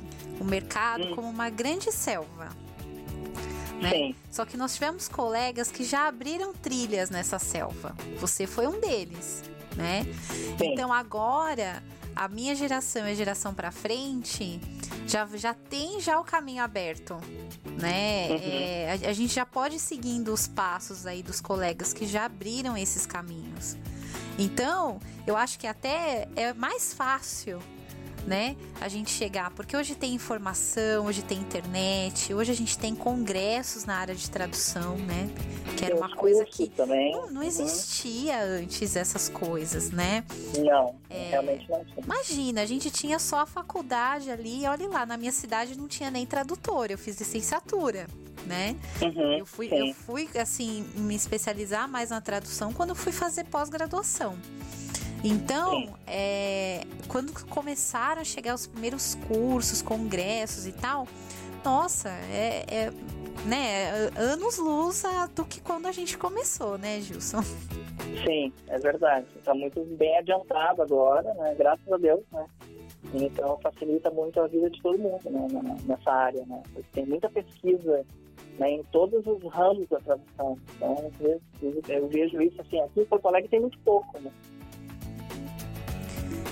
o 0.42 0.44
mercado 0.44 1.04
hum. 1.04 1.14
como 1.14 1.28
uma 1.28 1.48
grande 1.48 1.90
selva. 1.92 2.48
Né? 3.80 4.14
Só 4.30 4.44
que 4.44 4.56
nós 4.56 4.74
tivemos 4.74 5.08
colegas 5.08 5.70
que 5.70 5.82
já 5.82 6.06
abriram 6.06 6.52
trilhas 6.52 7.10
nessa 7.10 7.38
selva. 7.38 7.96
Você 8.20 8.46
foi 8.46 8.66
um 8.66 8.78
deles, 8.78 9.42
né? 9.76 10.04
Sim. 10.58 10.72
Então 10.72 10.92
agora 10.92 11.82
a 12.14 12.28
minha 12.28 12.54
geração 12.54 13.08
e 13.08 13.12
a 13.12 13.14
geração 13.14 13.54
para 13.54 13.72
frente 13.72 14.60
já, 15.06 15.26
já 15.34 15.54
tem 15.54 16.00
já 16.00 16.20
o 16.20 16.24
caminho 16.24 16.62
aberto, 16.62 17.16
né? 17.80 18.28
Uhum. 18.28 18.38
É, 18.40 18.98
a, 19.04 19.10
a, 19.10 19.12
gente 19.12 19.34
já 19.34 19.46
pode 19.46 19.76
ir 19.76 19.80
seguindo 19.80 20.32
os 20.32 20.46
passos 20.46 21.06
aí 21.06 21.22
dos 21.22 21.40
colegas 21.40 21.92
que 21.92 22.06
já 22.06 22.26
abriram 22.26 22.76
esses 22.76 23.04
caminhos. 23.06 23.76
Então, 24.38 25.00
eu 25.26 25.36
acho 25.36 25.58
que 25.58 25.66
até 25.66 26.28
é 26.36 26.52
mais 26.52 26.94
fácil 26.94 27.60
né? 28.26 28.56
A 28.80 28.88
gente 28.88 29.10
chegar, 29.10 29.50
porque 29.50 29.76
hoje 29.76 29.94
tem 29.94 30.14
informação, 30.14 31.06
hoje 31.06 31.22
tem 31.22 31.38
internet, 31.38 32.32
hoje 32.32 32.52
a 32.52 32.54
gente 32.54 32.78
tem 32.78 32.94
congressos 32.94 33.84
na 33.84 33.96
área 33.96 34.14
de 34.14 34.30
tradução, 34.30 34.96
né? 34.96 35.28
Que 35.76 35.84
era 35.84 35.96
uma 35.96 36.14
coisa 36.14 36.44
que 36.44 36.68
também. 36.68 37.12
Não, 37.12 37.30
não 37.30 37.42
existia 37.42 38.34
uhum. 38.34 38.62
antes 38.62 38.96
essas 38.96 39.28
coisas, 39.28 39.90
né? 39.90 40.24
Não, 40.58 40.94
é, 41.10 41.30
realmente 41.30 41.68
não 41.68 41.84
tinha. 41.84 42.04
Imagina, 42.04 42.62
a 42.62 42.66
gente 42.66 42.90
tinha 42.90 43.18
só 43.18 43.40
a 43.40 43.46
faculdade 43.46 44.30
ali, 44.30 44.66
olha 44.66 44.88
lá, 44.88 45.06
na 45.06 45.16
minha 45.16 45.32
cidade 45.32 45.76
não 45.76 45.88
tinha 45.88 46.10
nem 46.10 46.26
tradutor, 46.26 46.90
eu 46.90 46.98
fiz 46.98 47.18
licenciatura 47.18 48.06
né? 48.46 48.76
Uhum, 49.00 49.38
eu, 49.38 49.46
fui, 49.46 49.68
eu 49.70 49.94
fui, 49.94 50.28
assim, 50.36 50.84
me 50.96 51.14
especializar 51.14 51.88
mais 51.88 52.10
na 52.10 52.20
tradução 52.20 52.72
quando 52.72 52.94
fui 52.94 53.12
fazer 53.12 53.44
pós-graduação. 53.44 54.36
Então, 55.24 55.94
é, 56.06 56.82
quando 57.08 57.32
começaram 57.46 58.20
a 58.20 58.24
chegar 58.24 58.54
os 58.54 58.66
primeiros 58.66 59.14
cursos, 59.28 59.80
congressos 59.80 60.66
e 60.66 60.72
tal, 60.72 61.06
nossa, 61.64 62.08
é, 62.08 62.64
é 62.68 62.92
né, 63.46 64.10
anos 64.16 64.58
luz 64.58 65.02
do 65.34 65.44
que 65.44 65.60
quando 65.60 65.86
a 65.86 65.92
gente 65.92 66.18
começou, 66.18 66.78
né, 66.78 67.00
Gilson? 67.00 67.42
Sim, 68.24 68.52
é 68.68 68.78
verdade. 68.78 69.26
Está 69.36 69.54
muito 69.54 69.80
bem 69.96 70.16
adiantado 70.18 70.82
agora, 70.82 71.32
né? 71.34 71.54
Graças 71.56 71.90
a 71.90 71.96
Deus, 71.96 72.22
né? 72.32 72.46
Então 73.14 73.58
facilita 73.62 74.10
muito 74.10 74.40
a 74.40 74.46
vida 74.46 74.70
de 74.70 74.80
todo 74.80 74.98
mundo 74.98 75.22
né, 75.28 75.76
nessa 75.86 76.10
área, 76.10 76.44
né? 76.46 76.62
Tem 76.92 77.04
muita 77.04 77.28
pesquisa 77.28 78.04
né, 78.58 78.70
em 78.70 78.82
todos 78.84 79.26
os 79.26 79.42
ramos 79.52 79.86
da 79.88 79.98
tradução. 79.98 80.58
Então, 80.76 81.10
eu 81.88 82.08
vejo 82.08 82.40
isso 82.40 82.60
assim, 82.60 82.80
aqui 82.80 83.00
em 83.00 83.04
Porto 83.04 83.26
Alegre 83.26 83.48
tem 83.48 83.60
muito 83.60 83.78
pouco, 83.80 84.18
né? 84.20 84.30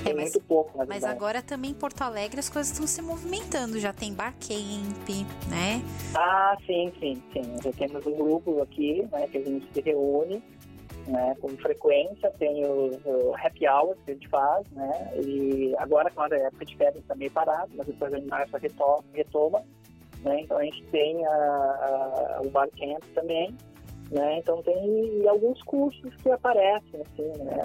É, 0.05 0.13
mas, 0.13 0.33
muito 0.33 0.41
pouco, 0.41 0.79
mas 0.87 1.05
agora 1.05 1.43
também 1.43 1.73
em 1.73 1.75
Porto 1.75 2.03
Alegre 2.03 2.41
as 2.41 2.49
coisas 2.49 2.73
estão 2.73 2.87
se 2.87 3.03
movimentando, 3.03 3.79
já 3.79 3.93
tem 3.93 4.15
Barcamp, 4.15 5.09
né? 5.49 5.83
Ah, 6.15 6.57
sim, 6.67 6.93
sim, 6.99 7.23
sim. 7.33 7.43
Já 7.63 7.73
temos 7.73 8.07
um 8.07 8.17
grupo 8.17 8.63
aqui, 8.63 9.07
né, 9.13 9.27
que 9.29 9.39
a 9.39 9.43
gente 9.43 9.67
se 9.73 9.81
reúne, 9.81 10.43
né, 11.07 11.37
com 11.41 11.49
frequência, 11.51 12.31
tem 12.39 12.65
o, 12.65 12.99
o 13.05 13.35
happy 13.35 13.69
hour 13.69 13.97
que 14.05 14.13
a 14.13 14.15
gente 14.15 14.29
faz, 14.29 14.67
né, 14.71 15.13
e 15.17 15.75
agora, 15.79 16.11
claro, 16.11 16.35
a 16.35 16.39
época 16.39 16.65
de 16.65 16.77
férias 16.77 17.03
está 17.03 17.15
meio 17.15 17.31
parado, 17.31 17.71
mas 17.77 17.87
depois 17.87 18.13
em 18.13 18.27
março 18.27 18.57
retoma, 18.57 19.05
retoma 19.13 19.63
né, 20.23 20.41
então 20.43 20.59
a 20.59 20.65
gente 20.65 20.83
tem 20.85 21.25
a, 21.27 21.31
a, 21.31 22.41
o 22.45 22.51
Barcamp 22.51 23.03
também, 23.15 23.57
né? 24.11 24.39
Então 24.39 24.61
tem 24.63 25.29
alguns 25.29 25.63
cursos 25.63 26.13
que 26.17 26.31
aparecem, 26.31 27.01
assim, 27.01 27.45
né? 27.45 27.57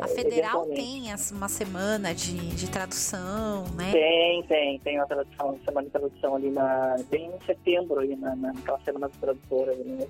A 0.00 0.08
Federal 0.08 0.66
tem 0.66 1.04
uma 1.32 1.48
semana 1.48 2.14
de, 2.14 2.36
de 2.50 2.70
tradução, 2.70 3.64
né? 3.74 3.90
Tem, 3.90 4.42
tem, 4.42 4.78
tem 4.80 4.98
uma 4.98 5.06
tradução, 5.06 5.58
semana 5.64 5.86
de 5.86 5.92
tradução 5.92 6.36
ali 6.36 6.50
na, 6.50 6.96
bem 7.10 7.30
em 7.34 7.46
setembro, 7.46 8.00
aí 8.00 8.14
na, 8.14 8.36
naquela 8.36 8.78
semana 8.80 9.08
de 9.08 9.18
tradutora. 9.18 9.74
Né? 9.74 10.06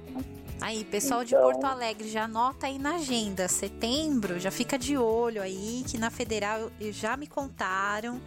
Aí, 0.61 0.85
pessoal 0.85 1.23
então... 1.23 1.39
de 1.39 1.45
Porto 1.45 1.65
Alegre, 1.65 2.09
já 2.09 2.25
anota 2.25 2.67
aí 2.67 2.79
na 2.79 2.97
agenda, 2.97 3.47
setembro, 3.47 4.41
já 4.41 4.51
fica 4.51 4.77
de 4.77 4.99
olho 4.99 5.41
aí, 5.41 5.85
que 5.89 5.97
na 5.97 6.11
Federal 6.11 6.69
já 6.81 7.17
me 7.17 7.29
contaram 7.29 8.21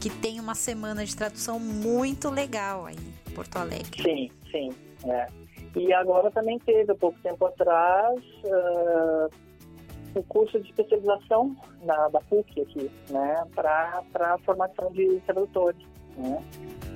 que 0.00 0.08
tem 0.08 0.38
uma 0.38 0.54
semana 0.54 1.04
de 1.04 1.16
tradução 1.16 1.58
muito 1.58 2.30
legal 2.30 2.86
aí, 2.86 2.98
Porto 3.34 3.56
Alegre. 3.56 4.02
Sim, 4.02 4.30
sim, 4.50 4.72
é. 5.06 5.43
E 5.76 5.92
agora 5.92 6.30
também 6.30 6.58
teve, 6.60 6.92
há 6.92 6.94
pouco 6.94 7.18
tempo 7.20 7.44
atrás, 7.46 8.20
uh, 8.44 9.30
um 10.16 10.22
curso 10.22 10.60
de 10.60 10.68
especialização 10.68 11.56
da, 11.84 12.08
da 12.08 12.20
PUC 12.20 12.60
aqui, 12.60 12.90
né, 13.10 13.44
para 13.54 14.02
a 14.20 14.38
formação 14.38 14.92
de 14.92 15.20
tradutores, 15.26 15.84
né. 16.16 16.42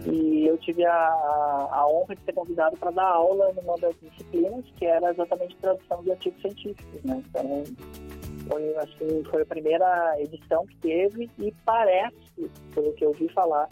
E 0.06 0.46
eu 0.46 0.56
tive 0.58 0.84
a, 0.86 1.68
a 1.72 1.86
honra 1.88 2.14
de 2.14 2.22
ser 2.22 2.32
convidado 2.32 2.76
para 2.76 2.92
dar 2.92 3.08
aula 3.08 3.52
numa 3.52 3.76
das 3.78 3.94
disciplinas, 4.00 4.64
que 4.76 4.86
era 4.86 5.10
exatamente 5.10 5.56
tradução 5.56 6.02
de 6.04 6.12
artigos 6.12 6.40
científicos, 6.40 7.02
né. 7.02 7.22
Então, 7.28 7.64
foi, 8.48 8.76
assim, 8.76 9.24
foi 9.24 9.42
a 9.42 9.46
primeira 9.46 10.14
edição 10.20 10.64
que 10.66 10.76
teve 10.76 11.28
e 11.38 11.52
parece, 11.64 12.50
pelo 12.72 12.92
que 12.92 13.04
eu 13.04 13.08
ouvi 13.08 13.28
falar, 13.30 13.68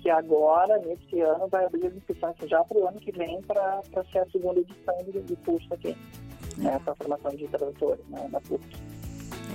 que 0.00 0.10
agora, 0.10 0.78
nesse 0.78 1.20
ano, 1.20 1.48
vai 1.48 1.64
abrir 1.64 1.86
as 1.86 1.94
inscrições 1.94 2.34
já 2.46 2.62
para 2.64 2.78
o 2.78 2.88
ano 2.88 3.00
que 3.00 3.12
vem 3.12 3.40
para 3.42 3.82
ser 4.10 4.18
a 4.18 4.30
segunda 4.30 4.60
edição 4.60 4.96
do, 5.04 5.20
do 5.20 5.36
curso 5.44 5.72
aqui, 5.72 5.96
né, 6.56 6.78
para 6.84 6.92
a 6.92 6.96
formação 6.96 7.30
de 7.32 7.46
tradutores 7.48 8.04
né, 8.08 8.28
da 8.30 8.40
PUC. 8.40 8.88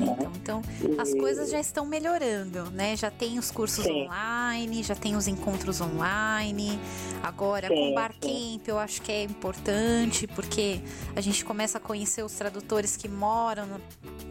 Então, 0.01 0.31
então 0.35 0.61
e... 0.81 0.99
as 0.99 1.13
coisas 1.13 1.49
já 1.49 1.59
estão 1.59 1.85
melhorando, 1.85 2.69
né? 2.71 2.95
Já 2.95 3.11
tem 3.11 3.37
os 3.37 3.51
cursos 3.51 3.85
sim. 3.85 4.05
online, 4.05 4.81
já 4.83 4.95
tem 4.95 5.15
os 5.15 5.27
encontros 5.27 5.81
online. 5.81 6.79
Agora, 7.21 7.67
sim, 7.67 7.75
com 7.75 7.91
o 7.91 7.93
Barcamp, 7.93 8.67
eu 8.67 8.79
acho 8.79 9.01
que 9.01 9.11
é 9.11 9.23
importante, 9.23 10.27
porque 10.27 10.81
a 11.15 11.21
gente 11.21 11.45
começa 11.45 11.77
a 11.77 11.81
conhecer 11.81 12.23
os 12.23 12.33
tradutores 12.33 12.97
que 12.97 13.07
moram 13.07 13.67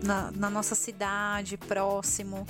na, 0.03 0.31
na 0.33 0.51
nossa 0.51 0.75
cidade, 0.75 1.57
próximo, 1.57 2.47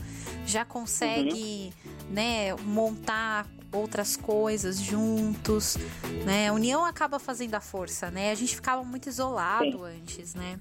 já 0.46 0.64
consegue 0.64 1.72
uhum. 1.84 1.91
Né, 2.12 2.54
montar 2.64 3.46
outras 3.72 4.16
coisas 4.16 4.78
juntos, 4.78 5.76
né? 6.24 6.48
A 6.48 6.52
união 6.52 6.84
acaba 6.84 7.18
fazendo 7.18 7.54
a 7.54 7.60
força, 7.60 8.10
né? 8.10 8.30
A 8.30 8.34
gente 8.34 8.54
ficava 8.54 8.84
muito 8.84 9.08
isolado 9.08 9.64
Sim. 9.64 9.84
antes, 9.84 10.34
né? 10.34 10.60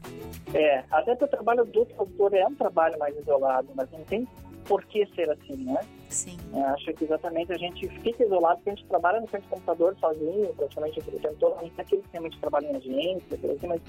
É, 0.54 0.84
até 0.89 1.16
que 1.16 1.26
o 1.26 1.28
trabalho 1.28 1.66
do 1.66 1.86
tradutor 1.86 2.34
é 2.34 2.47
um 2.47 2.56
trabalho 2.56 2.97
mais 2.97 3.16
isolado, 3.18 3.68
mas 3.76 3.91
não 3.91 4.04
tem 4.06 4.26
por 4.66 4.86
que 4.86 5.06
ser 5.08 5.30
assim, 5.30 5.58
né? 5.58 5.82
Sim. 6.08 6.38
É, 6.54 6.62
acho 6.62 6.93
que 6.93 7.04
exatamente 7.04 7.52
a 7.52 7.58
gente 7.58 7.88
fica 7.99 8.24
isolado 8.24 8.58
porque 8.58 8.70
a 8.70 8.76
gente 8.76 8.88
trabalha 8.88 9.20
no 9.20 9.28
frente 9.28 9.43
do 9.43 9.49
computador 9.49 9.95
sozinho, 9.99 10.54
praticamente 10.56 10.99
o 10.99 11.04
tempo 11.04 11.36
todo. 11.39 11.58
A 11.58 11.64
gente 11.64 11.74
tem 11.74 11.86
aquele 11.86 12.02
sistema 12.04 12.30
de 12.30 12.39
trabalho 12.39 12.68
em 12.68 12.76
agência, 12.76 13.39
assim, 13.52 13.68
mas 13.68 13.82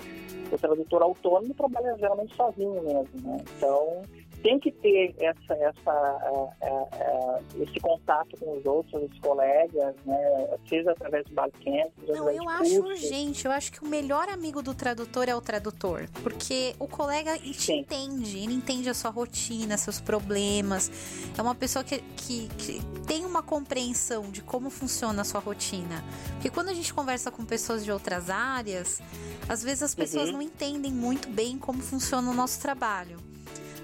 o 0.50 0.58
tradutor 0.58 1.02
autônomo 1.02 1.54
trabalha 1.54 1.96
geralmente 1.98 2.34
sozinho 2.34 2.82
mesmo, 2.82 3.28
né? 3.28 3.38
Então, 3.56 4.02
tem 4.42 4.58
que 4.58 4.70
ter 4.72 5.14
essa, 5.18 5.54
essa, 5.54 6.52
é, 6.60 7.62
esse 7.62 7.78
contato 7.80 8.36
com 8.38 8.58
os 8.58 8.66
outros, 8.66 9.10
os 9.10 9.18
colegas, 9.20 9.94
né? 10.04 10.48
seja 10.68 10.90
através 10.90 11.24
do 11.26 11.34
Barcamp, 11.34 11.92
Não, 12.08 12.30
eu 12.30 12.48
acho 12.48 12.80
urgente. 12.80 13.46
Eu 13.46 13.52
acho 13.52 13.72
que 13.72 13.82
o 13.82 13.88
melhor 13.88 14.28
amigo 14.28 14.60
do 14.62 14.74
tradutor 14.74 15.28
é 15.28 15.34
o 15.34 15.40
tradutor, 15.40 16.08
porque 16.22 16.74
o 16.78 16.88
colega 16.88 17.38
te 17.38 17.72
entende, 17.72 18.38
ele 18.38 18.54
entende 18.54 18.88
a 18.88 18.94
sua 18.94 19.10
rotina, 19.10 19.76
seus 19.76 20.00
problemas. 20.00 20.90
É 21.36 21.40
uma 21.40 21.54
pessoa 21.54 21.84
que, 21.84 21.98
que, 22.16 22.48
que, 22.58 22.80
tem 23.06 23.24
uma 23.24 23.42
compreensão 23.42 24.30
de 24.30 24.42
como 24.42 24.70
funciona 24.70 25.22
a 25.22 25.24
sua 25.24 25.40
rotina. 25.40 26.02
Porque 26.34 26.50
quando 26.50 26.68
a 26.68 26.74
gente 26.74 26.92
conversa 26.92 27.30
com 27.30 27.44
pessoas 27.44 27.84
de 27.84 27.92
outras 27.92 28.28
áreas, 28.28 29.00
às 29.48 29.62
vezes 29.62 29.82
as 29.82 29.94
pessoas 29.94 30.28
uhum. 30.28 30.34
não 30.34 30.42
entendem 30.42 30.92
muito 30.92 31.28
bem 31.28 31.58
como 31.58 31.80
funciona 31.80 32.30
o 32.30 32.34
nosso 32.34 32.60
trabalho 32.60 33.21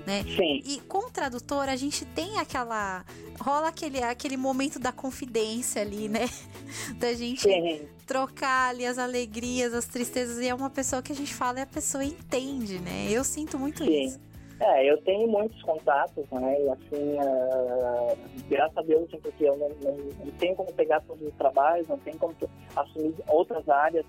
né? 0.08 0.22
Sim. 0.22 0.62
E 0.64 0.80
com 0.88 1.06
o 1.06 1.10
tradutor 1.10 1.68
a 1.68 1.76
gente 1.76 2.06
tem 2.06 2.38
aquela 2.38 3.04
rola 3.38 3.68
aquele 3.68 4.02
aquele 4.02 4.38
momento 4.38 4.78
da 4.78 4.90
confidência 4.90 5.82
ali, 5.82 6.08
né? 6.08 6.24
Da 6.98 7.14
gente 7.14 7.42
Sim. 7.42 7.88
trocar 8.06 8.70
ali 8.70 8.84
as 8.84 8.98
alegrias, 8.98 9.72
as 9.72 9.86
tristezas 9.86 10.38
e 10.38 10.48
é 10.48 10.54
uma 10.54 10.68
pessoa 10.68 11.02
que 11.02 11.12
a 11.12 11.14
gente 11.14 11.32
fala 11.32 11.60
e 11.60 11.62
a 11.62 11.66
pessoa 11.66 12.04
entende, 12.04 12.78
né? 12.78 13.08
Eu 13.10 13.24
sinto 13.24 13.58
muito 13.58 13.84
Sim. 13.84 14.04
isso. 14.04 14.20
É, 14.60 14.90
eu 14.90 15.00
tenho 15.02 15.28
muitos 15.28 15.62
contatos, 15.62 16.24
né? 16.30 16.60
E 16.60 16.68
assim, 16.68 17.16
uh, 17.16 18.18
graças 18.48 18.76
a 18.76 18.82
Deus, 18.82 19.04
assim, 19.04 19.18
porque 19.18 19.44
eu 19.44 19.56
não, 19.56 19.68
não, 19.68 19.96
não, 19.96 20.32
tenho 20.38 20.56
como 20.56 20.72
pegar 20.72 21.00
todos 21.02 21.26
os 21.26 21.34
trabalhos, 21.34 21.88
não 21.88 21.98
tenho 21.98 22.18
como 22.18 22.34
assumir 22.76 23.14
outras 23.28 23.66
áreas 23.68 24.04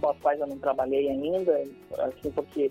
com 0.00 0.10
as 0.10 0.18
quais 0.18 0.40
eu 0.40 0.46
não 0.46 0.58
trabalhei 0.58 1.08
ainda, 1.08 1.64
assim, 1.98 2.30
porque 2.32 2.70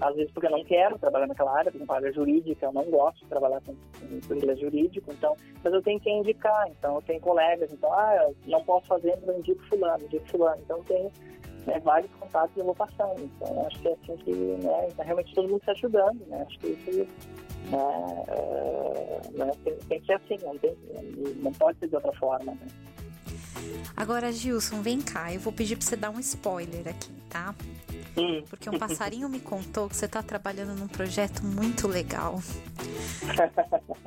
às 0.00 0.14
vezes 0.14 0.30
porque 0.32 0.46
eu 0.46 0.50
não 0.50 0.64
quero 0.64 0.98
trabalhar 0.98 1.26
naquela 1.26 1.56
área, 1.56 1.70
por 1.70 1.78
exemplo, 1.78 1.94
área 1.94 2.12
jurídica, 2.12 2.66
eu 2.66 2.72
não 2.72 2.84
gosto 2.84 3.20
de 3.20 3.26
trabalhar 3.26 3.60
com, 3.62 3.74
com 4.26 4.34
inglês 4.34 4.60
jurídico, 4.60 5.10
então, 5.12 5.36
mas 5.62 5.72
eu 5.72 5.82
tenho 5.82 6.00
que 6.00 6.10
indicar, 6.10 6.68
então 6.68 6.96
eu 6.96 7.02
tenho 7.02 7.20
colegas, 7.20 7.72
então, 7.72 7.92
ah, 7.92 8.26
eu 8.28 8.36
não 8.46 8.62
posso 8.64 8.86
fazer, 8.86 9.16
mas 9.20 9.28
eu 9.28 9.38
indico 9.38 9.62
fulano, 9.68 10.04
indico 10.04 10.28
fulano, 10.28 10.60
então 10.62 10.78
eu 10.78 10.84
tenho 10.84 11.12
né, 11.66 11.80
vários 11.80 12.10
contatos 12.12 12.52
que 12.52 12.60
eu 12.60 12.64
vou 12.64 12.74
passando, 12.74 13.20
então 13.20 13.66
acho 13.66 13.78
que 13.80 13.88
é 13.88 13.92
assim 13.92 14.16
que, 14.18 14.32
né, 14.32 14.88
tá 14.96 15.02
realmente 15.02 15.34
todo 15.34 15.48
mundo 15.48 15.62
se 15.64 15.70
ajudando, 15.70 16.26
né, 16.26 16.44
acho 16.46 16.58
que 16.58 16.68
isso 16.68 17.06
né, 17.70 18.24
é, 18.28 19.20
né, 19.32 19.52
tem, 19.64 19.74
tem, 19.88 20.00
que 20.00 20.06
ser 20.06 20.12
assim, 20.14 20.36
não, 20.44 20.58
tem, 20.58 20.76
não 21.42 21.52
pode 21.52 21.78
ser 21.78 21.88
de 21.88 21.94
outra 21.94 22.12
forma, 22.12 22.52
né. 22.52 22.66
Agora, 23.96 24.30
Gilson, 24.30 24.82
vem 24.82 25.00
cá, 25.00 25.32
eu 25.32 25.40
vou 25.40 25.52
pedir 25.52 25.76
para 25.76 25.86
você 25.86 25.96
dar 25.96 26.10
um 26.10 26.20
spoiler 26.20 26.86
aqui, 26.86 27.10
tá? 27.30 27.54
Porque 28.48 28.70
um 28.70 28.78
passarinho 28.78 29.28
me 29.28 29.40
contou 29.40 29.88
que 29.88 29.96
você 29.96 30.06
está 30.06 30.22
trabalhando 30.22 30.74
num 30.78 30.88
projeto 30.88 31.44
muito 31.44 31.86
legal. 31.86 32.40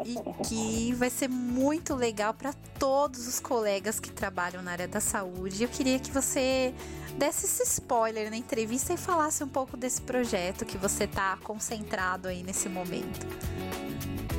e 0.03 0.43
que 0.47 0.93
vai 0.93 1.09
ser 1.09 1.27
muito 1.27 1.93
legal 1.95 2.33
para 2.33 2.53
todos 2.79 3.27
os 3.27 3.39
colegas 3.39 3.99
que 3.99 4.11
trabalham 4.11 4.63
na 4.63 4.71
área 4.71 4.87
da 4.87 4.99
saúde. 4.99 5.63
Eu 5.63 5.69
queria 5.69 5.99
que 5.99 6.09
você 6.09 6.73
desse 7.17 7.45
esse 7.45 7.63
spoiler 7.63 8.29
na 8.29 8.37
entrevista 8.37 8.93
e 8.93 8.97
falasse 8.97 9.43
um 9.43 9.47
pouco 9.47 9.75
desse 9.75 10.01
projeto 10.01 10.65
que 10.65 10.77
você 10.77 11.03
está 11.03 11.37
concentrado 11.43 12.27
aí 12.27 12.41
nesse 12.41 12.69
momento. 12.69 13.27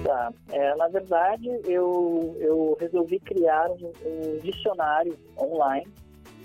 Tá. 0.03 0.33
É, 0.49 0.75
na 0.77 0.89
verdade, 0.89 1.47
eu, 1.65 2.37
eu 2.41 2.77
resolvi 2.81 3.21
criar 3.21 3.71
um, 3.71 3.93
um 4.05 4.39
dicionário 4.39 5.17
online 5.39 5.87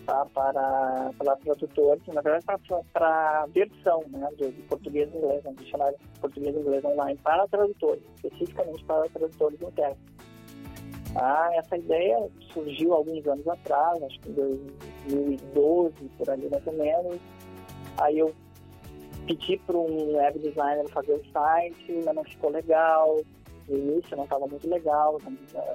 tá, 0.05 0.25
para, 0.33 1.11
para 1.17 1.35
tradutores, 1.37 2.05
na 2.07 2.21
verdade 2.21 2.45
para 2.93 3.43
a 3.43 3.45
versão 3.47 4.03
né, 4.09 4.29
de, 4.37 4.51
de 4.51 4.61
português 4.63 5.09
e 5.13 5.17
inglês, 5.17 5.45
um 5.45 5.53
dicionário 5.53 5.97
português 6.19 6.55
e 6.55 6.59
inglês 6.59 6.85
online 6.85 7.19
para 7.23 7.47
tradutores, 7.47 8.03
especificamente 8.15 8.83
para 8.85 9.09
tradutores 9.09 9.61
internos. 9.61 9.97
Ah, 11.15 11.49
essa 11.55 11.77
ideia 11.77 12.29
surgiu 12.51 12.93
alguns 12.93 13.25
anos 13.25 13.47
atrás, 13.47 14.03
acho 14.03 14.19
que 14.19 14.29
em 14.29 14.33
2012, 14.33 15.93
por 16.17 16.29
ali 16.29 16.49
mais 16.49 16.67
ou 16.67 16.73
menos. 16.73 17.17
Aí 17.97 18.19
eu 18.19 18.35
pedi 19.25 19.57
para 19.65 19.77
um 19.77 20.17
web 20.17 20.39
designer 20.39 20.87
fazer 20.89 21.13
o 21.13 21.31
site, 21.31 22.01
mas 22.03 22.15
não 22.15 22.23
ficou 22.25 22.49
legal 22.49 23.21
início 23.73 24.15
não 24.15 24.25
estava 24.25 24.45
muito 24.47 24.69
legal, 24.69 25.17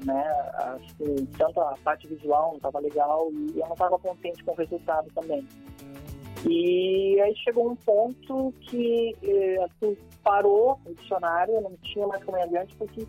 né? 0.05 0.25
Assim, 0.55 1.27
tanto 1.39 1.61
a 1.61 1.77
parte 1.83 2.07
visual 2.07 2.49
não 2.49 2.57
estava 2.57 2.79
legal 2.79 3.29
e 3.33 3.59
eu 3.59 3.67
não 3.67 3.73
estava 3.73 3.99
contente 3.99 4.45
com 4.45 4.53
o 4.53 4.55
resultado 4.55 5.09
também. 5.15 5.47
E 6.49 7.21
aí 7.21 7.37
chegou 7.37 7.71
um 7.71 7.77
ponto 7.77 8.55
que 8.61 9.15
eh, 9.23 9.65
assim, 9.65 9.97
parou 10.23 10.79
o 10.87 10.95
dicionário, 10.95 11.61
não 11.61 11.77
tinha 11.83 12.07
mais 12.07 12.25
como 12.25 12.39
ir 12.39 12.43
adiante, 12.43 12.75
porque 12.77 13.07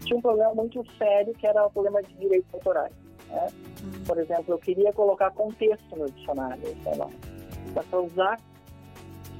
tinha 0.00 0.18
um 0.18 0.22
problema 0.22 0.54
muito 0.54 0.84
sério 0.98 1.32
que 1.34 1.46
era 1.46 1.66
o 1.66 1.70
problema 1.70 2.02
de 2.02 2.12
direitos 2.14 2.52
autorais. 2.52 2.92
Né? 3.28 3.46
Uhum. 3.82 4.04
Por 4.06 4.18
exemplo, 4.18 4.54
eu 4.54 4.58
queria 4.58 4.92
colocar 4.92 5.30
contexto 5.30 5.96
no 5.96 6.10
dicionário, 6.10 6.62
sei 6.82 6.96
lá, 6.96 7.08
para 7.88 8.00
usar 8.00 8.38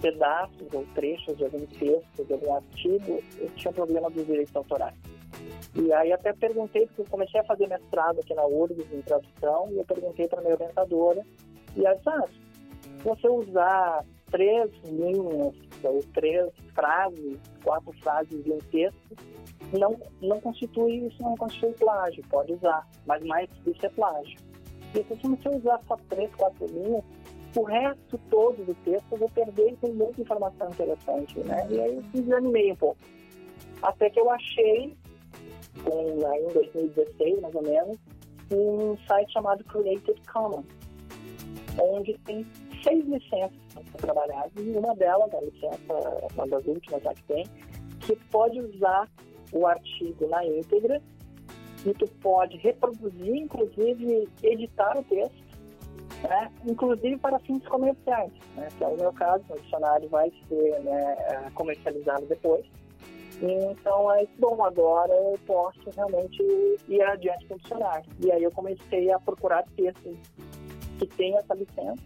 pedaços 0.05 0.69
ou 0.75 0.85
trechos 0.95 1.35
de 1.39 1.45
algum 1.45 1.65
texto, 1.65 2.25
de 2.27 2.33
algum 2.35 2.55
artigo, 2.55 3.23
eu 3.39 3.49
tinha 3.57 3.73
problema 3.73 4.11
dos 4.11 4.27
direitos 4.27 4.55
autorais. 4.55 4.95
E 5.75 5.91
aí 5.95 6.13
até 6.13 6.35
perguntei, 6.35 6.87
porque 6.87 7.01
eu 7.01 7.07
comecei 7.07 7.41
a 7.41 7.45
fazer 7.45 7.67
mestrado 7.67 8.21
aqui 8.21 8.35
na 8.35 8.45
URGS 8.45 8.93
em 8.93 9.01
tradução, 9.01 9.71
e 9.73 9.79
eu 9.79 9.85
perguntei 9.87 10.29
para 10.29 10.43
minha 10.43 10.53
orientadora, 10.53 11.25
e 11.75 11.87
ela 11.87 11.95
disse, 11.97 12.09
ah, 12.11 12.25
se 12.99 13.03
você 13.03 13.29
usar 13.29 14.05
três 14.31 14.71
linhas 14.85 15.55
ou 15.83 16.01
três 16.13 16.51
frases, 16.75 17.39
quatro 17.63 17.93
frases 18.03 18.45
de 18.45 18.53
um 18.53 18.59
texto, 18.59 19.17
não, 19.73 19.99
não 20.21 20.39
constitui, 20.39 21.07
isso 21.07 21.23
não 21.23 21.35
constitui 21.35 21.73
plágio, 21.73 22.23
pode 22.29 22.53
usar, 22.53 22.87
mas 23.07 23.25
mais 23.25 23.49
isso 23.67 23.87
é 23.87 23.89
plágio. 23.89 24.39
E 24.95 25.03
se 25.03 25.27
você 25.27 25.49
usar 25.49 25.81
só 25.89 25.97
três, 26.11 26.31
quatro 26.37 26.67
linhas, 26.67 27.03
o 27.57 27.63
resto 27.63 28.19
todo 28.31 28.65
do 28.65 28.75
texto 28.85 29.07
eu 29.13 29.19
vou 29.19 29.29
perder 29.31 29.73
e 29.73 29.77
tem 29.77 29.93
muita 29.93 30.21
informação 30.21 30.69
interessante, 30.69 31.39
né? 31.41 31.67
E 31.71 31.81
aí 31.81 31.97
eu 31.97 32.03
desanimei 32.13 32.73
um 32.73 32.77
pouco. 32.77 32.99
Até 33.83 34.11
que 34.11 34.19
eu 34.19 34.31
achei, 34.31 34.97
com, 35.85 36.27
aí, 36.27 36.45
em 36.45 36.53
2016 36.53 37.41
mais 37.41 37.55
ou 37.55 37.63
menos, 37.63 37.97
um 38.53 38.97
site 39.07 39.33
chamado 39.33 39.63
Creative 39.65 40.21
Commons, 40.33 40.67
onde 41.81 42.19
tem 42.25 42.47
seis 42.83 43.05
licenças 43.07 43.53
trabalhadas 43.99 44.53
e 44.57 44.71
uma 44.77 44.95
delas, 44.95 45.33
a 45.35 45.41
licença, 45.41 46.29
uma 46.35 46.47
das 46.47 46.65
últimas 46.67 47.03
que 47.03 47.23
tem, 47.25 47.47
que 48.01 48.17
pode 48.31 48.61
usar 48.61 49.09
o 49.53 49.67
artigo 49.67 50.29
na 50.29 50.45
íntegra 50.45 51.01
e 51.87 51.93
tu 51.95 52.07
pode 52.21 52.57
reproduzir, 52.59 53.37
inclusive 53.37 54.29
editar 54.43 54.99
o 54.99 55.05
texto 55.05 55.44
né? 56.29 56.51
inclusive 56.65 57.17
para 57.19 57.39
fins 57.41 57.65
comerciais, 57.67 58.33
né? 58.57 58.69
que 58.77 58.85
é 58.85 58.89
o 58.89 58.97
meu 58.97 59.13
caso, 59.13 59.45
o 59.51 59.61
dicionário 59.61 60.09
vai 60.09 60.33
ser 60.49 60.81
né, 60.81 61.17
é, 61.29 61.51
comercializado 61.55 62.27
depois. 62.27 62.65
Então, 63.43 64.13
é 64.15 64.27
bom, 64.39 64.65
agora 64.65 65.13
eu 65.13 65.39
posso 65.47 65.81
realmente 65.95 66.43
ir 66.89 67.03
adiante 67.03 67.47
com 67.47 67.55
o 67.55 67.59
dicionário. 67.59 68.05
E 68.21 68.33
aí 68.33 68.43
eu 68.43 68.51
comecei 68.53 69.11
a 69.13 69.19
procurar 69.19 69.65
textos 69.77 70.17
que 70.99 71.07
têm 71.07 71.37
essa 71.37 71.55
licença, 71.55 72.03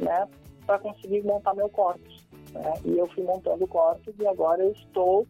né, 0.00 0.28
para 0.66 0.78
conseguir 0.78 1.22
montar 1.22 1.54
meu 1.54 1.68
corpus. 1.68 2.26
Né? 2.52 2.74
E 2.84 2.98
eu 2.98 3.06
fui 3.06 3.24
montando 3.24 3.64
o 3.64 3.68
corpus 3.68 4.14
e 4.18 4.26
agora 4.26 4.62
eu 4.62 4.72
estou 4.72 5.26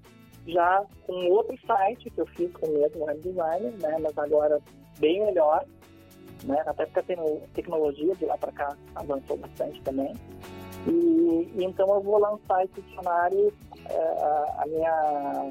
já 0.47 0.85
com 1.07 1.12
outro 1.29 1.57
site 1.66 2.11
que 2.11 2.20
eu 2.20 2.27
fiz 2.27 2.51
com 2.53 2.66
o 2.66 2.72
mesmo 2.72 3.05
web 3.05 3.20
designer, 3.20 3.72
né, 3.79 3.97
mas 4.01 4.16
agora 4.16 4.61
bem 4.99 5.24
melhor, 5.24 5.64
né? 6.47 6.62
Até 6.66 6.86
porque 6.86 7.12
a 7.12 7.49
tecnologia 7.55 8.14
de 8.14 8.24
lá 8.24 8.38
para 8.38 8.53
cá 8.53 8.76
avançou 8.94 9.36
bastante 9.36 9.80
também. 9.82 10.14
E, 10.86 11.51
e, 11.57 11.64
então 11.64 11.88
eu 11.94 12.01
vou 12.01 12.18
lançar 12.18 12.64
esse 12.64 12.80
dicionário, 12.80 13.53
é, 13.88 13.99
a, 13.99 14.62
a, 14.62 14.66
minha 14.66 15.51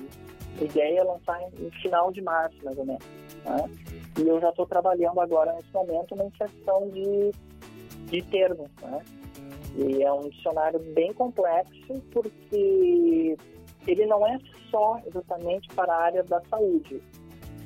ideia 0.61 1.01
é 1.01 1.03
lançar 1.03 1.39
em, 1.41 1.65
em, 1.65 1.71
final 1.81 2.11
de 2.11 2.21
março, 2.21 2.57
mais 2.63 2.77
ou 2.77 2.85
menos. 2.85 3.05
Né? 3.43 3.69
E 4.17 4.27
eu 4.27 4.39
já 4.39 4.49
estou 4.49 4.65
trabalhando 4.65 5.19
agora, 5.19 5.53
nesse 5.53 5.73
momento, 5.73 6.15
na 6.15 6.25
inserção 6.25 6.89
de, 6.89 7.31
de 8.09 8.21
termos. 8.23 8.69
Né? 8.81 9.01
E 9.75 10.03
é 10.03 10.11
um 10.13 10.29
dicionário 10.29 10.79
bem 10.93 11.11
complexo, 11.13 12.01
porque 12.11 13.37
ele 13.85 14.05
não 14.05 14.25
é 14.25 14.37
só 14.71 15.01
exatamente 15.05 15.67
para 15.75 15.93
a 15.93 16.03
área 16.03 16.23
da 16.23 16.41
saúde. 16.49 17.01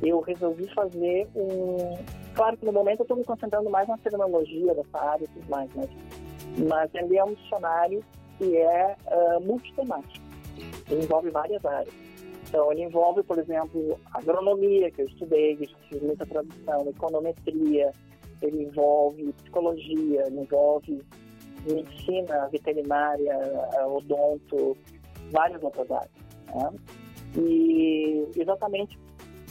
Eu 0.01 0.19
resolvi 0.21 0.67
fazer 0.73 1.27
um, 1.35 1.97
Claro 2.39 2.55
que 2.55 2.65
no 2.65 2.71
momento 2.71 2.99
eu 2.99 3.03
estou 3.03 3.17
me 3.17 3.23
concentrando 3.25 3.69
mais 3.69 3.85
na 3.85 3.97
terminologia 3.97 4.73
dessa 4.73 4.97
área 4.97 5.25
e 5.25 5.27
tudo 5.27 5.49
mais, 5.49 5.69
mas, 5.75 5.89
mas 6.69 6.95
ele 6.95 7.17
é 7.17 7.23
um 7.25 7.33
dicionário 7.33 8.01
que 8.37 8.55
é 8.55 8.95
uh, 9.07 9.41
multitemático. 9.41 10.25
Ele 10.89 11.03
envolve 11.03 11.29
várias 11.31 11.65
áreas. 11.65 11.93
Então, 12.47 12.71
ele 12.71 12.83
envolve, 12.83 13.23
por 13.23 13.37
exemplo, 13.37 13.99
agronomia, 14.13 14.89
que 14.89 15.01
eu 15.01 15.07
estudei, 15.07 15.57
que 15.57 15.69
fiz 15.89 16.01
muita 16.01 16.25
tradução, 16.25 16.87
econometria, 16.87 17.91
ele 18.41 18.63
envolve 18.63 19.33
psicologia, 19.33 20.23
ele 20.25 20.39
envolve 20.39 21.03
medicina 21.69 22.47
veterinária, 22.47 23.37
odonto, 23.85 24.77
várias 25.29 25.61
outras 25.61 25.91
áreas. 25.91 26.11
Né? 26.55 26.71
E 27.37 28.27
exatamente 28.37 28.97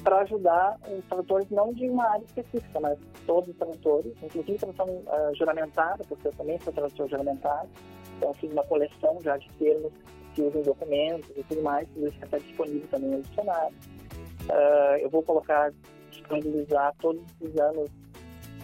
para 0.03 0.21
ajudar 0.21 0.79
os 0.89 1.05
tradutores 1.07 1.51
não 1.51 1.73
de 1.73 1.89
uma 1.89 2.05
área 2.05 2.25
específica, 2.25 2.81
mas 2.81 2.99
todos 3.27 3.51
os 3.51 3.57
tradutores, 3.57 4.13
inclusive 4.23 4.59
tradução 4.59 4.87
uh, 4.87 5.35
juramentada, 5.35 6.05
porque 6.05 6.29
eu 6.29 6.33
também 6.33 6.59
sou 6.61 6.73
tradutor 6.73 7.09
juramentado, 7.09 7.69
então 8.17 8.33
fiz 8.35 8.51
uma 8.53 8.65
coleção 8.65 9.19
já 9.23 9.37
de 9.37 9.49
termos 9.53 9.93
que 10.35 10.43
usam 10.43 10.63
documentos 10.63 11.31
e 11.37 11.43
tudo 11.45 11.63
mais, 11.63 11.89
tudo 11.91 12.09
isso 12.09 12.25
está 12.25 12.39
disponível 12.39 12.89
também 12.91 13.11
no 13.11 13.23
dicionário. 13.23 13.75
Uh, 14.49 14.97
eu 15.01 15.11
vou 15.11 15.23
colocar, 15.23 15.73
disponibilizar 16.11 16.95
todos 17.01 17.23
os 17.41 17.57
anos 17.59 17.91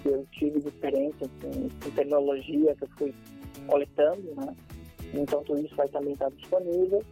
que 0.02 0.08
eu 0.08 0.26
tive 0.32 0.60
de 0.60 0.68
experiência 0.68 1.28
em, 1.44 1.66
em 1.66 1.90
tecnologia 1.90 2.74
que 2.74 2.84
eu 2.84 2.88
fui 2.98 3.14
coletando, 3.66 4.34
né? 4.34 4.54
Então 5.12 5.42
tudo 5.44 5.64
isso 5.64 5.74
vai 5.76 5.88
também 5.88 6.12
estar 6.12 6.30
disponível. 6.30 7.02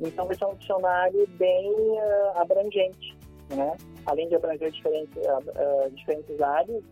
Então 0.00 0.26
vai 0.26 0.36
ser 0.36 0.46
um 0.46 0.54
dicionário 0.54 1.26
bem 1.38 1.70
uh, 1.70 2.38
abrangente 2.38 3.19
né? 3.54 3.76
Além 4.06 4.28
de 4.28 4.36
abranger 4.36 4.70
diferentes, 4.70 5.16
uh, 5.16 5.90
diferentes 5.90 6.40
áreas, 6.40 6.82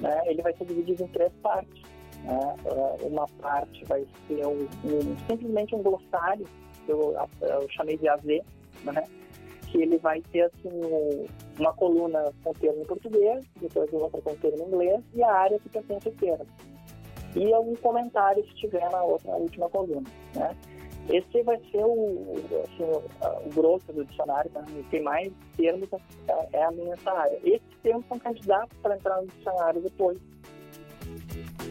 né? 0.00 0.22
ele 0.26 0.42
vai 0.42 0.54
ser 0.56 0.64
dividido 0.64 1.04
em 1.04 1.08
três 1.08 1.32
partes. 1.42 1.82
Né? 2.22 2.54
Uh, 2.64 3.06
uma 3.06 3.26
parte 3.40 3.84
vai 3.84 4.06
ser 4.26 4.46
um, 4.46 4.66
um, 4.84 5.16
simplesmente 5.28 5.74
um 5.74 5.82
glossário, 5.82 6.46
eu, 6.88 7.16
eu 7.40 7.68
chamei 7.70 7.96
de 7.96 8.08
AZ, 8.08 8.24
né? 8.24 9.04
que 9.66 9.82
ele 9.82 9.98
vai 9.98 10.20
ter 10.32 10.42
assim, 10.42 10.70
uma 11.58 11.72
coluna 11.74 12.32
com 12.42 12.52
termo 12.54 12.82
em 12.82 12.86
português, 12.86 13.44
depois 13.60 13.92
outra 13.92 14.20
com 14.22 14.34
termo 14.36 14.64
em 14.64 14.68
inglês, 14.68 15.02
e 15.14 15.22
a 15.22 15.32
área 15.32 15.58
que 15.58 15.68
pertence 15.68 16.08
ao 16.08 16.14
termo. 16.14 16.46
E 17.34 17.52
algum 17.52 17.74
comentário 17.76 18.42
se 18.46 18.54
tiver 18.54 18.88
na 18.90 19.02
outra, 19.02 19.30
na 19.32 19.36
última 19.36 19.68
coluna. 19.68 20.08
Né? 20.34 20.56
Esse 21.08 21.42
vai 21.42 21.58
ser 21.70 21.84
o, 21.84 22.34
assim, 22.64 22.82
o, 22.82 23.54
grosso 23.54 23.92
do 23.92 24.04
dicionário, 24.04 24.50
né? 24.52 24.64
tem 24.90 25.02
mais 25.02 25.32
termos, 25.56 25.88
é, 25.92 26.48
é 26.58 26.64
a 26.64 26.70
minha 26.72 26.96
área. 27.04 27.38
Esses 27.44 27.78
termos 27.82 28.04
são 28.08 28.18
candidatos 28.18 28.76
para 28.82 28.96
entrar 28.96 29.20
no 29.20 29.28
dicionário 29.28 29.80
depois. 29.80 30.18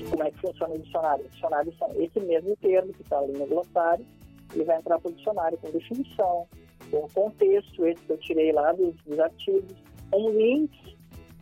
Como 0.09 0.23
é 0.23 0.31
que 0.31 0.39
funciona 0.39 0.73
o 0.73 0.79
dicionário? 0.79 1.25
O 1.25 1.29
dicionário 1.29 1.73
são 1.77 1.89
esse 1.95 2.19
mesmo 2.21 2.55
termo 2.57 2.93
que 2.93 3.01
está 3.01 3.19
ali 3.19 3.33
no 3.33 3.45
glossário, 3.45 4.05
ele 4.53 4.63
vai 4.63 4.77
entrar 4.77 4.99
para 4.99 5.11
o 5.11 5.13
dicionário 5.13 5.57
com 5.57 5.69
definição, 5.69 6.47
com 6.89 7.07
contexto, 7.09 7.85
esse 7.85 8.01
que 8.03 8.11
eu 8.11 8.17
tirei 8.17 8.51
lá 8.53 8.71
dos, 8.71 8.95
dos 9.05 9.19
artigos, 9.19 9.75
um 10.13 10.29
link 10.29 10.97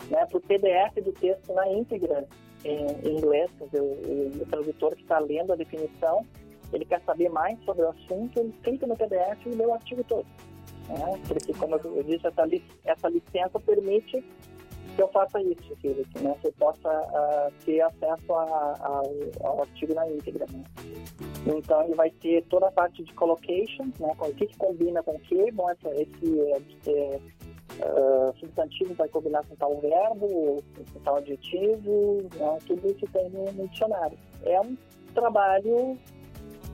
né, 0.09 0.25
para 0.25 0.37
o 0.37 0.41
PDF 0.41 1.03
do 1.03 1.11
texto 1.13 1.53
na 1.53 1.71
íntegra 1.71 2.27
em, 2.65 2.87
em 3.07 3.17
inglês, 3.17 3.51
quer 3.57 3.65
dizer, 3.65 3.81
o, 3.81 4.41
o 4.41 4.45
tradutor 4.49 4.95
que 4.95 5.01
está 5.01 5.19
lendo 5.19 5.53
a 5.53 5.55
definição, 5.55 6.25
ele 6.73 6.85
quer 6.85 7.01
saber 7.03 7.29
mais 7.29 7.57
sobre 7.63 7.83
o 7.83 7.89
assunto, 7.89 8.39
ele 8.39 8.53
clica 8.63 8.87
no 8.87 8.95
PDF 8.95 9.45
e 9.45 9.49
lê 9.49 9.65
o 9.65 9.73
artigo 9.73 10.03
todo. 10.03 10.25
Né? 10.87 11.21
Porque, 11.27 11.53
como 11.53 11.75
eu 11.75 12.03
disse, 12.03 12.27
essa, 12.27 12.43
essa 12.85 13.09
licença 13.09 13.59
permite 13.59 14.23
que 14.95 15.01
eu 15.01 15.07
faça 15.07 15.41
isso, 15.41 15.75
né? 16.21 16.35
Você 16.41 16.51
possa 16.51 16.89
uh, 16.89 17.51
ter 17.65 17.81
acesso 17.81 18.33
a, 18.33 18.43
a, 18.79 19.01
ao 19.47 19.61
artigo 19.61 19.93
na 19.95 20.07
íntegra. 20.07 20.45
Né? 20.51 20.63
Então, 21.47 21.83
ele 21.83 21.95
vai 21.95 22.11
ter 22.11 22.43
toda 22.45 22.67
a 22.67 22.71
parte 22.71 23.03
de 23.03 23.13
collocation, 23.13 23.85
né? 23.99 24.13
Com 24.17 24.27
o 24.27 24.33
que, 24.33 24.45
que 24.45 24.57
combina 24.57 25.01
com 25.01 25.15
o 25.15 25.19
que. 25.19 25.51
Bom, 25.51 25.69
essa, 25.69 25.89
esse 25.95 26.39
é, 26.87 27.19
uh, 27.81 28.37
substantivo 28.39 28.93
vai 28.93 29.07
combinar 29.09 29.43
com 29.45 29.55
tal 29.55 29.79
verbo, 29.79 30.63
com 30.93 30.99
tal 31.03 31.17
adjetivo, 31.17 32.23
né? 32.35 32.57
tudo 32.67 32.87
isso 32.91 33.07
tem 33.11 33.29
no 33.29 33.67
dicionário. 33.67 34.17
É 34.43 34.59
um 34.61 34.77
trabalho, 35.13 35.97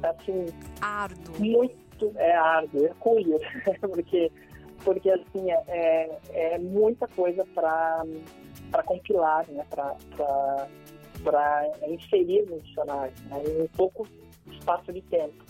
assim... 0.03 0.45
Árduo. 0.81 1.39
Muito, 1.39 2.11
é 2.15 2.35
árduo, 2.35 2.85
é 2.85 2.93
cuio, 2.99 3.37
porque, 3.81 4.31
porque 4.83 5.09
assim, 5.09 5.51
é, 5.51 5.63
é, 5.67 6.53
é 6.53 6.59
muita 6.59 7.07
coisa 7.07 7.45
para 7.53 8.83
compilar, 8.85 9.45
né? 9.49 9.65
para 9.69 11.67
inserir 11.87 12.45
no 12.49 12.59
dicionário, 12.59 13.13
né? 13.25 13.43
em 13.63 13.67
pouco 13.75 14.07
espaço 14.51 14.91
de 14.93 15.01
tempo. 15.03 15.43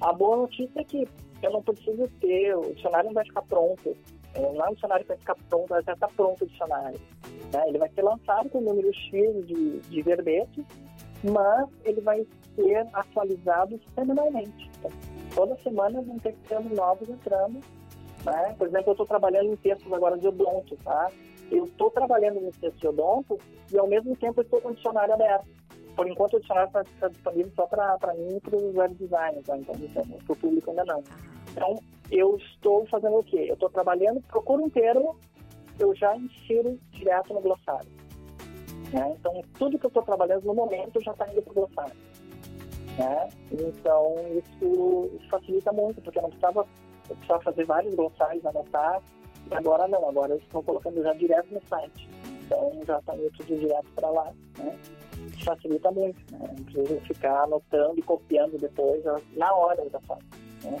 A 0.00 0.12
boa 0.12 0.36
notícia 0.36 0.80
é 0.80 0.84
que 0.84 1.08
eu 1.42 1.50
não 1.50 1.62
preciso 1.62 2.08
ter, 2.20 2.56
o 2.56 2.74
dicionário 2.74 3.06
não 3.06 3.14
vai 3.14 3.24
ficar 3.24 3.42
pronto 3.42 3.96
não 4.40 4.64
é 4.64 4.70
um 4.70 4.74
dicionário 4.74 5.04
que 5.04 5.08
vai 5.08 5.18
ficar 5.18 5.36
pronto, 5.48 5.68
já 5.68 5.92
está 5.92 6.08
pronto 6.08 6.44
o 6.44 6.46
dicionário. 6.46 7.00
Né? 7.52 7.64
Ele 7.68 7.78
vai 7.78 7.88
ser 7.90 8.02
lançado 8.02 8.48
com 8.50 8.58
o 8.58 8.62
número 8.62 8.92
X 8.92 9.46
de, 9.46 9.80
de 9.80 10.02
verbetes, 10.02 10.64
mas 11.24 11.68
ele 11.84 12.00
vai 12.00 12.26
ser 12.54 12.86
atualizado 12.92 13.80
semanalmente. 13.94 14.70
Então, 14.78 14.90
toda 15.34 15.56
semana 15.62 16.00
vão 16.02 16.18
ter 16.18 16.34
termos 16.48 16.72
novos 16.72 17.08
entrando. 17.08 17.60
Né? 18.24 18.54
Por 18.58 18.66
exemplo, 18.66 18.88
eu 18.88 18.92
estou 18.92 19.06
trabalhando 19.06 19.52
em 19.52 19.56
textos 19.56 19.92
agora 19.92 20.18
de 20.18 20.26
odonto, 20.26 20.76
tá? 20.82 21.10
Eu 21.50 21.64
estou 21.64 21.90
trabalhando 21.90 22.40
no 22.40 22.50
texto 22.50 22.78
de 22.78 22.88
odonto 22.88 23.38
e 23.72 23.78
ao 23.78 23.86
mesmo 23.86 24.16
tempo 24.16 24.40
estou 24.40 24.60
com 24.60 24.70
o 24.70 24.74
dicionário 24.74 25.14
aberto. 25.14 25.46
Por 25.94 26.08
enquanto 26.08 26.34
o 26.34 26.40
dicionário 26.40 26.68
está 26.68 26.84
tá 27.00 27.08
disponível 27.08 27.52
só 27.54 27.66
para 27.66 28.14
mim 28.14 28.36
e 28.36 28.40
para 28.40 28.56
os 28.56 28.74
web 28.74 28.94
designers, 28.94 29.46
tá? 29.46 29.56
então 29.56 29.74
para 29.74 30.32
o 30.32 30.36
público 30.36 30.70
ainda 30.70 30.84
não. 30.84 31.02
Então, 31.52 31.78
eu 32.10 32.36
estou 32.36 32.84
fazendo 32.86 33.16
o 33.16 33.24
quê? 33.24 33.46
Eu 33.48 33.54
estou 33.54 33.70
trabalhando, 33.70 34.20
procuro 34.22 34.64
um 34.64 34.68
termo, 34.68 35.16
eu 35.78 35.94
já 35.94 36.14
insiro 36.16 36.78
direto 36.90 37.32
no 37.32 37.40
glossário. 37.40 37.88
Né? 38.96 39.14
Então, 39.20 39.42
tudo 39.58 39.78
que 39.78 39.84
eu 39.84 39.88
estou 39.88 40.02
trabalhando 40.02 40.44
no 40.44 40.54
momento 40.54 41.02
já 41.02 41.12
está 41.12 41.30
indo 41.30 41.42
para 41.42 41.50
o 41.50 41.54
glossário. 41.54 41.96
Né? 42.98 43.28
Então, 43.52 44.14
isso, 44.38 45.10
isso, 45.14 45.28
facilita 45.28 45.70
muito, 45.70 46.00
porque 46.00 46.18
eu 46.18 46.22
não 46.22 46.30
precisava, 46.30 46.66
eu 47.10 47.16
precisava 47.16 47.42
fazer 47.42 47.64
vários 47.66 47.94
glossários, 47.94 48.46
anotar, 48.46 49.02
e 49.50 49.54
agora 49.54 49.86
não, 49.86 50.08
agora 50.08 50.32
eu 50.32 50.38
estou 50.38 50.62
colocando 50.62 51.02
já 51.02 51.12
direto 51.12 51.52
no 51.52 51.60
site. 51.68 52.08
Então, 52.46 52.72
já 52.86 52.98
está 52.98 53.14
indo 53.14 53.30
tudo 53.32 53.58
direto 53.58 53.86
para 53.94 54.08
lá. 54.08 54.32
Né? 54.58 54.78
Facilita 55.44 55.90
muito, 55.90 56.18
né? 56.32 56.54
não 56.56 56.64
precisa 56.64 57.00
ficar 57.02 57.42
anotando 57.42 57.98
e 57.98 58.02
copiando 58.02 58.58
depois, 58.58 59.04
na 59.36 59.54
hora 59.54 59.86
já 59.90 60.00
faço. 60.00 60.24
Né? 60.64 60.78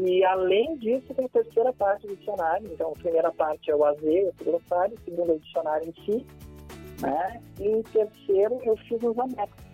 E 0.00 0.24
além 0.24 0.76
disso, 0.76 1.12
tem 1.12 1.24
a 1.24 1.28
terceira 1.28 1.72
parte 1.72 2.06
do 2.06 2.14
dicionário. 2.14 2.68
Então, 2.72 2.90
a 2.90 2.98
primeira 2.98 3.32
parte 3.32 3.68
é 3.68 3.74
o 3.74 3.84
AZ, 3.84 4.00
o 4.00 4.44
glossário, 4.44 4.96
a 4.96 5.04
segunda 5.04 5.32
é 5.32 5.34
o 5.34 5.40
dicionário 5.40 5.88
em 5.88 6.04
si. 6.04 6.26
Né? 7.00 7.40
E 7.60 7.82
terceiro, 7.92 8.58
eu 8.62 8.76
fiz 8.76 9.02
os 9.02 9.18
anexos. 9.18 9.66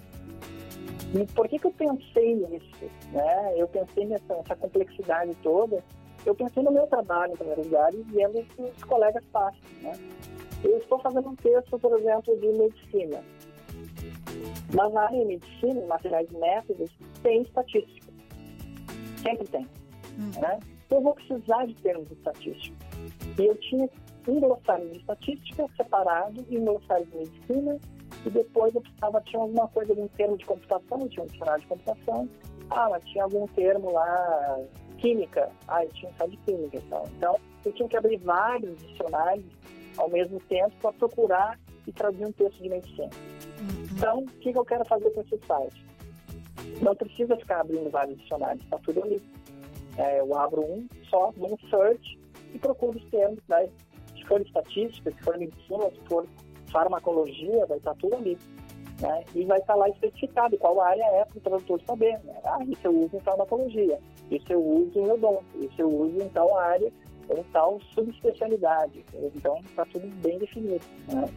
E 1.14 1.26
por 1.34 1.46
que, 1.46 1.58
que 1.58 1.66
eu 1.66 1.72
pensei 1.72 2.34
nisso? 2.34 2.90
Né? 3.12 3.54
Eu 3.56 3.68
pensei 3.68 4.06
nessa, 4.06 4.34
nessa 4.34 4.56
complexidade 4.56 5.34
toda. 5.42 5.82
Eu 6.24 6.34
pensei 6.34 6.62
no 6.62 6.70
meu 6.70 6.86
trabalho, 6.86 7.32
em 7.32 7.36
primeiro 7.36 7.62
lugar, 7.62 7.92
e 7.92 8.02
vendo 8.02 8.38
o 8.38 8.44
que 8.44 8.62
os 8.62 8.84
colegas 8.84 9.24
fazem. 9.32 9.60
Né? 9.82 9.92
Eu 10.64 10.78
estou 10.78 10.98
fazendo 11.00 11.28
um 11.28 11.36
texto, 11.36 11.78
por 11.78 11.98
exemplo, 11.98 12.36
de 12.38 12.46
medicina. 12.46 13.22
Mas 14.74 14.92
na 14.92 15.02
área 15.02 15.18
de 15.18 15.26
medicina, 15.26 15.86
materiais 15.86 16.28
e 16.30 16.36
métodos, 16.36 16.90
tem 17.22 17.42
estatística. 17.42 18.12
Sempre 19.22 19.46
tem. 19.48 19.68
Hum. 20.18 20.40
Né? 20.40 20.58
Eu 20.90 21.00
vou 21.00 21.14
precisar 21.14 21.66
de 21.66 21.74
termos 21.74 22.10
estatísticos. 22.10 22.78
E 23.38 23.44
eu 23.44 23.54
tinha 23.56 23.88
um 24.28 24.40
glossário 24.40 24.88
de 24.90 24.98
estatística 24.98 25.66
separado 25.76 26.44
e 26.48 26.58
um 26.58 26.64
glossário 26.64 27.06
de 27.06 27.16
medicina, 27.16 27.78
e 28.24 28.30
depois 28.30 28.74
eu 28.74 28.80
precisava, 28.80 29.20
tinha 29.22 29.42
alguma 29.42 29.68
coisa, 29.68 29.92
algum 29.92 30.08
termo 30.08 30.36
de 30.36 30.44
computação, 30.44 31.08
tinha 31.08 31.24
um 31.24 31.26
dicionário 31.26 31.62
de 31.62 31.68
computação, 31.68 32.28
ah, 32.70 32.88
mas 32.90 33.04
tinha 33.04 33.24
algum 33.24 33.46
termo 33.48 33.92
lá, 33.92 34.60
química, 34.98 35.50
ah, 35.68 35.84
eu 35.84 35.90
tinha 35.90 36.12
só 36.16 36.26
de 36.26 36.36
química 36.38 36.76
e 36.76 36.82
tal. 36.82 37.08
Então, 37.16 37.38
eu 37.64 37.72
tinha 37.72 37.88
que 37.88 37.96
abrir 37.96 38.18
vários 38.18 38.76
dicionários 38.78 39.44
ao 39.96 40.08
mesmo 40.08 40.40
tempo 40.40 40.72
para 40.80 40.92
procurar 40.92 41.58
e 41.86 41.92
traduzir 41.92 42.26
um 42.26 42.32
texto 42.32 42.62
de 42.62 42.68
medicina. 42.68 43.10
Uhum. 43.58 43.86
Então, 43.96 44.18
o 44.20 44.26
que, 44.26 44.52
que 44.52 44.58
eu 44.58 44.64
quero 44.64 44.84
fazer 44.84 45.10
com 45.10 45.20
esse 45.20 45.38
site? 45.46 45.86
Não 46.80 46.94
precisa 46.94 47.36
ficar 47.36 47.60
abrindo 47.60 47.90
vários 47.90 48.18
dicionários, 48.18 48.62
está 48.62 48.78
tudo 48.78 49.02
ali. 49.02 49.20
É, 49.98 50.20
eu 50.20 50.34
abro 50.34 50.62
um 50.62 50.86
só, 51.10 51.30
um 51.36 51.56
search, 51.68 52.18
e 52.54 52.58
procuro 52.58 52.98
os 52.98 53.04
termos, 53.10 53.38
né? 53.48 53.68
Se 54.22 54.28
for 54.28 54.40
estatística, 54.40 55.10
se 55.10 55.22
for 55.22 55.36
medicina, 55.36 55.90
se 55.90 56.00
for 56.08 56.26
farmacologia, 56.70 57.66
vai 57.66 57.78
estar 57.78 57.94
tudo 57.96 58.16
ali. 58.16 58.38
Né? 59.00 59.24
E 59.34 59.44
vai 59.44 59.58
estar 59.58 59.74
lá 59.74 59.88
especificado 59.88 60.56
qual 60.58 60.80
área 60.80 61.04
é 61.04 61.24
para 61.24 61.38
o 61.38 61.40
tradutor 61.40 61.80
saber. 61.86 62.18
Né? 62.24 62.34
Ah, 62.44 62.64
isso 62.64 62.80
eu 62.84 62.98
uso 62.98 63.16
em 63.16 63.20
farmacologia, 63.20 63.98
isso 64.30 64.52
eu 64.52 64.64
uso 64.64 64.98
em 64.98 65.10
odonto, 65.10 65.44
isso 65.60 65.74
eu 65.78 65.88
uso 65.88 66.22
em 66.22 66.28
tal 66.28 66.56
área, 66.56 66.92
ou 67.28 67.44
tal 67.52 67.80
subespecialidade. 67.94 69.04
Então, 69.34 69.58
está 69.64 69.84
tudo 69.86 70.06
bem 70.22 70.38
definido. 70.38 70.84
Né? 71.08 71.28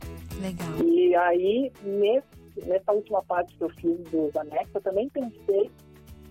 Legal. 0.41 0.86
E 0.86 1.15
aí, 1.15 1.71
nesse, 1.83 2.67
nessa 2.67 2.91
última 2.91 3.23
parte 3.23 3.55
que 3.55 3.63
eu 3.63 3.69
fiz 3.69 3.99
dos 4.11 4.36
anexos, 4.36 4.75
eu 4.75 4.81
também 4.81 5.09
pensei 5.09 5.71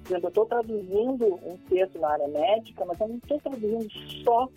por 0.05 0.11
exemplo, 0.11 0.27
eu 0.27 0.29
estou 0.29 0.47
traduzindo 0.47 1.41
um 1.43 1.57
texto 1.67 1.99
na 1.99 2.11
área 2.11 2.29
médica, 2.29 2.85
mas 2.85 3.01
eu 3.01 3.09
não 3.09 3.17
estou 3.17 3.41
traduzindo 3.41 3.87
só 4.23 4.49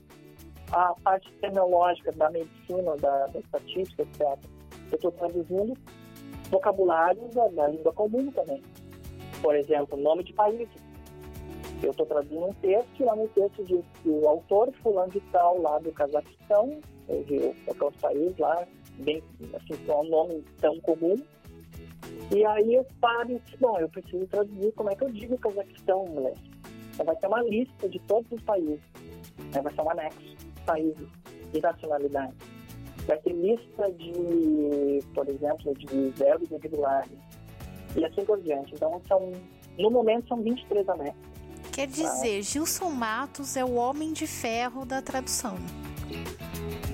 a 0.72 0.94
parte 1.04 1.32
terminológica 1.40 2.12
da 2.12 2.30
medicina, 2.30 2.96
da, 2.98 3.28
da 3.28 3.40
estatística, 3.40 4.04
etc. 4.04 4.22
Eu 4.92 4.96
estou 4.96 5.12
traduzindo 5.12 5.74
vocabulários 6.50 7.34
da, 7.34 7.48
da, 7.50 7.68
língua 7.68 7.94
comum 7.94 8.32
também. 8.32 8.62
Por 9.42 9.56
exemplo, 9.56 9.98
nome 9.98 10.24
de 10.24 10.34
países. 10.34 10.88
Eu 11.82 11.92
estou 11.92 12.06
traduzindo 12.06 12.46
um 12.46 12.54
texto 12.54 13.00
e 13.00 13.04
lá 13.04 13.16
no 13.16 13.28
texto 13.30 13.64
diz 13.64 13.86
que 14.02 14.10
o 14.10 14.28
autor 14.28 14.72
fulano 14.82 15.12
de 15.12 15.20
tal 15.32 15.62
lá 15.62 15.78
do 15.80 15.92
Cazaquistão, 15.92 16.80
ou 17.08 17.24
de 17.24 17.54
qualquer 17.66 18.00
país 18.00 18.38
lá, 18.38 18.68
bem, 19.00 19.22
assim, 19.54 19.86
com 19.86 20.02
um 20.02 20.10
nome 20.10 20.44
tão 20.60 20.80
comum, 20.80 21.16
e 22.34 22.44
aí 22.46 22.74
eu 22.74 22.86
paro 23.00 23.32
e 23.32 23.40
disse, 23.40 23.58
bom, 23.58 23.80
eu 23.80 23.88
preciso 23.90 24.26
traduzir 24.28 24.72
como 24.74 24.90
é 24.90 24.96
que 24.96 25.04
eu 25.04 25.12
digo 25.12 25.38
Cazaquistão 25.38 26.06
inglês. 26.08 26.40
Então 26.94 27.06
vai 27.06 27.16
ter 27.16 27.28
uma 27.28 27.44
lista 27.44 27.88
de 27.88 28.00
todos 28.00 28.32
os 28.32 28.42
países. 28.42 28.82
Né? 29.54 29.62
Vai 29.62 29.74
ser 29.74 29.82
um 29.82 29.90
anexo, 29.92 30.36
países 30.68 31.08
e 31.54 31.60
nacionalidades. 31.60 32.36
Vai 33.08 33.18
ter 33.20 33.34
lista 33.34 33.92
de, 33.94 35.00
por 35.16 35.28
exemplo, 35.30 35.74
de 35.76 36.10
verbos 36.10 36.52
irregulares. 36.52 37.18
E 37.96 38.06
assim 38.06 38.26
por 38.26 38.40
diante. 38.42 38.76
Então 38.76 39.02
são, 39.08 39.32
no 39.80 39.90
momento 39.90 40.28
são 40.28 40.42
23 40.42 40.88
anexos. 40.90 41.28
Quer 41.72 41.88
dizer, 41.88 42.38
tá? 42.38 42.42
Gilson 42.42 42.90
Matos 42.90 43.56
é 43.56 43.64
o 43.64 43.76
homem 43.76 44.12
de 44.12 44.28
ferro 44.28 44.86
da 44.86 45.02
tradução. 45.02 45.56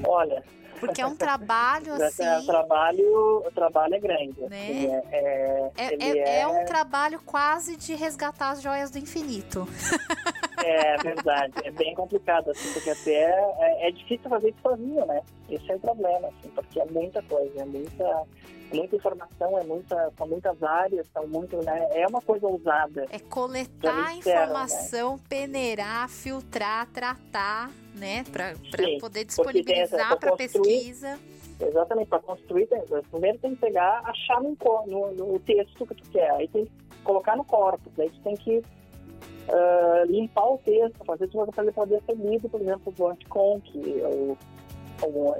Olha, 0.05 0.43
porque 0.79 1.01
é 1.01 1.05
um 1.05 1.15
trabalho 1.15 1.93
assim. 2.03 2.23
É, 2.23 2.39
o 2.39 2.45
trabalho, 2.45 3.43
o 3.45 3.51
trabalho 3.51 3.95
é 3.95 3.99
grande. 3.99 4.41
Né? 4.41 4.85
É, 4.85 5.03
é, 5.11 5.71
é, 5.77 6.17
é, 6.17 6.39
é, 6.41 6.47
um 6.47 6.65
trabalho 6.65 7.19
quase 7.25 7.77
de 7.77 7.95
resgatar 7.95 8.51
as 8.51 8.61
joias 8.61 8.91
do 8.91 8.97
infinito. 8.97 9.67
É 10.63 10.97
verdade, 10.97 11.53
é 11.63 11.71
bem 11.71 11.93
complicado, 11.93 12.51
assim, 12.51 12.71
porque 12.71 12.89
até 12.89 13.11
é, 13.11 13.87
é, 13.87 13.91
difícil 13.91 14.29
fazer 14.29 14.49
isso 14.49 14.59
sozinho, 14.61 15.05
né? 15.05 15.21
Esse 15.49 15.71
é 15.71 15.75
o 15.75 15.79
problema, 15.79 16.29
assim, 16.29 16.49
porque 16.55 16.79
é 16.79 16.85
muita 16.85 17.21
coisa, 17.23 17.61
é 17.61 17.65
muita, 17.65 18.23
muita 18.73 18.95
informação, 18.95 19.59
é 19.59 19.63
muita, 19.65 20.13
são 20.17 20.27
muitas 20.27 20.63
áreas, 20.63 21.07
são 21.13 21.27
muito, 21.27 21.57
né? 21.63 21.89
É 21.91 22.07
uma 22.07 22.21
coisa 22.21 22.47
ousada. 22.47 23.05
É 23.11 23.19
coletar 23.19 24.07
a 24.07 24.15
informação, 24.15 25.13
né? 25.13 25.21
peneirar, 25.27 26.09
filtrar, 26.09 26.87
tratar, 26.87 27.69
né? 27.93 28.23
Para 28.31 28.53
poder 29.01 29.25
disponibilizar 29.25 30.17
para 30.17 30.35
pesquisa. 30.37 31.19
Exatamente, 31.59 32.07
para 32.07 32.19
construir, 32.19 32.67
primeiro 33.11 33.37
tem 33.37 33.51
que 33.51 33.61
pegar, 33.61 34.01
achar 34.05 34.41
no, 34.41 34.57
no, 34.87 35.11
no, 35.13 35.39
texto 35.39 35.85
que 35.85 35.95
tu 35.95 36.09
quer, 36.09 36.31
aí 36.31 36.47
tem 36.47 36.65
que 36.65 36.71
colocar 37.03 37.37
no 37.37 37.45
corpo, 37.45 37.91
daí 37.95 38.09
tu 38.09 38.19
tem 38.21 38.35
que 38.35 38.63
uh, 39.47 40.05
limpar 40.05 40.53
o 40.53 40.57
texto, 40.59 41.03
fazer 41.05 41.27
tudo 41.27 41.51
para 41.51 41.63
ele 41.63 41.71
poder 41.71 42.01
ser 42.03 42.15
lido, 42.15 42.49
por 42.49 42.61
exemplo, 42.61 42.93
o 42.97 43.07
anticonc, 43.07 43.63
eu, 43.75 44.37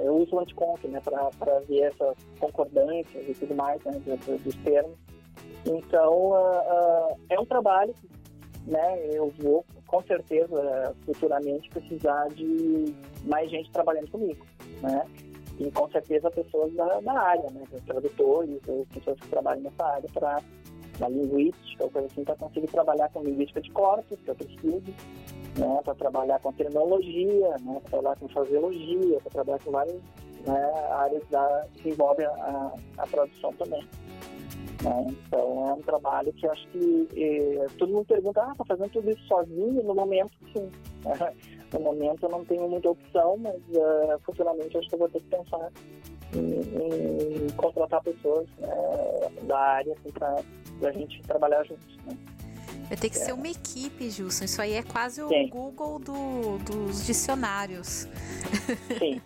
eu 0.02 0.16
uso 0.16 0.36
o 0.36 0.40
anticonc, 0.40 0.86
né, 0.88 1.00
para 1.00 1.60
ver 1.60 1.82
essas 1.82 2.16
concordâncias 2.38 3.28
e 3.28 3.34
tudo 3.34 3.54
mais, 3.54 3.82
né, 3.84 3.92
dos, 4.04 4.40
dos 4.42 4.56
termos. 4.56 4.96
Então, 5.66 6.12
uh, 6.12 7.12
uh, 7.12 7.16
é 7.30 7.40
um 7.40 7.46
trabalho, 7.46 7.94
né, 8.66 9.06
eu 9.12 9.32
vou, 9.38 9.64
com 9.86 10.02
certeza, 10.02 10.94
futuramente 11.04 11.68
precisar 11.70 12.28
de 12.28 12.94
mais 13.24 13.50
gente 13.50 13.70
trabalhando 13.70 14.10
comigo, 14.10 14.44
né, 14.82 15.06
e 15.58 15.70
com 15.70 15.88
certeza 15.90 16.30
pessoas 16.30 16.72
da, 16.74 17.00
da 17.00 17.12
área, 17.12 17.50
né, 17.50 17.62
tradutores 17.86 18.60
pessoas 18.92 19.18
que 19.20 19.28
trabalham 19.28 19.62
nessa 19.62 19.84
área 19.84 20.08
para 20.12 20.42
na 20.98 21.08
linguística, 21.08 21.84
ou 21.84 21.90
coisa 21.90 22.06
assim, 22.06 22.24
para 22.24 22.36
conseguir 22.36 22.68
trabalhar 22.68 23.08
com 23.10 23.22
linguística 23.22 23.60
de 23.60 23.70
corpos, 23.70 24.18
que 24.20 24.30
eu 24.30 24.34
preciso, 24.34 24.94
né, 25.58 25.80
para 25.84 25.94
trabalhar 25.94 26.40
com 26.40 26.52
terminologia, 26.52 27.50
né, 27.60 27.80
para 27.80 27.90
trabalhar 27.90 28.16
com 28.16 28.28
fraseologia, 28.28 29.20
para 29.20 29.30
trabalhar 29.30 29.58
com 29.60 29.70
várias 29.70 30.00
né, 30.46 30.72
áreas 30.90 31.22
da, 31.30 31.66
que 31.74 31.90
envolvem 31.90 32.26
a, 32.26 32.72
a 32.98 33.06
tradução 33.06 33.52
também. 33.54 33.82
Né? 34.82 35.06
Então 35.26 35.68
é 35.68 35.72
um 35.72 35.82
trabalho 35.82 36.32
que 36.34 36.46
eu 36.46 36.52
acho 36.52 36.68
que 36.68 37.08
eh, 37.16 37.66
todo 37.78 37.92
mundo 37.92 38.04
pergunta, 38.04 38.42
ah, 38.42 38.52
tá 38.56 38.64
fazendo 38.66 38.90
tudo 38.90 39.10
isso 39.10 39.26
sozinho? 39.26 39.82
No 39.82 39.94
momento, 39.94 40.32
sim. 40.52 40.68
no 41.72 41.80
momento 41.80 42.24
eu 42.24 42.28
não 42.28 42.44
tenho 42.44 42.68
muita 42.68 42.90
opção, 42.90 43.36
mas 43.38 43.56
uh, 43.70 44.18
futuramente 44.24 44.76
acho 44.76 44.88
que 44.88 44.94
eu 44.94 44.98
vou 44.98 45.08
ter 45.08 45.20
que 45.20 45.28
pensar 45.28 45.72
em, 46.34 47.46
em 47.46 47.50
contratar 47.56 48.02
pessoas 48.02 48.46
né, 48.58 48.68
da 49.44 49.58
área 49.58 49.92
assim, 49.94 50.12
para 50.12 50.42
a 50.82 50.92
gente 50.92 51.22
trabalhar 51.22 51.64
juntos. 51.64 51.96
Né? 52.06 52.16
Vai 52.88 52.96
ter 52.96 53.10
que 53.10 53.16
é. 53.16 53.20
ser 53.20 53.32
uma 53.32 53.48
equipe, 53.48 54.10
Gilson. 54.10 54.44
Isso 54.44 54.60
aí 54.60 54.74
é 54.74 54.82
quase 54.82 55.22
o 55.22 55.28
Sim. 55.28 55.48
Google 55.48 55.98
do, 55.98 56.58
dos 56.58 57.06
dicionários. 57.06 58.08
Sim. 58.98 59.20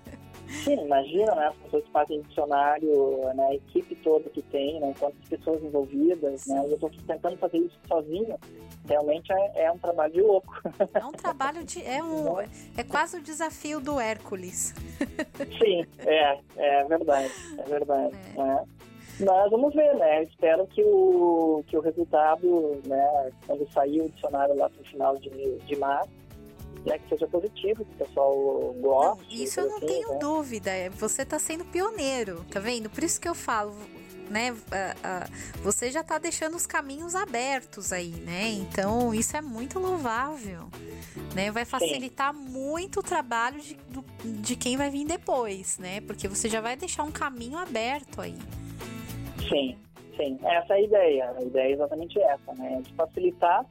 Sim, 0.64 0.80
imagina, 0.84 1.34
né? 1.34 1.48
As 1.48 1.56
pessoas 1.56 1.84
que 1.84 1.90
fazem 1.90 2.22
dicionário, 2.22 3.18
né? 3.34 3.46
a 3.48 3.54
equipe 3.54 3.94
toda 3.96 4.30
que 4.30 4.40
tem, 4.40 4.80
né? 4.80 4.94
Quantas 4.98 5.28
pessoas 5.28 5.62
envolvidas, 5.62 6.46
né? 6.46 6.64
Eu 6.66 6.74
estou 6.74 6.90
tentando 7.06 7.36
fazer 7.36 7.58
isso 7.58 7.78
sozinho. 7.86 8.38
Realmente 8.88 9.30
é, 9.30 9.64
é, 9.64 9.72
um 9.72 9.76
trabalho 9.76 10.12
de 10.14 10.22
louco. 10.22 10.54
É 10.94 11.04
um 11.04 11.12
trabalho 11.12 11.62
de. 11.64 11.84
É, 11.84 12.02
um, 12.02 12.40
é 12.40 12.82
quase 12.88 13.18
o 13.18 13.22
desafio 13.22 13.78
do 13.78 14.00
Hércules. 14.00 14.74
Sim, 15.62 15.84
é, 15.98 16.38
é 16.56 16.84
verdade. 16.84 17.30
É 17.58 17.62
verdade. 17.64 18.16
É. 18.34 18.42
Né? 18.42 18.64
Mas 19.20 19.50
vamos 19.50 19.74
ver, 19.74 19.94
né? 19.96 20.22
Espero 20.24 20.66
que 20.68 20.82
o, 20.82 21.64
que 21.66 21.76
o 21.76 21.80
resultado, 21.80 22.80
né, 22.86 23.32
quando 23.46 23.68
sair 23.72 24.00
o 24.00 24.08
dicionário 24.08 24.56
lá 24.56 24.68
no 24.68 24.84
final 24.84 25.16
de, 25.18 25.58
de 25.58 25.76
março, 25.76 26.10
né, 26.86 26.98
que 26.98 27.08
seja 27.08 27.26
positivo, 27.26 27.84
que 27.84 27.94
o 28.02 28.06
pessoal 28.06 28.74
goste. 28.80 29.36
Não, 29.36 29.44
isso 29.44 29.60
eu 29.60 29.68
não 29.68 29.76
assim, 29.76 29.86
tenho 29.86 30.08
né? 30.10 30.18
dúvida. 30.18 30.70
É, 30.70 30.88
você 30.90 31.22
está 31.22 31.38
sendo 31.38 31.64
pioneiro, 31.64 32.44
tá 32.50 32.60
vendo? 32.60 32.88
Por 32.88 33.02
isso 33.02 33.20
que 33.20 33.28
eu 33.28 33.34
falo, 33.34 33.74
né? 34.30 34.54
Você 35.62 35.90
já 35.90 36.00
está 36.00 36.18
deixando 36.18 36.56
os 36.56 36.66
caminhos 36.66 37.14
abertos 37.14 37.92
aí, 37.92 38.10
né? 38.10 38.50
Então 38.50 39.12
isso 39.12 39.36
é 39.36 39.40
muito 39.40 39.78
louvável, 39.80 40.68
né? 41.34 41.50
Vai 41.50 41.64
facilitar 41.64 42.32
Sim. 42.34 42.40
muito 42.40 43.00
o 43.00 43.02
trabalho 43.02 43.60
de, 43.60 43.76
de 44.24 44.54
quem 44.54 44.76
vai 44.76 44.90
vir 44.90 45.04
depois, 45.04 45.78
né? 45.78 46.00
Porque 46.02 46.28
você 46.28 46.48
já 46.48 46.60
vai 46.60 46.76
deixar 46.76 47.02
um 47.02 47.10
caminho 47.10 47.58
aberto 47.58 48.20
aí. 48.20 48.36
Sim, 49.48 49.76
sim. 50.16 50.38
Essa 50.42 50.74
é 50.74 50.76
a 50.76 50.80
ideia. 50.80 51.34
A 51.36 51.42
ideia 51.42 51.68
é 51.68 51.72
exatamente 51.72 52.20
essa, 52.20 52.54
né? 52.54 52.80
De 52.82 52.92
facilitar 52.94 53.64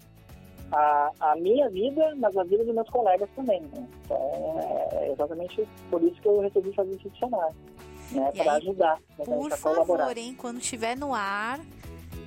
a, 0.72 1.12
a 1.20 1.36
minha 1.36 1.70
vida, 1.70 2.14
mas 2.18 2.36
a 2.36 2.44
vida 2.44 2.64
dos 2.64 2.76
meus 2.76 2.90
colegas 2.90 3.30
também. 3.36 3.62
Né? 3.62 3.88
Então, 4.06 4.60
é 4.94 5.12
exatamente 5.12 5.68
por 5.90 6.02
isso 6.04 6.22
que 6.22 6.28
eu 6.28 6.40
resolvi 6.40 6.74
fazer 6.74 6.92
esse 6.96 7.10
dicionário, 7.10 7.56
né? 8.12 8.32
Para 8.36 8.54
ajudar. 8.54 9.00
Né? 9.18 9.26
Por 9.26 9.52
favor, 9.52 10.18
hein? 10.18 10.36
Quando 10.38 10.60
estiver 10.60 10.98
no 10.98 11.14
ar, 11.14 11.60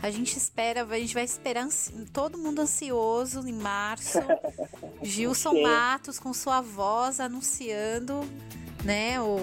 a 0.03 0.11
gente 0.11 0.37
espera, 0.37 0.83
a 0.83 0.99
gente 0.99 1.15
vai 1.15 1.25
esperar 1.25 1.69
todo 2.13 2.39
mundo 2.39 2.61
ansioso 2.61 3.47
em 3.47 3.53
março. 3.53 4.19
Gilson. 5.03 5.61
Matos 5.63 6.19
com 6.19 6.33
sua 6.33 6.61
voz 6.61 7.21
anunciando 7.21 8.21
né? 8.85 9.21
O, 9.21 9.37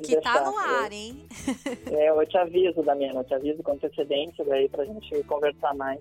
que 0.00 0.16
tá 0.16 0.32
deixar. 0.32 0.44
tá 0.44 0.50
no 0.50 0.56
ar, 0.56 0.92
hein? 0.92 1.26
É, 1.90 2.10
eu 2.10 2.26
te 2.26 2.38
aviso, 2.38 2.82
Damiana, 2.82 3.20
eu 3.20 3.24
te 3.24 3.34
aviso 3.34 3.62
com 3.62 3.72
antecedência 3.72 4.44
daí 4.44 4.68
pra 4.68 4.84
gente 4.84 5.22
conversar 5.24 5.74
mais 5.74 6.00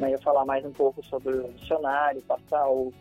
né, 0.00 0.14
eu 0.14 0.18
falar 0.20 0.44
mais 0.44 0.64
um 0.64 0.72
pouco 0.72 1.04
sobre 1.06 1.36
o 1.36 1.52
dicionário, 1.52 2.20
passar 2.22 2.68
o, 2.68 2.92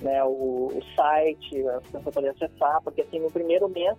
né, 0.00 0.24
o, 0.24 0.72
o 0.74 0.82
site, 0.96 1.66
a 1.68 1.80
pessoa 1.80 2.12
poder 2.12 2.28
acessar, 2.30 2.80
porque 2.82 3.02
assim, 3.02 3.20
no 3.20 3.30
primeiro 3.30 3.68
mês 3.68 3.96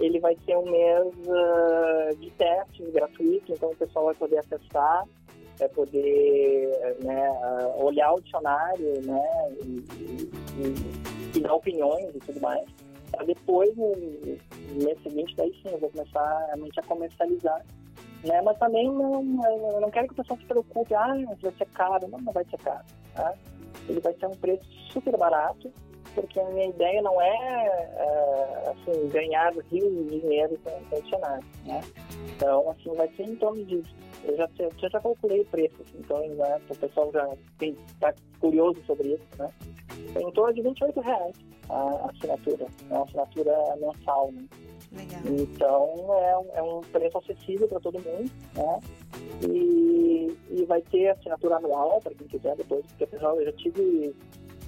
ele 0.00 0.18
vai 0.18 0.36
ser 0.44 0.56
um 0.56 0.68
mês 0.70 1.06
uh, 1.26 2.16
de 2.16 2.30
teste 2.32 2.82
gratuito, 2.90 3.52
então 3.52 3.70
o 3.70 3.76
pessoal 3.76 4.06
vai 4.06 4.14
poder 4.14 4.38
acessar, 4.38 5.04
vai 5.58 5.68
poder 5.68 6.96
né, 7.00 7.30
uh, 7.30 7.84
olhar 7.84 8.12
o 8.12 8.20
dicionário 8.20 9.00
né, 9.04 9.52
e, 9.62 9.84
e, 9.98 11.36
e, 11.36 11.40
dar 11.40 11.54
opiniões 11.54 12.12
e 12.14 12.18
tudo 12.18 12.40
mais. 12.40 12.64
Depois, 13.26 13.76
no 13.76 13.92
mês 14.82 15.02
seguinte, 15.02 15.34
daí 15.36 15.52
sim, 15.62 15.72
eu 15.72 15.78
vou 15.78 15.90
começar 15.90 16.46
realmente 16.46 16.80
a 16.80 16.82
comercializar 16.82 17.64
né? 18.24 18.40
Mas 18.42 18.58
também 18.58 18.90
não, 18.90 19.22
eu 19.72 19.80
não 19.80 19.90
quero 19.90 20.08
que 20.08 20.14
o 20.14 20.16
pessoal 20.16 20.38
se 20.38 20.46
preocupe, 20.46 20.94
ah, 20.94 21.14
vai 21.40 21.52
ser 21.52 21.66
caro. 21.66 22.08
Não, 22.08 22.18
não 22.20 22.32
vai 22.32 22.44
ser 22.46 22.58
caro. 22.58 22.84
Tá? 23.14 23.34
Ele 23.88 24.00
vai 24.00 24.14
ser 24.14 24.26
um 24.26 24.36
preço 24.36 24.64
super 24.90 25.16
barato, 25.16 25.70
porque 26.14 26.40
a 26.40 26.44
minha 26.50 26.66
ideia 26.66 27.02
não 27.02 27.20
é, 27.20 27.66
é 27.96 28.72
assim, 28.72 29.08
ganhar 29.08 29.52
rios 29.70 30.10
de 30.10 30.20
dinheiro 30.20 30.58
com 30.64 30.96
o 30.96 31.02
dicionário, 31.02 31.44
né? 31.66 31.80
Então, 32.34 32.70
assim, 32.70 32.94
vai 32.94 33.08
ser 33.14 33.24
em 33.24 33.36
torno 33.36 33.62
disso. 33.64 33.94
Eu 34.24 34.36
já, 34.38 34.48
eu 34.58 34.88
já 34.90 35.00
calculei 35.00 35.42
o 35.42 35.44
preço, 35.46 35.74
assim, 35.82 35.98
então, 35.98 36.26
né, 36.28 36.60
o 36.70 36.76
pessoal 36.76 37.10
já 37.12 37.28
está 37.60 38.14
curioso 38.40 38.82
sobre 38.86 39.08
isso, 39.08 39.24
né? 39.38 39.50
Em 40.18 40.30
torno 40.32 40.54
de 40.54 40.62
28 40.62 41.00
reais 41.00 41.36
a 41.68 42.10
assinatura, 42.10 42.66
é 42.90 42.94
uma 42.94 43.04
assinatura 43.04 43.52
mensal, 43.80 44.32
né? 44.32 44.44
Legal. 44.92 45.20
Então 45.24 46.14
é 46.22 46.38
um, 46.38 46.46
é 46.54 46.62
um 46.62 46.80
preço 46.82 47.18
acessível 47.18 47.66
para 47.66 47.80
todo 47.80 47.98
mundo, 48.00 48.30
né? 48.54 48.80
E, 49.42 50.36
e 50.50 50.64
vai 50.66 50.80
ter 50.82 51.08
assinatura 51.08 51.56
anual 51.56 52.00
para 52.00 52.14
quem 52.14 52.28
quiser 52.28 52.56
depois, 52.56 52.84
porque 52.86 53.06
pessoal, 53.06 53.38
eu 53.40 53.46
já 53.46 53.52
tive 53.52 54.14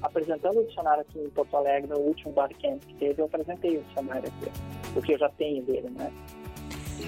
apresentando 0.03 0.61
o 0.61 0.64
dicionário 0.64 1.03
aqui 1.03 1.18
em 1.18 1.30
Porto 1.30 1.57
Alegre 1.57 1.88
no 1.88 1.99
último 1.99 2.32
barcamp 2.32 2.80
que 2.84 2.94
teve, 2.94 3.20
eu 3.20 3.26
apresentei 3.26 3.78
o 3.78 3.82
dicionário 3.82 4.28
aqui, 4.28 4.51
porque 4.92 5.14
eu 5.14 5.18
já 5.18 5.28
tenho 5.30 5.62
dele, 5.64 5.90
né? 5.90 6.12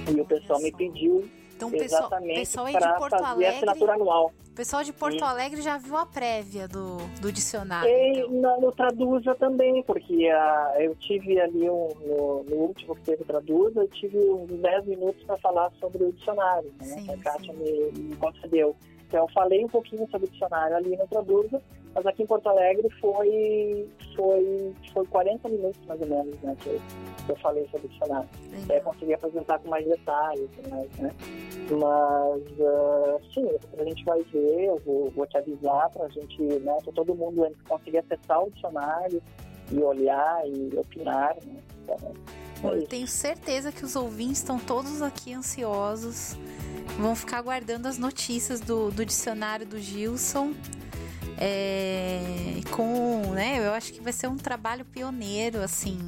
E 0.09 0.21
o 0.21 0.25
pessoal 0.25 0.61
me 0.61 0.73
pediu 0.73 1.29
então, 1.67 1.85
exatamente 1.85 2.53
para 2.53 3.11
fazer 3.11 3.25
Alegre, 3.25 3.47
a 3.47 3.51
assinatura 3.51 3.93
anual. 3.95 4.33
Pessoal 4.55 4.83
de 4.83 4.93
Porto 4.93 5.19
Sim. 5.19 5.25
Alegre 5.25 5.63
já 5.63 5.79
viu 5.79 5.97
a 5.97 6.05
prévia 6.05 6.67
do, 6.67 6.97
do 7.21 7.31
dicionário. 7.31 7.89
E 7.89 8.21
então. 8.21 8.61
no 8.61 8.73
Traduza 8.73 9.35
também, 9.37 9.83
porque 9.85 10.27
a, 10.27 10.77
eu 10.81 10.95
tive 10.97 11.41
ali 11.41 11.71
um, 11.71 11.89
no, 12.05 12.43
no, 12.43 12.57
último 12.57 12.97
que 12.97 13.03
teve 13.03 13.25
Traduza, 13.25 13.81
eu 13.81 13.89
tive 13.89 14.19
uns 14.19 14.49
10 14.49 14.87
minutos 14.87 15.23
para 15.25 15.37
falar 15.39 15.71
sobre 15.79 16.03
o 16.05 16.13
dicionário, 16.13 16.73
né? 16.81 16.87
Sim, 16.87 17.13
a 17.13 17.17
Kátia 17.19 17.53
me, 17.53 17.93
me 17.93 18.17
concedeu. 18.17 18.75
Então, 19.07 19.21
eu 19.21 19.29
falei 19.33 19.65
um 19.65 19.69
pouquinho 19.69 20.09
sobre 20.11 20.27
o 20.27 20.31
dicionário 20.31 20.77
ali 20.77 20.97
no 20.97 21.07
Traduza, 21.07 21.63
mas 21.99 22.07
aqui 22.07 22.23
em 22.23 22.27
Porto 22.27 22.49
Alegre 22.49 22.89
foi, 23.01 23.89
foi, 24.15 24.73
foi 24.93 25.05
40 25.07 25.49
minutos, 25.49 25.85
mais 25.85 26.01
ou 26.01 26.07
menos, 26.07 26.41
né, 26.43 26.57
que 26.61 26.69
eu, 26.69 26.81
eu 27.29 27.37
falei 27.39 27.67
sobre 27.73 27.89
o 27.89 27.91
dicionário. 27.91 28.29
É, 28.69 28.79
consegui 28.79 29.15
apresentar 29.15 29.59
com 29.59 29.69
mais 29.69 29.85
detalhes, 29.85 30.49
mais, 30.71 30.89
né? 30.99 31.13
Mas, 31.71 32.43
uh, 32.61 33.21
sim, 33.35 33.51
a 33.77 33.83
gente 33.83 34.05
vai 34.05 34.23
ver, 34.23 34.67
eu 34.67 34.81
vou, 34.87 35.11
vou 35.11 35.27
te 35.27 35.37
avisar 35.39 35.91
para 35.91 36.07
a 36.07 36.09
gente, 36.09 36.41
né, 36.41 36.79
todo 36.95 37.17
mundo 37.17 37.45
conseguir 37.69 37.99
acessar 37.99 38.45
o 38.45 38.51
dicionário 38.53 39.21
e 39.73 39.83
olhar 39.83 40.43
e 40.47 40.79
opinar, 40.79 41.35
né? 41.45 41.57
Então, 41.83 42.73
é 42.75 42.77
eu 42.77 42.87
tenho 42.87 43.09
certeza 43.09 43.73
que 43.73 43.85
os 43.85 43.97
ouvintes 43.97 44.39
estão 44.39 44.57
todos 44.57 45.03
aqui 45.03 45.35
ansiosos 45.35 46.37
vão 46.99 47.15
ficar 47.15 47.39
aguardando 47.39 47.87
as 47.87 47.99
notícias 47.99 48.61
do, 48.61 48.91
do 48.91 49.05
dicionário 49.05 49.67
do 49.67 49.79
Gilson. 49.79 50.53
É, 51.41 52.61
com, 52.71 53.33
né? 53.33 53.65
Eu 53.65 53.73
acho 53.73 53.93
que 53.93 54.01
vai 54.01 54.13
ser 54.13 54.27
um 54.27 54.37
trabalho 54.37 54.85
pioneiro, 54.85 55.63
assim. 55.63 55.99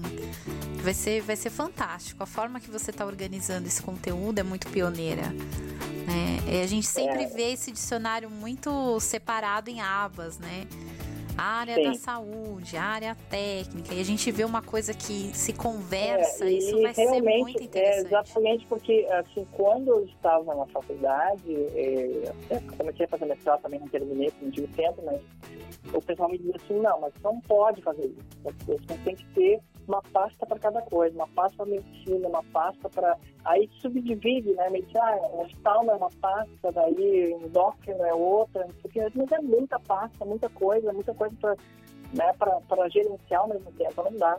Vai 0.83 0.95
ser, 0.95 1.23
vai 1.23 1.37
ser 1.37 1.51
fantástico. 1.51 2.23
A 2.23 2.27
forma 2.27 2.59
que 2.59 2.71
você 2.71 2.91
está 2.91 3.07
organizando 3.07 3.67
esse 3.67 3.83
conteúdo 3.83 4.39
é 4.39 4.43
muito 4.43 4.67
pioneira. 4.69 5.23
Né? 6.07 6.63
a 6.63 6.67
gente 6.67 6.87
sempre 6.87 7.23
é. 7.23 7.27
vê 7.27 7.53
esse 7.53 7.71
dicionário 7.71 8.29
muito 8.29 8.99
separado 8.99 9.71
em 9.71 9.81
abas, 9.81 10.39
né? 10.39 10.67
A 11.41 11.61
área 11.61 11.75
Sim. 11.75 11.85
da 11.85 11.95
saúde, 11.95 12.77
a 12.77 12.85
área 12.85 13.17
técnica, 13.31 13.95
e 13.95 14.01
a 14.03 14.05
gente 14.05 14.31
vê 14.31 14.45
uma 14.45 14.61
coisa 14.61 14.93
que 14.93 15.35
se 15.35 15.55
conversa, 15.55 16.45
é, 16.45 16.53
isso 16.53 16.79
vai 16.83 16.93
ser 16.93 17.23
muito 17.23 17.59
é, 17.59 17.65
interessante. 17.65 17.79
É 17.79 18.01
exatamente 18.01 18.67
porque, 18.67 19.07
assim, 19.11 19.47
quando 19.53 19.89
eu 19.89 20.05
estava 20.05 20.55
na 20.55 20.67
faculdade, 20.67 21.51
é, 21.75 22.31
eu 22.51 22.77
comecei 22.77 23.07
a 23.07 23.09
fazer 23.09 23.25
mestrado, 23.25 23.63
também 23.63 23.81
não 23.81 23.89
terminei, 23.89 24.31
não 24.43 24.51
tive 24.51 24.67
tempo, 24.69 25.03
mas 25.03 25.19
o 25.95 26.03
pessoal 26.03 26.29
me 26.29 26.37
dizia 26.37 26.57
assim, 26.57 26.79
não, 26.79 27.01
mas 27.01 27.15
não 27.25 27.41
pode 27.41 27.81
fazer 27.81 28.05
isso, 28.05 28.55
você 28.67 28.99
tem 29.03 29.17
que 29.17 29.25
ter 29.29 29.61
uma 29.91 30.03
pasta 30.13 30.47
para 30.47 30.59
cada 30.59 30.83
coisa, 30.83 31.15
uma 31.15 31.27
pasta 31.29 31.57
para 31.57 31.67
medicina, 31.67 32.29
uma 32.29 32.45
pasta 32.45 32.89
para. 32.89 33.19
Aí 33.45 33.69
subdivide, 33.81 34.53
né? 34.55 34.71
Medicina, 34.71 35.03
ah, 35.03 35.43
oftalmo 35.43 35.91
é 35.91 35.95
uma 35.95 36.11
pasta, 36.21 36.73
daí 36.73 37.33
endócrino 37.33 38.05
é 38.05 38.15
outra, 38.15 38.67
não 38.67 38.75
sei 38.75 38.85
o 38.85 39.11
que, 39.11 39.19
mas 39.19 39.33
é 39.33 39.41
muita 39.41 39.81
pasta, 39.81 40.25
muita 40.25 40.49
coisa, 40.51 40.93
muita 40.93 41.13
coisa 41.13 41.37
para 41.41 41.57
né, 42.15 42.91
gerenciar 42.91 43.41
ao 43.41 43.49
mesmo 43.49 43.71
tempo, 43.73 44.03
não 44.03 44.17
dá. 44.17 44.39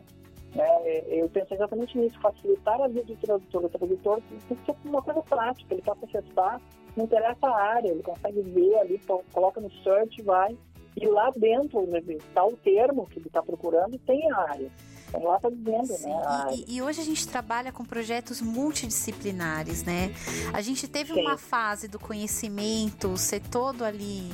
Né? 0.55 0.67
Eu 1.07 1.29
penso 1.29 1.53
exatamente 1.53 1.97
nisso, 1.97 2.19
facilitar 2.19 2.81
a 2.81 2.87
vida 2.87 3.03
do 3.03 3.15
tradutor. 3.17 3.65
O 3.65 3.69
tradutor 3.69 4.21
tem 4.47 4.57
que 4.57 4.65
ser 4.65 4.75
uma 4.85 5.01
coisa 5.01 5.21
prática, 5.21 5.73
ele 5.73 5.81
quer 5.81 5.91
acessar, 5.91 6.61
não 6.95 7.05
interessa 7.05 7.47
a 7.47 7.61
área, 7.61 7.89
ele 7.89 8.03
consegue 8.03 8.41
ver 8.41 8.75
ali, 8.75 9.01
coloca 9.33 9.59
no 9.59 9.71
search, 9.83 10.21
vai, 10.23 10.57
e 10.95 11.07
lá 11.07 11.31
dentro 11.35 11.87
está 11.95 12.45
o 12.45 12.55
termo 12.57 13.07
que 13.07 13.19
ele 13.19 13.27
está 13.27 13.41
procurando, 13.41 13.97
tem 13.99 14.29
a 14.31 14.37
área. 14.37 14.69
Então 15.11 15.23
lá 15.23 15.35
está 15.35 15.49
dizendo, 15.49 15.85
Sim, 15.87 16.07
né? 16.07 16.63
E, 16.67 16.77
e, 16.77 16.81
hoje 16.81 17.01
a 17.01 17.03
gente 17.03 17.27
trabalha 17.27 17.71
com 17.71 17.83
projetos 17.83 18.41
multidisciplinares, 18.41 19.83
né? 19.83 20.13
A 20.53 20.61
gente 20.61 20.87
teve 20.87 21.13
Sim. 21.13 21.21
uma 21.21 21.37
fase 21.37 21.87
do 21.89 21.99
conhecimento 21.99 23.17
ser 23.17 23.41
todo 23.41 23.83
ali 23.83 24.31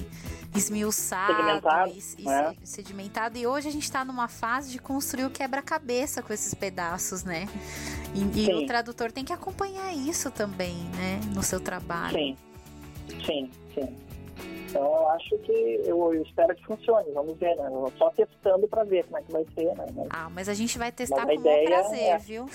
esmiuçado, 0.56 1.34
sedimentado, 1.34 1.94
e, 2.18 2.24
né? 2.24 2.56
sedimentado, 2.64 3.38
e 3.38 3.48
hoje 3.48 3.68
a 3.68 3.72
gente 3.72 3.84
está 3.84 4.06
numa 4.06 4.28
fase 4.28 4.72
de 4.72 4.80
construir 4.80 5.26
o 5.26 5.30
quebra-cabeça 5.30 6.22
com 6.22 6.32
esses 6.32 6.54
pedaços, 6.54 7.24
né? 7.24 7.48
E, 8.14 8.42
e, 8.42 8.54
o 8.54 8.66
tradutor 8.68 9.12
tem 9.12 9.26
que 9.26 9.34
acompanhar 9.34 9.94
isso 9.94 10.30
também, 10.30 10.76
né? 10.96 11.20
No 11.34 11.42
seu 11.42 11.60
trabalho. 11.60 12.14
Sim, 12.14 12.38
sim, 13.26 13.52
sim. 13.74 14.07
Então 14.70 14.84
eu 14.84 15.10
acho 15.10 15.38
que 15.40 15.82
eu, 15.86 16.14
eu, 16.14 16.22
espero 16.22 16.54
que 16.56 16.66
funcione, 16.66 17.10
vamos 17.14 17.38
ver, 17.38 17.56
né? 17.56 17.70
Só 17.98 18.10
testando 18.10 18.68
para 18.68 18.84
ver 18.84 19.06
como 19.06 19.18
é 19.18 19.22
que 19.22 19.32
vai 19.32 19.46
ser, 19.56 19.74
né? 19.76 19.86
Mas, 19.96 20.08
ah, 20.10 20.30
mas 20.30 20.50
a 20.50 20.54
gente 20.54 20.78
vai 20.78 20.92
testar 20.92 21.26
com 21.26 21.32
ideia, 21.32 21.66
prazer, 21.66 22.04
é... 22.04 22.18
viu? 22.18 22.50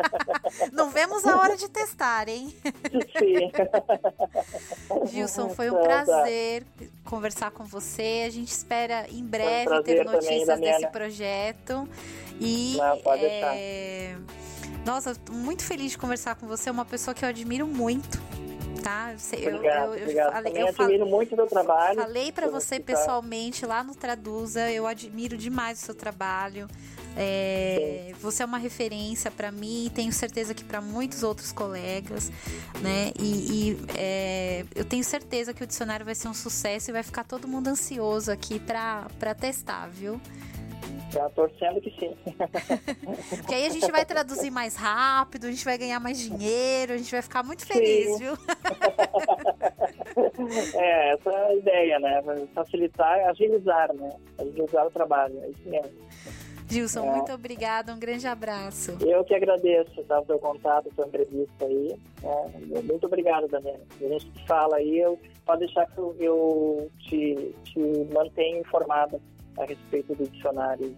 Não 0.72 0.90
vemos 0.90 1.26
a 1.26 1.38
hora 1.38 1.56
de 1.56 1.68
testar, 1.68 2.28
hein? 2.28 2.54
Sim. 3.18 3.50
Gilson, 5.10 5.48
foi 5.48 5.70
um 5.70 5.74
então, 5.74 5.88
tá. 5.88 6.04
prazer 6.04 6.66
conversar 7.04 7.50
com 7.50 7.64
você. 7.64 8.24
A 8.26 8.30
gente 8.30 8.48
espera 8.48 9.06
em 9.10 9.24
breve 9.24 9.72
um 9.72 9.82
ter 9.82 10.04
notícias 10.04 10.60
desse 10.60 10.86
projeto. 10.88 11.88
E 12.40 12.76
Não, 12.76 12.98
pode 12.98 13.24
é... 13.24 14.16
Nossa, 14.84 15.14
muito 15.30 15.64
feliz 15.64 15.92
de 15.92 15.98
conversar 15.98 16.34
com 16.36 16.46
você, 16.46 16.68
é 16.68 16.72
uma 16.72 16.84
pessoa 16.84 17.14
que 17.14 17.24
eu 17.24 17.28
admiro 17.28 17.66
muito 17.66 18.18
tá? 18.82 19.14
Eu, 19.32 19.56
obrigado, 19.56 19.94
eu, 19.94 20.08
eu, 20.08 20.32
Falei, 20.32 20.62
eu 20.62 20.68
admiro 20.68 21.06
muito 21.06 21.32
o 21.32 21.36
seu 21.36 21.46
trabalho. 21.46 22.00
Falei 22.00 22.32
para 22.32 22.48
você 22.48 22.80
pessoalmente 22.80 23.66
lá 23.66 23.82
no 23.82 23.94
Traduza, 23.94 24.70
eu 24.70 24.86
admiro 24.86 25.36
demais 25.36 25.82
o 25.82 25.84
seu 25.84 25.94
trabalho. 25.94 26.68
É, 27.20 28.12
você 28.20 28.44
é 28.44 28.46
uma 28.46 28.58
referência 28.58 29.28
para 29.28 29.50
mim 29.50 29.86
e 29.86 29.90
tenho 29.90 30.12
certeza 30.12 30.54
que 30.54 30.62
para 30.62 30.80
muitos 30.80 31.24
outros 31.24 31.50
colegas, 31.50 32.30
né? 32.80 33.12
E, 33.18 33.72
e 33.72 33.78
é, 33.96 34.64
eu 34.74 34.84
tenho 34.84 35.02
certeza 35.02 35.52
que 35.52 35.64
o 35.64 35.66
dicionário 35.66 36.06
vai 36.06 36.14
ser 36.14 36.28
um 36.28 36.34
sucesso 36.34 36.90
e 36.90 36.92
vai 36.92 37.02
ficar 37.02 37.24
todo 37.24 37.48
mundo 37.48 37.66
ansioso 37.68 38.30
aqui 38.30 38.60
para 38.60 39.34
testar, 39.34 39.88
viu? 39.88 40.20
Tá 41.12 41.28
torcendo 41.30 41.80
que 41.80 41.90
sim. 41.98 42.14
Porque 43.36 43.54
aí 43.54 43.66
a 43.66 43.70
gente 43.70 43.90
vai 43.90 44.04
traduzir 44.04 44.50
mais 44.50 44.76
rápido, 44.76 45.46
a 45.46 45.50
gente 45.50 45.64
vai 45.64 45.78
ganhar 45.78 45.98
mais 45.98 46.18
dinheiro, 46.18 46.92
a 46.92 46.98
gente 46.98 47.10
vai 47.10 47.22
ficar 47.22 47.42
muito 47.42 47.66
feliz, 47.66 48.08
sim. 48.08 48.18
viu? 48.18 48.34
é, 50.74 51.14
essa 51.14 51.30
é 51.30 51.46
a 51.46 51.54
ideia, 51.54 51.98
né? 51.98 52.22
Facilitar, 52.54 53.26
agilizar, 53.28 53.90
né? 53.94 54.12
Agilizar 54.38 54.86
o 54.86 54.90
trabalho, 54.90 55.42
é 55.42 55.48
isso 55.48 55.68
mesmo. 55.68 55.90
Gilson, 56.68 57.06
é. 57.06 57.16
muito 57.16 57.32
obrigada, 57.32 57.94
um 57.94 57.98
grande 57.98 58.26
abraço. 58.26 58.98
Eu 59.00 59.24
que 59.24 59.34
agradeço 59.34 60.04
tá, 60.04 60.20
o 60.20 60.26
seu 60.26 60.38
contato, 60.38 60.90
a 60.90 60.94
sua 60.94 61.06
entrevista 61.06 61.64
aí. 61.64 61.96
É, 62.22 62.82
muito 62.82 63.06
obrigado, 63.06 63.48
Daniela. 63.48 63.80
A 63.98 64.08
gente 64.08 64.30
fala 64.46 64.76
aí, 64.76 64.98
eu, 64.98 65.18
pode 65.46 65.60
deixar 65.60 65.86
que 65.86 65.96
eu, 65.96 66.14
eu 66.18 66.90
te, 66.98 67.54
te 67.64 67.80
mantenho 68.12 68.60
informada 68.60 69.18
a 69.58 69.64
respeito 69.64 70.14
do 70.14 70.26
dicionário. 70.28 70.96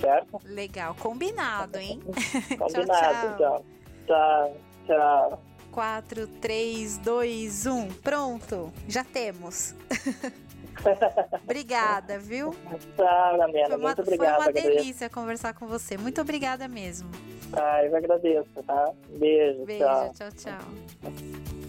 Certo? 0.00 0.40
Legal, 0.44 0.94
combinado, 0.96 1.78
hein? 1.78 2.00
combinado, 2.58 3.36
tchau, 3.36 3.36
tchau. 3.36 3.64
Tchau, 4.06 4.56
tchau. 4.86 5.42
4, 5.70 6.26
3, 6.26 6.98
2, 6.98 7.66
1. 7.66 7.88
Pronto, 8.02 8.72
já 8.88 9.04
temos. 9.04 9.74
obrigada, 11.44 12.18
viu? 12.18 12.54
Tá, 12.96 13.30
Lamena, 13.32 13.68
foi 13.68 13.76
uma, 13.76 13.86
muito 13.88 14.02
obrigada. 14.02 14.42
Foi 14.42 14.44
uma 14.44 14.52
delícia 14.52 15.08
conversar 15.08 15.54
com 15.54 15.66
você. 15.66 15.96
Muito 15.96 16.20
obrigada 16.20 16.68
mesmo. 16.68 17.10
Ah, 17.52 17.84
eu 17.84 17.94
agradeço, 17.96 18.62
tá? 18.66 18.92
Beijo, 19.10 19.64
Beijo 19.64 19.84
tchau. 19.84 20.12
tchau, 20.14 20.30
tchau. 20.32 21.61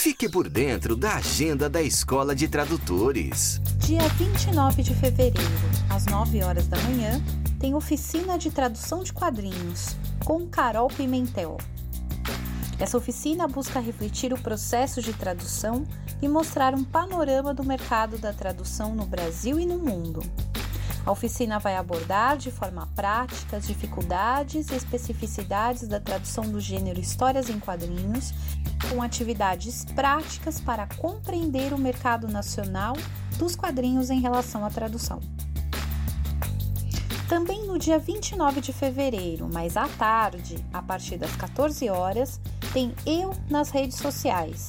Fique 0.00 0.28
por 0.28 0.48
dentro 0.48 0.94
da 0.94 1.16
agenda 1.16 1.68
da 1.68 1.82
Escola 1.82 2.32
de 2.32 2.46
Tradutores. 2.46 3.60
Dia 3.78 4.08
29 4.10 4.80
de 4.80 4.94
fevereiro, 4.94 5.40
às 5.90 6.06
9 6.06 6.40
horas 6.44 6.68
da 6.68 6.76
manhã, 6.82 7.20
tem 7.58 7.74
oficina 7.74 8.38
de 8.38 8.48
tradução 8.48 9.02
de 9.02 9.12
quadrinhos 9.12 9.96
com 10.24 10.46
Carol 10.46 10.86
Pimentel. 10.86 11.58
Essa 12.78 12.96
oficina 12.96 13.48
busca 13.48 13.80
refletir 13.80 14.32
o 14.32 14.38
processo 14.38 15.02
de 15.02 15.12
tradução 15.12 15.84
e 16.22 16.28
mostrar 16.28 16.76
um 16.76 16.84
panorama 16.84 17.52
do 17.52 17.64
mercado 17.64 18.18
da 18.18 18.32
tradução 18.32 18.94
no 18.94 19.04
Brasil 19.04 19.58
e 19.58 19.66
no 19.66 19.78
mundo. 19.78 20.22
A 21.08 21.10
oficina 21.10 21.58
vai 21.58 21.74
abordar 21.74 22.36
de 22.36 22.50
forma 22.50 22.86
prática 22.94 23.56
as 23.56 23.66
dificuldades 23.66 24.68
e 24.68 24.74
especificidades 24.74 25.88
da 25.88 25.98
tradução 25.98 26.44
do 26.44 26.60
gênero 26.60 27.00
histórias 27.00 27.48
em 27.48 27.58
quadrinhos, 27.58 28.34
com 28.90 29.02
atividades 29.02 29.86
práticas 29.86 30.60
para 30.60 30.86
compreender 30.98 31.72
o 31.72 31.78
mercado 31.78 32.28
nacional 32.28 32.94
dos 33.38 33.56
quadrinhos 33.56 34.10
em 34.10 34.20
relação 34.20 34.66
à 34.66 34.68
tradução. 34.68 35.18
Também 37.26 37.66
no 37.66 37.78
dia 37.78 37.98
29 37.98 38.60
de 38.60 38.74
fevereiro, 38.74 39.48
mais 39.50 39.78
à 39.78 39.88
tarde, 39.88 40.62
a 40.74 40.82
partir 40.82 41.16
das 41.16 41.34
14 41.36 41.88
horas, 41.88 42.38
tem 42.74 42.94
Eu 43.06 43.34
nas 43.48 43.70
redes 43.70 43.96
sociais. 43.96 44.68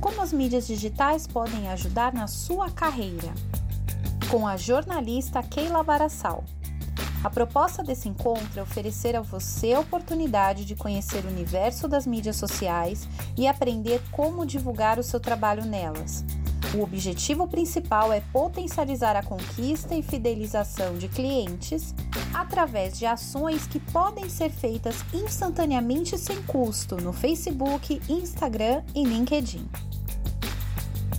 Como 0.00 0.20
as 0.22 0.32
mídias 0.32 0.66
digitais 0.66 1.28
podem 1.28 1.68
ajudar 1.68 2.12
na 2.12 2.26
sua 2.26 2.68
carreira? 2.68 3.32
Com 4.30 4.46
a 4.46 4.58
jornalista 4.58 5.42
Keila 5.42 5.82
Barassal. 5.82 6.44
A 7.24 7.30
proposta 7.30 7.82
desse 7.82 8.10
encontro 8.10 8.60
é 8.60 8.62
oferecer 8.62 9.16
a 9.16 9.22
você 9.22 9.72
a 9.72 9.80
oportunidade 9.80 10.66
de 10.66 10.76
conhecer 10.76 11.24
o 11.24 11.28
universo 11.28 11.88
das 11.88 12.06
mídias 12.06 12.36
sociais 12.36 13.08
e 13.38 13.48
aprender 13.48 14.02
como 14.12 14.44
divulgar 14.44 14.98
o 14.98 15.02
seu 15.02 15.18
trabalho 15.18 15.64
nelas. 15.64 16.26
O 16.74 16.82
objetivo 16.82 17.48
principal 17.48 18.12
é 18.12 18.20
potencializar 18.20 19.16
a 19.16 19.22
conquista 19.22 19.94
e 19.94 20.02
fidelização 20.02 20.98
de 20.98 21.08
clientes 21.08 21.94
através 22.34 22.98
de 22.98 23.06
ações 23.06 23.66
que 23.66 23.80
podem 23.80 24.28
ser 24.28 24.50
feitas 24.50 24.96
instantaneamente 25.14 26.18
sem 26.18 26.42
custo 26.42 26.96
no 26.96 27.14
Facebook, 27.14 27.98
Instagram 28.10 28.82
e 28.94 29.04
LinkedIn. 29.04 29.66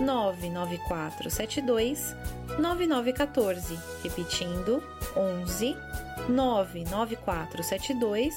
99472 0.00 2.16
9914. 2.58 3.78
Repetindo, 4.02 4.82
11 5.16 5.76
99472 6.28 8.34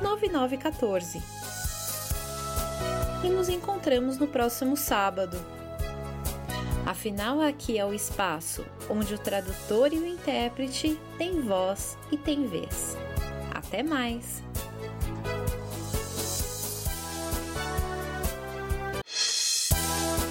9914. 0.00 1.22
E 3.24 3.28
nos 3.28 3.48
encontramos 3.48 4.16
no 4.18 4.28
próximo 4.28 4.76
sábado. 4.76 5.36
Afinal, 6.86 7.40
aqui 7.40 7.78
é 7.78 7.84
o 7.84 7.92
espaço 7.92 8.64
onde 8.88 9.12
o 9.14 9.18
tradutor 9.18 9.92
e 9.92 9.98
o 9.98 10.06
intérprete 10.06 10.96
têm 11.18 11.42
voz 11.42 11.98
e 12.10 12.16
têm 12.16 12.46
vez. 12.46 12.96
Até 13.54 13.82
mais! 13.82 14.47